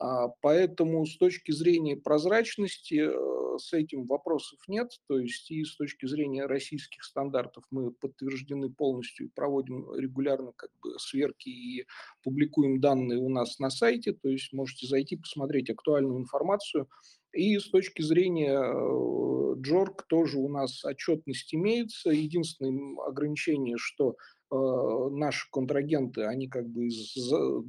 а, 0.01 0.29
поэтому 0.41 1.05
с 1.05 1.15
точки 1.17 1.51
зрения 1.51 1.95
прозрачности 1.95 3.03
э, 3.05 3.57
с 3.59 3.71
этим 3.71 4.07
вопросов 4.07 4.59
нет. 4.67 4.89
То 5.07 5.19
есть 5.19 5.51
и 5.51 5.63
с 5.63 5.75
точки 5.75 6.07
зрения 6.07 6.47
российских 6.47 7.03
стандартов 7.03 7.65
мы 7.69 7.91
подтверждены 7.91 8.71
полностью 8.71 9.27
и 9.27 9.29
проводим 9.29 9.93
регулярно 9.93 10.53
как 10.55 10.71
бы 10.81 10.97
сверки 10.97 11.49
и 11.49 11.85
публикуем 12.23 12.81
данные 12.81 13.19
у 13.19 13.29
нас 13.29 13.59
на 13.59 13.69
сайте. 13.69 14.13
То 14.13 14.29
есть 14.29 14.51
можете 14.53 14.87
зайти 14.87 15.17
посмотреть 15.17 15.69
актуальную 15.69 16.19
информацию. 16.19 16.87
И 17.33 17.57
с 17.57 17.69
точки 17.69 18.01
зрения 18.01 18.59
э, 18.59 19.55
Джорк 19.61 20.03
тоже 20.07 20.37
у 20.37 20.49
нас 20.49 20.83
отчетность 20.83 21.53
имеется. 21.53 22.09
Единственное 22.09 22.97
ограничение, 23.05 23.77
что 23.77 24.15
Э, 24.53 25.07
наши 25.09 25.49
контрагенты, 25.49 26.25
они 26.25 26.49
как 26.49 26.67
бы 26.67 26.87
из 26.87 27.15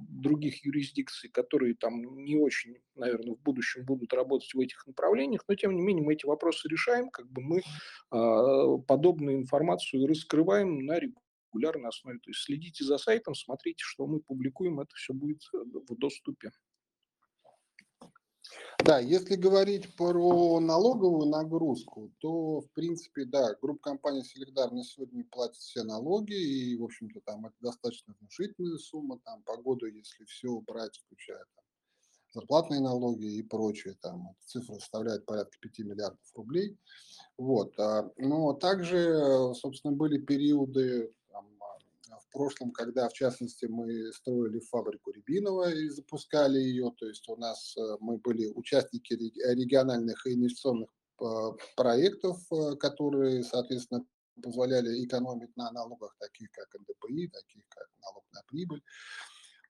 других 0.08 0.64
юрисдикций, 0.64 1.30
которые 1.30 1.76
там 1.76 2.24
не 2.24 2.36
очень, 2.36 2.78
наверное, 2.96 3.36
в 3.36 3.42
будущем 3.42 3.84
будут 3.84 4.12
работать 4.12 4.52
в 4.52 4.58
этих 4.58 4.84
направлениях, 4.88 5.44
но 5.46 5.54
тем 5.54 5.76
не 5.76 5.80
менее 5.80 6.04
мы 6.04 6.14
эти 6.14 6.26
вопросы 6.26 6.68
решаем, 6.68 7.10
как 7.10 7.30
бы 7.30 7.40
мы 7.40 7.62
а, 8.10 8.78
подобную 8.78 9.36
информацию 9.36 10.08
раскрываем 10.08 10.84
на 10.84 10.98
регулярной 10.98 11.88
основе. 11.88 12.18
То 12.18 12.30
есть 12.30 12.40
следите 12.40 12.82
за 12.82 12.98
сайтом, 12.98 13.36
смотрите, 13.36 13.84
что 13.84 14.08
мы 14.08 14.18
публикуем, 14.18 14.80
это 14.80 14.92
все 14.96 15.14
будет 15.14 15.42
э, 15.54 15.58
в 15.88 15.96
доступе. 15.96 16.50
Да, 18.84 18.98
если 18.98 19.36
говорить 19.36 19.94
про 19.94 20.58
налоговую 20.58 21.28
нагрузку, 21.28 22.10
то, 22.18 22.62
в 22.62 22.70
принципе, 22.72 23.24
да, 23.24 23.54
группа 23.62 23.80
компаний 23.80 24.24
Солидар 24.24 24.70
сегодня 24.82 25.24
платит 25.30 25.56
все 25.56 25.84
налоги, 25.84 26.34
и, 26.34 26.76
в 26.76 26.82
общем-то, 26.82 27.20
там 27.24 27.46
это 27.46 27.54
достаточно 27.60 28.12
внушительная 28.18 28.78
сумма, 28.78 29.20
там, 29.24 29.44
по 29.44 29.56
году, 29.56 29.86
если 29.86 30.24
все 30.24 30.60
брать, 30.66 30.98
включая 30.98 31.44
там, 31.54 31.64
зарплатные 32.34 32.80
налоги 32.80 33.36
и 33.36 33.42
прочее, 33.44 33.94
там, 34.00 34.34
цифра 34.46 34.74
составляет 34.74 35.26
порядка 35.26 35.56
5 35.60 35.78
миллиардов 35.86 36.32
рублей. 36.34 36.76
Вот. 37.38 37.78
А, 37.78 38.10
но 38.16 38.52
также, 38.52 39.54
собственно, 39.54 39.94
были 39.94 40.18
периоды 40.18 41.14
прошлом, 42.32 42.72
когда, 42.72 43.08
в 43.08 43.12
частности, 43.12 43.66
мы 43.66 44.12
строили 44.12 44.60
фабрику 44.60 45.12
Рябинова 45.12 45.70
и 45.70 45.88
запускали 45.88 46.58
ее, 46.58 46.92
то 46.98 47.06
есть 47.06 47.28
у 47.28 47.36
нас 47.36 47.76
э, 47.76 47.96
мы 48.00 48.18
были 48.18 48.48
участники 48.48 49.12
региональных 49.12 50.26
инвестиционных 50.26 50.90
э, 51.20 51.24
проектов, 51.76 52.38
э, 52.50 52.76
которые, 52.76 53.44
соответственно, 53.44 54.04
позволяли 54.42 55.04
экономить 55.04 55.56
на 55.56 55.70
налогах, 55.72 56.16
таких 56.18 56.50
как 56.52 56.68
НДПИ, 56.74 57.28
таких 57.28 57.62
как 57.68 57.86
налог 58.02 58.24
на 58.32 58.42
прибыль. 58.48 58.82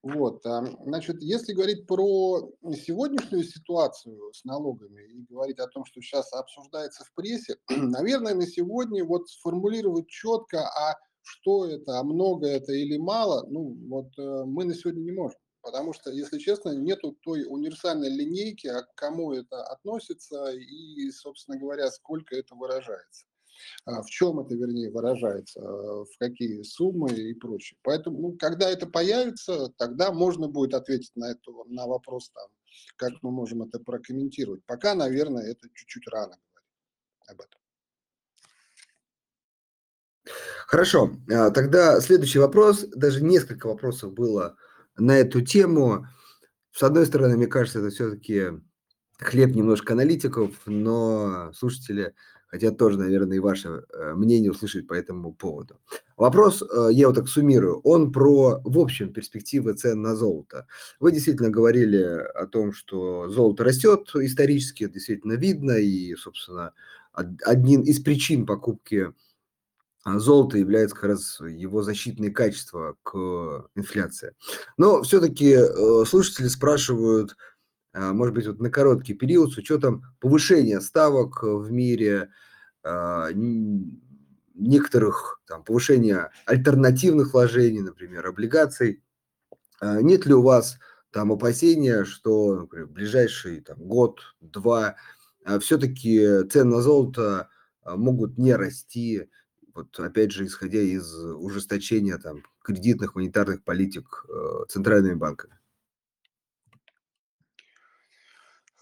Вот, 0.03 0.45
а, 0.47 0.65
значит, 0.85 1.23
если 1.23 1.53
говорить 1.53 1.87
про 1.87 2.51
сегодняшнюю 2.75 3.45
ситуацию 3.45 4.33
с 4.33 4.45
налогами 4.45 5.03
и 5.03 5.25
говорить 5.33 5.61
о 5.61 5.69
том, 5.69 5.85
что 5.85 6.01
сейчас 6.01 6.33
обсуждается 6.33 7.05
в 7.05 7.15
прессе, 7.15 7.57
наверное, 7.71 8.35
на 8.35 8.47
сегодня 8.47 9.05
вот 9.05 9.29
сформулировать 9.29 10.09
четко, 10.09 10.69
а 10.69 10.97
что 11.23 11.67
это, 11.67 11.99
а 11.99 12.03
много 12.05 12.47
это 12.47 12.73
или 12.73 12.97
мало, 12.97 13.47
ну 13.49 13.77
вот 13.89 14.09
э, 14.19 14.45
мы 14.45 14.65
на 14.65 14.75
сегодня 14.75 15.01
не 15.01 15.13
можем. 15.13 15.39
Потому 15.63 15.93
что, 15.93 16.11
если 16.11 16.39
честно, 16.39 16.71
нету 16.71 17.17
той 17.23 17.45
универсальной 17.49 18.09
линейки, 18.09 18.67
а 18.67 18.83
к 18.83 18.95
кому 18.97 19.33
это 19.33 19.63
относится 19.65 20.51
и, 20.51 21.09
собственно 21.13 21.57
говоря, 21.57 21.89
сколько 21.91 22.35
это 22.35 22.57
выражается. 22.57 23.27
А 23.85 24.03
в 24.03 24.07
чем 24.07 24.41
это, 24.41 24.57
вернее, 24.57 24.91
выражается, 24.91 25.61
в 25.61 26.09
какие 26.19 26.63
суммы 26.63 27.13
и 27.13 27.35
прочее. 27.35 27.79
Поэтому, 27.83 28.19
ну, 28.19 28.37
когда 28.37 28.69
это 28.69 28.87
появится, 28.87 29.69
тогда 29.79 30.13
можно 30.13 30.49
будет 30.49 30.75
ответить 30.75 31.13
на, 31.15 31.31
это, 31.31 31.53
на 31.67 31.87
вопрос, 31.87 32.31
там, 32.31 32.49
как 32.97 33.13
мы 33.23 33.31
можем 33.31 33.63
это 33.63 33.79
прокомментировать. 33.79 34.65
Пока, 34.67 34.95
наверное, 34.95 35.45
это 35.45 35.69
чуть-чуть 35.73 36.09
рано 36.09 36.37
говорить 36.53 36.71
об 37.29 37.41
этом. 37.41 37.62
Хорошо, 40.73 41.11
а, 41.31 41.51
тогда 41.51 42.01
следующий 42.01 42.39
вопрос. 42.39 42.87
Даже 42.97 43.23
несколько 43.23 43.67
вопросов 43.67 44.15
было 44.15 44.57
на 44.97 45.19
эту 45.19 45.43
тему. 45.43 46.07
С 46.71 46.83
одной 46.83 47.05
стороны, 47.05 47.37
мне 47.37 47.47
кажется, 47.47 47.81
это 47.81 47.91
все-таки 47.91 48.53
хлеб 49.19 49.55
немножко 49.55 49.93
аналитиков, 49.93 50.55
но 50.65 51.53
слушатели 51.53 52.15
хотят 52.47 52.79
тоже, 52.79 52.99
наверное, 52.99 53.37
и 53.37 53.41
ваше 53.41 53.85
э, 53.93 54.15
мнение 54.15 54.51
услышать 54.51 54.87
по 54.87 54.95
этому 54.95 55.35
поводу. 55.35 55.79
Вопрос, 56.17 56.63
э, 56.63 56.89
я 56.93 57.09
вот 57.09 57.17
так 57.17 57.29
суммирую, 57.29 57.81
он 57.81 58.11
про, 58.11 58.63
в 58.65 58.79
общем, 58.79 59.13
перспективы 59.13 59.75
цен 59.75 60.01
на 60.01 60.17
золото. 60.17 60.67
Вы 61.01 61.13
действительно 61.13 61.51
говорили 61.51 61.99
о 61.99 62.47
том, 62.47 62.73
что 62.73 63.29
золото 63.29 63.65
растет 63.65 64.11
исторически, 64.15 64.89
действительно 64.89 65.35
видно, 65.35 65.73
и, 65.73 66.15
собственно, 66.15 66.73
один 67.13 67.83
из 67.83 68.01
причин 68.01 68.47
покупки 68.47 69.13
золото 70.05 70.59
является 70.59 70.97
как 70.97 71.11
раз 71.11 71.41
его 71.41 71.83
защитные 71.83 72.31
качества 72.31 72.97
к 73.03 73.69
инфляции. 73.75 74.35
Но 74.77 75.03
все-таки 75.03 75.53
э, 75.53 76.05
слушатели 76.07 76.49
спрашивают, 76.49 77.37
а, 77.93 78.13
может 78.13 78.35
быть, 78.35 78.47
вот 78.47 78.61
на 78.61 78.71
короткий 78.71 79.15
период 79.15 79.53
с 79.53 79.59
учетом 79.59 80.03
повышения 80.19 80.81
ставок 80.81 81.43
в 81.43 81.71
мире, 81.71 82.31
а, 82.83 83.29
некоторых 84.55 85.41
там, 85.47 85.63
повышения 85.63 86.31
альтернативных 86.47 87.33
вложений, 87.33 87.83
например, 87.83 88.27
облигаций, 88.27 89.03
нет 89.81 90.27
ли 90.27 90.35
у 90.35 90.43
вас 90.43 90.79
там 91.11 91.33
опасения, 91.33 92.05
что 92.05 92.55
например, 92.55 92.87
в 92.87 92.93
ближайший 92.93 93.61
там, 93.61 93.79
год-два 93.79 94.97
все-таки 95.61 96.45
цены 96.51 96.77
на 96.77 96.83
золото 96.83 97.49
могут 97.85 98.39
не 98.39 98.55
расти, 98.55 99.29
вот 99.75 99.99
опять 99.99 100.33
же, 100.33 100.47
исходя 100.47 100.81
из 100.81 101.15
ужесточения 101.15 102.19
там, 102.19 102.43
кредитных 102.63 103.15
монетарных 103.15 103.65
политик 103.65 104.25
э, 104.29 104.65
центральными 104.69 105.15
банками? 105.15 105.59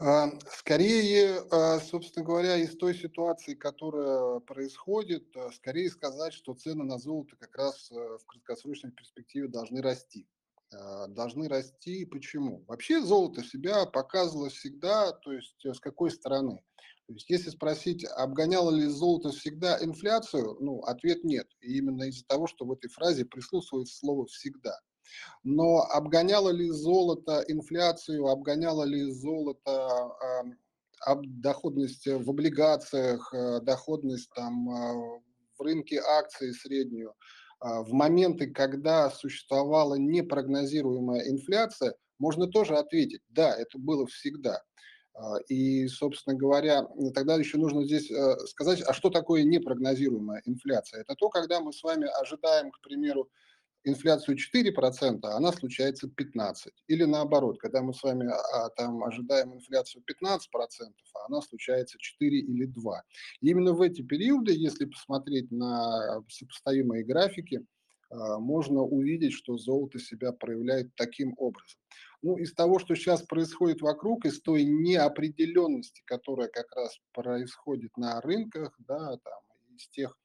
А, 0.03 0.30
скорее, 0.57 1.43
а, 1.51 1.78
собственно 1.78 2.24
говоря, 2.24 2.57
из 2.57 2.74
той 2.78 2.95
ситуации, 2.95 3.53
которая 3.55 4.41
происходит, 4.41 5.36
а, 5.36 5.53
скорее 5.53 5.91
сказать, 5.91 6.32
что 6.32 6.55
цены 6.55 6.84
на 6.84 6.99
золото 6.99 7.36
как 7.36 7.55
раз 7.55 7.93
э, 7.93 7.95
в 7.95 8.24
краткосрочной 8.24 8.93
перспективе 8.93 9.49
должны 9.49 9.82
расти. 9.82 10.26
Должны 11.09 11.49
расти. 11.49 12.05
Почему? 12.05 12.64
Вообще 12.68 13.03
золото 13.03 13.43
себя 13.43 13.86
показывало 13.86 14.51
всегда, 14.51 15.12
то 15.12 15.32
есть 15.32 15.66
э, 15.66 15.74
с 15.74 15.80
какой 15.80 16.11
стороны? 16.11 16.64
То 17.11 17.14
есть 17.14 17.28
если 17.28 17.50
спросить, 17.50 18.04
обгоняло 18.04 18.70
ли 18.70 18.86
золото 18.86 19.30
всегда 19.30 19.76
инфляцию, 19.82 20.56
ну, 20.61 20.78
ответ 20.82 21.24
нет. 21.24 21.48
И 21.61 21.76
именно 21.78 22.04
из-за 22.04 22.24
того, 22.24 22.46
что 22.46 22.64
в 22.64 22.70
этой 22.70 22.88
фразе 22.88 23.24
присутствует 23.24 23.88
слово 23.88 24.26
«всегда». 24.26 24.78
Но 25.42 25.80
обгоняло 25.90 26.50
ли 26.50 26.70
золото 26.70 27.44
инфляцию, 27.48 28.28
обгоняло 28.28 28.84
ли 28.84 29.11
золото 29.11 30.12
э, 31.04 31.14
доходность 31.24 32.06
в 32.06 32.30
облигациях, 32.30 33.34
э, 33.34 33.58
доходность 33.62 34.30
там, 34.36 34.70
э, 34.70 35.20
в 35.58 35.62
рынке 35.62 35.98
акций 35.98 36.54
среднюю, 36.54 37.11
э, 37.11 37.80
в 37.80 37.92
моменты, 37.92 38.52
когда 38.52 39.11
существовала 39.11 39.96
непрогнозируемая 39.96 41.28
инфляция, 41.28 41.92
можно 42.20 42.46
тоже 42.46 42.76
ответить, 42.76 43.22
да, 43.30 43.52
это 43.52 43.78
было 43.78 44.06
всегда. 44.06 44.62
А, 45.14 45.38
и, 45.48 45.86
собственно 45.88 46.36
говоря, 46.36 46.86
тогда 47.14 47.36
еще 47.36 47.58
нужно 47.58 47.84
здесь 47.84 48.11
э, 48.11 48.36
сказать, 48.46 48.82
а 48.86 48.92
что 48.92 49.11
такое 49.11 49.42
непрогнозируемая 49.44 50.42
инфляция? 50.44 51.02
Это 51.02 51.14
то, 51.14 51.28
когда 51.28 51.61
мы 51.61 51.72
с 51.72 51.82
вами 51.82 52.08
ожидаем, 52.20 52.70
к 52.70 52.80
примеру, 52.80 53.28
инфляцию 53.84 54.36
4%, 54.36 55.20
а 55.22 55.36
она 55.36 55.52
случается 55.52 56.06
15%. 56.08 56.54
Или 56.88 57.04
наоборот, 57.04 57.58
когда 57.58 57.82
мы 57.82 57.94
с 57.94 58.02
вами 58.02 58.28
а, 58.28 58.68
там 58.70 59.02
ожидаем 59.04 59.54
инфляцию 59.54 60.02
15%, 60.02 60.38
а 61.14 61.26
она 61.26 61.40
случается 61.40 61.98
4 61.98 62.38
или 62.38 62.66
2. 62.66 63.02
И 63.40 63.48
именно 63.48 63.72
в 63.72 63.80
эти 63.80 64.02
периоды, 64.02 64.52
если 64.54 64.84
посмотреть 64.84 65.50
на 65.50 66.22
сопоставимые 66.28 67.04
графики, 67.04 67.64
а, 68.11 68.38
можно 68.38 68.82
увидеть, 68.82 69.32
что 69.32 69.56
золото 69.56 69.98
себя 69.98 70.32
проявляет 70.32 70.94
таким 70.96 71.34
образом. 71.38 71.80
Ну, 72.22 72.36
из 72.36 72.52
того, 72.52 72.78
что 72.78 72.94
сейчас 72.94 73.22
происходит 73.22 73.80
вокруг, 73.80 74.26
из 74.26 74.40
той 74.42 74.64
неопределенности, 74.64 76.02
которая 76.04 76.48
как 76.48 76.70
раз 76.76 76.98
происходит 77.12 77.96
на 77.96 78.20
рынках, 78.20 78.74
да, 78.78 79.16
там, 79.18 79.40
из 79.74 79.88
тех 79.88 80.16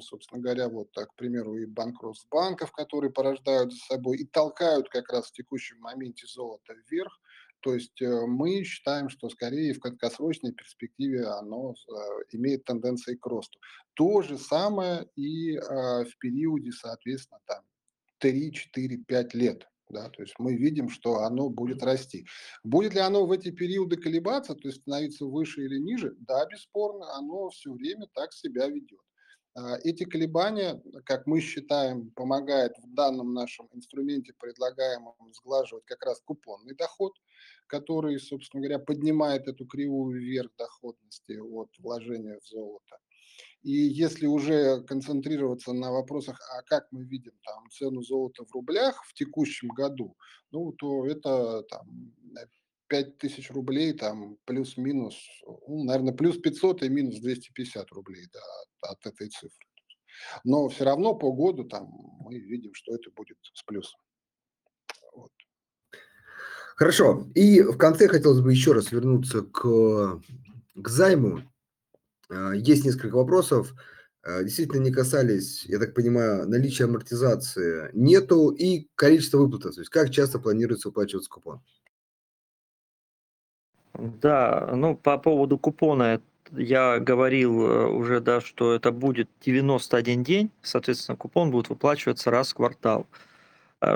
собственно 0.00 0.40
говоря, 0.42 0.68
вот 0.68 0.92
так, 0.92 1.10
к 1.10 1.16
примеру, 1.16 1.56
и 1.56 1.66
банкротств 1.66 2.28
банков, 2.28 2.72
которые 2.72 3.10
порождают 3.10 3.72
за 3.72 3.78
собой 3.78 4.18
и 4.18 4.26
толкают 4.26 4.88
как 4.88 5.10
раз 5.12 5.28
в 5.28 5.32
текущем 5.32 5.78
моменте 5.80 6.26
золото 6.26 6.74
вверх. 6.88 7.18
То 7.60 7.74
есть 7.74 8.00
э, 8.02 8.26
мы 8.26 8.62
считаем, 8.64 9.08
что 9.08 9.30
скорее 9.30 9.72
в 9.72 9.80
краткосрочной 9.80 10.52
перспективе 10.52 11.26
оно 11.26 11.72
э, 11.72 11.92
имеет 12.32 12.64
тенденции 12.64 13.14
к 13.14 13.24
росту. 13.24 13.58
То 13.94 14.20
же 14.20 14.36
самое 14.36 15.08
и 15.16 15.56
а, 15.56 16.04
в 16.04 16.18
периоде, 16.18 16.72
соответственно, 16.72 17.40
там 17.46 17.64
3, 18.18 18.52
4, 18.52 18.98
5 18.98 19.34
лет. 19.34 19.66
Да, 19.90 20.08
то 20.08 20.22
есть 20.22 20.34
мы 20.38 20.54
видим, 20.56 20.88
что 20.88 21.18
оно 21.20 21.50
будет 21.50 21.82
расти. 21.82 22.26
Будет 22.64 22.94
ли 22.94 23.00
оно 23.00 23.26
в 23.26 23.32
эти 23.32 23.50
периоды 23.50 23.96
колебаться, 23.96 24.54
то 24.54 24.68
есть 24.68 24.80
становиться 24.80 25.26
выше 25.26 25.62
или 25.64 25.78
ниже? 25.78 26.14
Да, 26.18 26.46
бесспорно, 26.46 27.14
оно 27.14 27.50
все 27.50 27.70
время 27.72 28.06
так 28.14 28.32
себя 28.32 28.66
ведет. 28.68 29.00
А, 29.56 29.76
эти 29.84 30.04
колебания, 30.04 30.82
как 31.04 31.26
мы 31.26 31.40
считаем, 31.40 32.10
помогают 32.12 32.72
в 32.78 32.94
данном 32.94 33.34
нашем 33.34 33.68
инструменте, 33.72 34.32
предлагаемом, 34.38 35.14
сглаживать 35.34 35.84
как 35.86 36.02
раз 36.04 36.20
купонный 36.24 36.74
доход, 36.74 37.12
который, 37.66 38.18
собственно 38.18 38.62
говоря, 38.62 38.78
поднимает 38.78 39.46
эту 39.48 39.66
кривую 39.66 40.20
вверх 40.20 40.50
доходности 40.58 41.34
от 41.38 41.68
вложения 41.78 42.40
в 42.40 42.46
золото. 42.46 42.98
И 43.64 43.72
если 43.72 44.26
уже 44.26 44.82
концентрироваться 44.82 45.72
на 45.72 45.90
вопросах, 45.90 46.38
а 46.54 46.62
как 46.62 46.86
мы 46.90 47.04
видим 47.04 47.32
там 47.42 47.70
цену 47.70 48.02
золота 48.02 48.44
в 48.44 48.52
рублях 48.52 49.02
в 49.06 49.14
текущем 49.14 49.68
году, 49.68 50.16
ну, 50.50 50.72
то 50.72 51.06
это 51.06 51.62
там 51.62 52.12
5 52.88 53.16
тысяч 53.16 53.50
рублей, 53.50 53.94
там 53.94 54.36
плюс-минус, 54.44 55.16
ну, 55.66 55.84
наверное, 55.84 56.12
плюс 56.12 56.38
500 56.38 56.82
и 56.82 56.90
минус 56.90 57.20
250 57.20 57.90
рублей 57.92 58.26
да, 58.34 58.90
от 58.90 59.06
этой 59.06 59.30
цифры. 59.30 59.66
Но 60.44 60.68
все 60.68 60.84
равно 60.84 61.14
по 61.14 61.32
году 61.32 61.64
там 61.64 61.88
мы 62.20 62.38
видим, 62.38 62.74
что 62.74 62.94
это 62.94 63.10
будет 63.12 63.38
с 63.54 63.62
плюсом. 63.62 63.98
Вот. 65.14 65.32
Хорошо. 66.76 67.26
И 67.34 67.62
в 67.62 67.78
конце 67.78 68.08
хотелось 68.08 68.40
бы 68.40 68.52
еще 68.52 68.72
раз 68.72 68.92
вернуться 68.92 69.40
к, 69.40 70.20
к 70.74 70.88
займу. 70.88 71.40
А, 72.34 72.52
есть 72.52 72.84
несколько 72.84 73.14
вопросов. 73.14 73.74
А, 74.22 74.42
действительно 74.42 74.80
не 74.80 74.90
касались, 74.90 75.64
я 75.66 75.78
так 75.78 75.94
понимаю, 75.94 76.48
наличия 76.48 76.84
амортизации 76.84 77.90
нету 77.92 78.50
и 78.50 78.88
количество 78.94 79.38
выплат. 79.38 79.74
То 79.74 79.80
есть 79.80 79.90
как 79.90 80.10
часто 80.10 80.38
планируется 80.38 80.88
выплачиваться 80.88 81.30
купон? 81.30 81.60
Да, 83.94 84.72
ну 84.74 84.96
по 84.96 85.18
поводу 85.18 85.56
купона 85.56 86.20
я 86.50 86.98
говорил 86.98 87.62
э, 87.62 87.86
уже, 87.86 88.20
да, 88.20 88.40
что 88.40 88.74
это 88.74 88.90
будет 88.92 89.28
91 89.44 90.24
день, 90.24 90.50
соответственно, 90.62 91.16
купон 91.16 91.50
будет 91.50 91.68
выплачиваться 91.68 92.30
раз 92.30 92.50
в 92.50 92.54
квартал. 92.54 93.06
А 93.12 93.24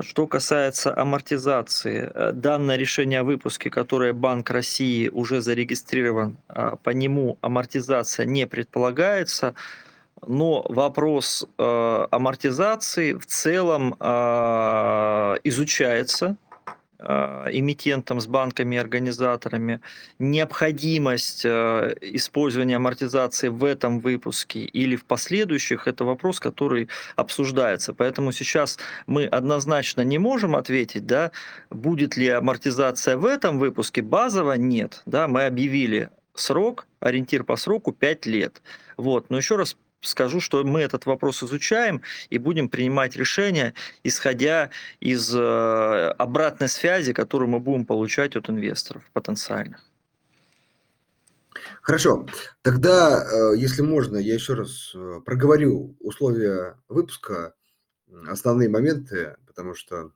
что 0.03 0.27
касается 0.27 0.97
амортизации, 0.97 2.11
э, 2.13 2.33
данное 2.33 2.77
решение 2.77 3.21
о 3.21 3.25
выпуске, 3.25 3.71
которое 3.71 4.13
Банк 4.13 4.51
России 4.51 5.09
уже 5.09 5.41
зарегистрирован, 5.41 6.37
а, 6.49 6.77
по 6.77 6.91
нему 6.91 7.39
амортизация 7.41 8.27
не 8.27 8.47
предполагается, 8.47 9.55
но 10.27 10.65
вопрос 10.69 11.47
э, 11.59 12.07
амортизации 12.11 13.13
в 13.13 13.27
целом 13.27 13.95
изучается. 15.45 16.27
а, 16.27 16.48
эмитентам, 17.01 18.21
с 18.21 18.27
банками 18.27 18.75
и 18.75 18.79
организаторами, 18.79 19.81
необходимость 20.19 21.43
а, 21.47 21.95
использования 22.01 22.77
амортизации 22.77 23.49
в 23.49 23.65
этом 23.65 24.01
выпуске 24.01 24.61
или 24.61 24.97
в 24.97 25.05
последующих, 25.05 25.87
это 25.87 26.05
вопрос, 26.05 26.41
который 26.41 26.89
обсуждается. 27.15 27.95
Поэтому 27.95 28.33
сейчас 28.33 28.79
мы 29.07 29.27
однозначно 29.27 30.03
не 30.03 30.19
можем 30.19 30.57
ответить, 30.57 31.07
да, 31.07 31.31
будет 31.71 32.17
ли 32.17 32.29
амортизация 32.29 33.17
в 33.17 33.27
этом 33.27 33.59
выпуске, 33.59 34.03
базово 34.03 34.55
нет. 34.55 35.03
Да, 35.07 35.29
мы 35.29 35.47
объявили 35.47 36.11
срок, 36.35 36.87
ориентир 37.01 37.45
по 37.45 37.57
сроку 37.57 37.93
5 37.93 38.27
лет. 38.27 38.63
Вот. 38.97 39.31
Но 39.31 39.37
еще 39.37 39.57
раз 39.57 39.77
скажу, 40.01 40.41
что 40.41 40.65
мы 40.65 40.81
этот 40.81 41.07
вопрос 41.07 41.43
изучаем 41.43 42.03
и 42.31 42.39
будем 42.39 42.69
принимать 42.69 43.17
решения, 43.17 43.75
исходя 44.05 44.71
из 45.01 45.35
э, 45.35 46.15
обратной 46.19 46.69
связи, 46.69 47.13
которую 47.13 47.49
мы 47.49 47.61
будем 47.61 47.85
получать 47.85 48.37
от 48.37 48.49
инвесторов 48.49 49.03
потенциальных. 49.13 49.85
Хорошо. 51.83 52.27
Тогда, 52.63 53.25
э, 53.25 53.57
если 53.57 53.83
можно, 53.83 54.17
я 54.17 54.35
еще 54.35 54.55
раз 54.55 54.93
э, 54.95 55.21
проговорю 55.25 55.97
условия 56.01 56.77
выпуска, 56.89 57.55
основные 58.27 58.69
моменты, 58.69 59.37
потому 59.47 59.75
что 59.75 60.13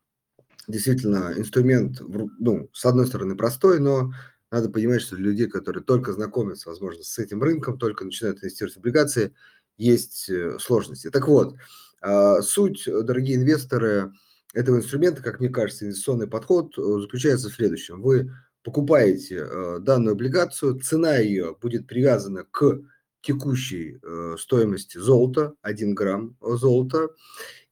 действительно 0.68 1.34
инструмент, 1.36 2.00
ну, 2.38 2.70
с 2.72 2.84
одной 2.86 3.06
стороны, 3.06 3.36
простой, 3.36 3.80
но 3.80 4.12
надо 4.50 4.70
понимать, 4.70 5.02
что 5.02 5.16
для 5.16 5.26
людей, 5.26 5.48
которые 5.48 5.82
только 5.82 6.12
знакомятся, 6.12 6.68
возможно, 6.68 7.02
с 7.02 7.18
этим 7.18 7.42
рынком, 7.42 7.78
только 7.78 8.04
начинают 8.04 8.38
инвестировать 8.38 8.76
в 8.76 8.78
облигации– 8.78 9.34
есть 9.76 10.28
э, 10.28 10.58
сложности. 10.58 11.10
Так 11.10 11.28
вот, 11.28 11.54
а, 12.00 12.42
суть, 12.42 12.84
дорогие 12.86 13.36
инвесторы, 13.36 14.12
этого 14.54 14.76
инструмента, 14.76 15.22
как 15.22 15.40
мне 15.40 15.48
кажется, 15.48 15.84
инвестиционный 15.84 16.26
подход 16.26 16.76
э, 16.76 16.82
заключается 17.00 17.48
в 17.48 17.54
следующем. 17.54 18.02
Вы 18.02 18.32
покупаете 18.62 19.46
э, 19.48 19.78
данную 19.80 20.12
облигацию, 20.12 20.80
цена 20.80 21.16
ее 21.16 21.56
будет 21.60 21.86
привязана 21.86 22.44
к 22.44 22.80
текущей 23.22 24.00
стоимости 24.36 24.98
золота, 24.98 25.54
1 25.62 25.94
грамм 25.94 26.36
золота, 26.40 27.10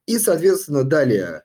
и, 0.07 0.17
соответственно, 0.21 0.85
далее 0.85 1.43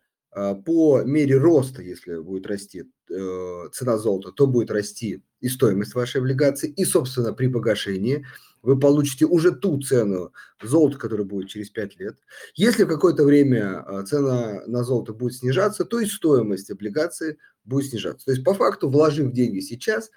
по 0.63 1.01
мере 1.01 1.37
роста, 1.37 1.81
если 1.81 2.19
будет 2.19 2.45
расти 2.45 2.83
цена 3.07 3.97
золота, 3.97 4.31
то 4.31 4.45
будет 4.45 4.69
расти 4.69 5.23
и 5.39 5.49
стоимость 5.49 5.95
вашей 5.95 6.21
облигации, 6.21 6.69
и, 6.69 6.85
собственно, 6.85 7.33
при 7.33 7.47
погашении– 7.47 8.23
вы 8.65 8.79
получите 8.79 9.25
уже 9.25 9.51
ту 9.51 9.79
цену 9.79 10.33
золота, 10.61 10.97
которая 10.97 11.25
будет 11.25 11.49
через 11.49 11.69
5 11.69 11.99
лет. 11.99 12.17
Если 12.55 12.83
в 12.83 12.87
какое-то 12.87 13.23
время 13.23 13.81
а, 13.81 14.03
цена 14.03 14.63
на 14.65 14.83
золото 14.83 15.13
будет 15.13 15.35
снижаться, 15.35 15.85
то 15.85 15.99
и 15.99 16.07
стоимость 16.07 16.71
облигации 16.71 17.37
будет 17.63 17.91
снижаться. 17.91 18.25
То 18.25 18.31
есть 18.31 18.43
по 18.43 18.55
факту, 18.55 18.89
вложив 18.89 19.31
деньги 19.31 19.59
сейчас, 19.59 20.09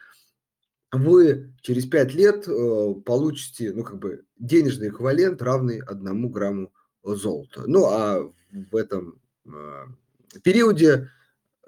вы 0.90 1.52
через 1.60 1.84
5 1.84 2.14
лет 2.14 2.48
э, 2.48 2.94
получите 3.04 3.72
ну, 3.74 3.84
как 3.84 3.98
бы 3.98 4.24
денежный 4.38 4.88
эквивалент, 4.88 5.42
равный 5.42 5.80
1 5.80 6.30
грамму 6.30 6.72
золота. 7.04 7.64
Ну 7.66 7.84
а 7.84 8.32
в 8.50 8.76
этом 8.76 9.20
э, 9.44 10.40
периоде 10.42 11.10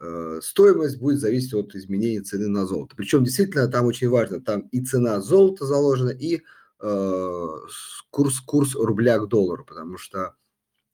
э, 0.00 0.40
стоимость 0.42 0.98
будет 0.98 1.20
зависеть 1.20 1.52
от 1.52 1.74
изменения 1.74 2.22
цены 2.22 2.48
на 2.48 2.64
золото. 2.64 2.96
Причем 2.96 3.22
действительно 3.22 3.68
там 3.68 3.84
очень 3.84 4.08
важно, 4.08 4.40
там 4.40 4.62
и 4.72 4.80
цена 4.80 5.20
золота 5.20 5.66
заложена, 5.66 6.10
и 6.10 6.36
Э, 6.36 6.42
курс, 6.80 8.40
курс 8.40 8.74
рубля 8.74 9.18
к 9.18 9.28
доллару, 9.28 9.64
потому 9.64 9.98
что, 9.98 10.34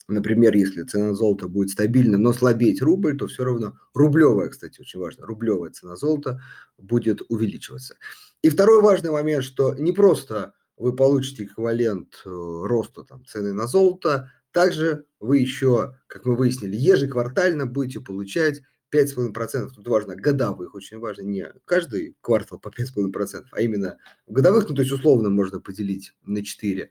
например, 0.08 0.56
если 0.56 0.82
цена 0.82 1.14
золота 1.14 1.48
будет 1.48 1.70
стабильна, 1.70 2.18
но 2.18 2.32
слабеть 2.32 2.82
рубль, 2.82 3.16
то 3.16 3.26
все 3.26 3.44
равно 3.44 3.74
рублевая, 3.94 4.48
кстати, 4.48 4.80
очень 4.80 5.00
важно, 5.00 5.26
рублевая 5.26 5.70
цена 5.70 5.96
золота 5.96 6.40
будет 6.76 7.22
увеличиваться. 7.28 7.96
И 8.42 8.50
второй 8.50 8.82
важный 8.82 9.10
момент, 9.10 9.44
что 9.44 9.74
не 9.74 9.92
просто 9.92 10.54
вы 10.76 10.94
получите 10.94 11.44
эквивалент 11.44 12.22
э, 12.24 12.28
роста 12.28 13.04
там, 13.04 13.24
цены 13.24 13.52
на 13.52 13.66
золото, 13.66 14.30
также 14.52 15.06
вы 15.20 15.38
еще, 15.38 15.96
как 16.06 16.24
мы 16.24 16.34
выяснили, 16.34 16.76
ежеквартально 16.76 17.66
будете 17.66 18.00
получать 18.00 18.62
5,5%, 18.96 19.70
тут 19.74 19.88
важно, 19.88 20.16
годовых, 20.16 20.74
очень 20.74 20.98
важно, 20.98 21.22
не 21.22 21.52
каждый 21.64 22.16
квартал 22.20 22.58
по 22.58 22.68
5,5%, 22.68 23.44
а 23.52 23.60
именно 23.60 23.98
годовых, 24.26 24.68
ну 24.68 24.74
то 24.74 24.82
есть 24.82 24.92
условно 24.92 25.30
можно 25.30 25.60
поделить 25.60 26.12
на 26.24 26.44
4. 26.44 26.90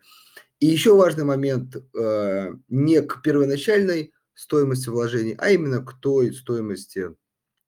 И 0.59 0.65
еще 0.65 0.95
важный 0.95 1.23
момент, 1.23 1.75
э, 1.75 2.53
не 2.69 3.01
к 3.01 3.21
первоначальной 3.21 4.13
стоимости 4.33 4.89
вложений, 4.89 5.35
а 5.37 5.49
именно 5.49 5.83
к 5.83 5.99
той 5.99 6.33
стоимости 6.33 7.15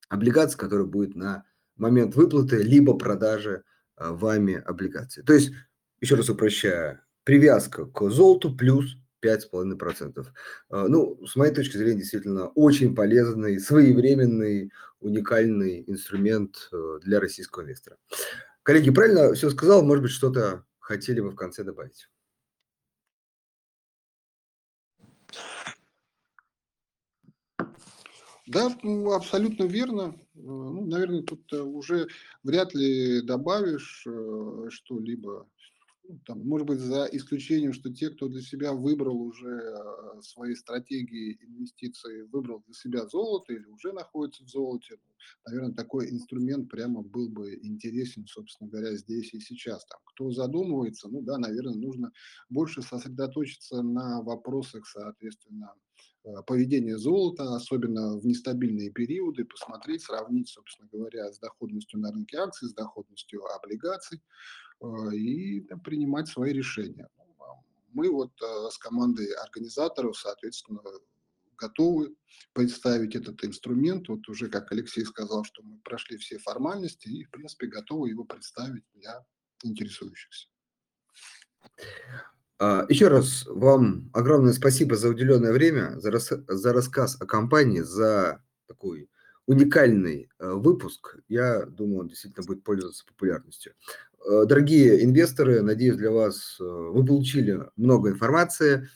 облигаций, 0.10 0.58
которая 0.58 0.86
будет 0.86 1.16
на 1.16 1.44
момент 1.76 2.16
выплаты 2.16 2.62
либо 2.62 2.98
продажи 2.98 3.64
э, 3.98 4.12
вами 4.12 4.56
облигаций. 4.56 5.24
То 5.24 5.34
есть, 5.34 5.52
еще 6.00 6.16
раз 6.16 6.30
упрощая, 6.30 7.04
привязка 7.24 7.86
к 7.86 8.10
золоту 8.10 8.56
плюс 8.56 8.98
5,5%. 9.28 10.26
А, 10.70 10.88
Ну, 10.88 11.26
с 11.26 11.36
моей 11.36 11.54
точки 11.54 11.78
зрения, 11.78 12.00
действительно 12.00 12.48
очень 12.50 12.96
полезный, 12.96 13.60
своевременный, 13.60 14.72
уникальный 15.00 15.84
инструмент 15.88 16.70
э, 16.72 17.00
для 17.04 17.20
российского 17.20 17.64
инвестора. 17.64 17.98
Коллеги, 18.64 18.92
правильно 18.92 19.34
все 19.34 19.50
сказал? 19.50 19.84
Может 19.84 20.04
быть, 20.04 20.12
что-то 20.12 20.64
хотели 20.80 21.20
бы 21.22 21.32
в 21.32 21.36
конце 21.36 21.64
добавить? 21.64 22.10
Да, 28.48 28.70
ну, 28.82 29.12
абсолютно 29.12 29.66
верно. 29.66 30.16
Э, 30.36 30.40
Ну, 30.40 30.86
наверное, 30.86 31.22
тут 31.22 31.52
э, 31.52 31.60
уже 31.60 32.08
вряд 32.44 32.74
ли 32.74 33.22
добавишь 33.22 34.08
что-либо. 34.70 35.48
Ну, 36.10 36.20
Там, 36.26 36.48
может 36.48 36.66
быть, 36.68 36.80
за 36.80 37.06
исключением, 37.12 37.74
что 37.74 37.94
те, 37.94 38.10
кто 38.10 38.30
для 38.30 38.42
себя 38.42 38.72
выбрал 38.72 39.22
уже 39.22 39.50
э, 39.50 40.22
свои 40.22 40.56
стратегии 40.56 41.38
инвестиций, 41.42 42.24
выбрал 42.24 42.64
для 42.66 42.74
себя 42.74 43.06
золото 43.08 43.52
или 43.52 43.66
уже 43.66 43.92
находится 43.92 44.46
в 44.46 44.48
золоте, 44.48 44.96
ну, 45.06 45.14
наверное, 45.46 45.76
такой 45.76 46.10
инструмент 46.10 46.70
прямо 46.70 47.02
был 47.02 47.28
бы 47.28 47.56
интересен, 47.62 48.26
собственно 48.26 48.70
говоря, 48.70 48.96
здесь 48.96 49.34
и 49.34 49.42
сейчас. 49.42 49.86
Там, 49.86 50.00
кто 50.06 50.32
задумывается, 50.32 51.10
ну 51.10 51.22
да, 51.22 51.38
наверное, 51.38 51.76
нужно 51.76 52.14
больше 52.50 52.82
сосредоточиться 52.82 53.82
на 53.82 54.22
вопросах, 54.22 54.88
соответственно, 54.88 55.74
э, 56.24 56.30
поведения 56.46 56.98
золота, 56.98 57.54
особенно 57.54 58.18
в 58.18 58.26
нестабильные 58.26 58.92
периоды, 58.92 59.44
посмотреть, 59.44 60.04
сравнить, 60.04 60.48
собственно 60.48 60.88
говоря, 60.90 61.34
с 61.34 61.40
доходностью 61.40 62.00
на 62.00 62.14
рынке 62.14 62.38
акций, 62.38 62.70
с 62.70 62.74
доходностью 62.74 63.44
облигаций 63.46 64.22
и 65.12 65.62
там, 65.62 65.80
принимать 65.80 66.28
свои 66.28 66.54
решения. 66.54 67.08
Ну, 67.18 67.44
а 67.44 67.62
Мы 67.94 68.12
вот 68.12 68.32
э, 68.42 68.70
с 68.72 68.78
командой 68.78 69.32
организаторов, 69.34 70.18
соответственно, 70.18 70.82
готовы 71.58 72.16
представить 72.54 73.16
этот 73.16 73.44
инструмент. 73.44 74.08
Вот 74.10 74.28
уже, 74.30 74.50
как 74.50 74.72
Алексей 74.72 75.06
сказал, 75.06 75.44
что 75.44 75.64
мы 75.64 75.80
прошли 75.80 76.18
все 76.18 76.38
формальности 76.38 77.08
и, 77.08 77.24
в 77.24 77.32
принципе, 77.32 77.68
готовы 77.68 78.10
его 78.10 78.24
представить 78.24 78.84
для 78.94 79.26
интересующихся. 79.64 80.48
А, 82.60 82.86
Еще 82.90 83.08
раз 83.08 83.46
вам 83.48 84.10
огромное 84.14 84.54
спасибо 84.54 84.96
за 84.96 85.10
уделенное 85.10 85.52
время, 85.52 86.00
за, 86.00 86.12
рас- 86.12 86.32
за 86.48 86.74
рассказ 86.74 87.20
о 87.20 87.26
компании, 87.26 87.82
за 87.82 88.44
такой 88.68 89.10
уникальный 89.48 90.30
выпуск. 90.40 91.18
Я 91.30 91.66
думаю, 91.66 92.02
он 92.02 92.08
действительно 92.10 92.46
будет 92.46 92.64
пользоваться 92.64 93.06
популярностью. 93.06 93.74
Э, 94.26 94.46
Дорогие 94.46 95.04
инвесторы, 95.04 95.62
надеюсь, 95.62 95.98
для 95.98 96.12
вас 96.12 96.58
э, 96.60 96.64
вы 96.64 97.06
получили 97.06 97.62
много 97.76 98.10
информации, 98.10 98.90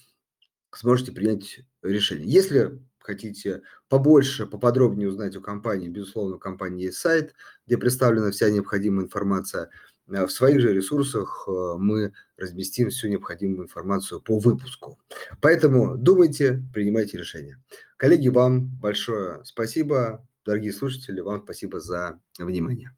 сможете 0.72 1.11
принять 1.11 1.61
решение. 1.82 2.28
Если 2.28 2.80
хотите 2.99 3.61
побольше, 3.89 4.45
поподробнее 4.45 5.09
узнать 5.09 5.36
о 5.36 5.41
компании, 5.41 5.89
безусловно, 5.89 6.36
у 6.36 6.39
компании 6.39 6.86
есть 6.86 6.97
сайт, 6.97 7.34
где 7.65 7.78
представлена 7.78 8.32
вся 8.32 8.49
необходимая 8.49 9.05
информация. 9.05 9.69
Э, 10.09 10.26
В 10.26 10.32
своих 10.32 10.61
же 10.61 10.74
ресурсах 10.74 11.47
мы 11.47 12.13
разместим 12.38 12.89
всю 12.89 13.07
необходимую 13.07 13.63
информацию 13.65 14.22
по 14.22 14.39
выпуску. 14.39 14.99
Поэтому 15.41 15.97
думайте, 15.97 16.63
принимайте 16.74 17.17
решения. 17.17 17.61
Коллеги, 17.97 18.30
вам 18.30 18.67
большое 18.82 19.43
спасибо. 19.45 20.28
Дорогие 20.43 20.74
слушатели, 20.74 21.22
вам 21.22 21.43
спасибо 21.43 21.80
за 21.80 22.19
внимание. 22.39 22.91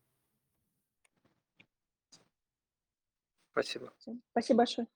Спасибо. 3.53 3.93
Спасибо 4.31 4.57
большое. 4.57 4.87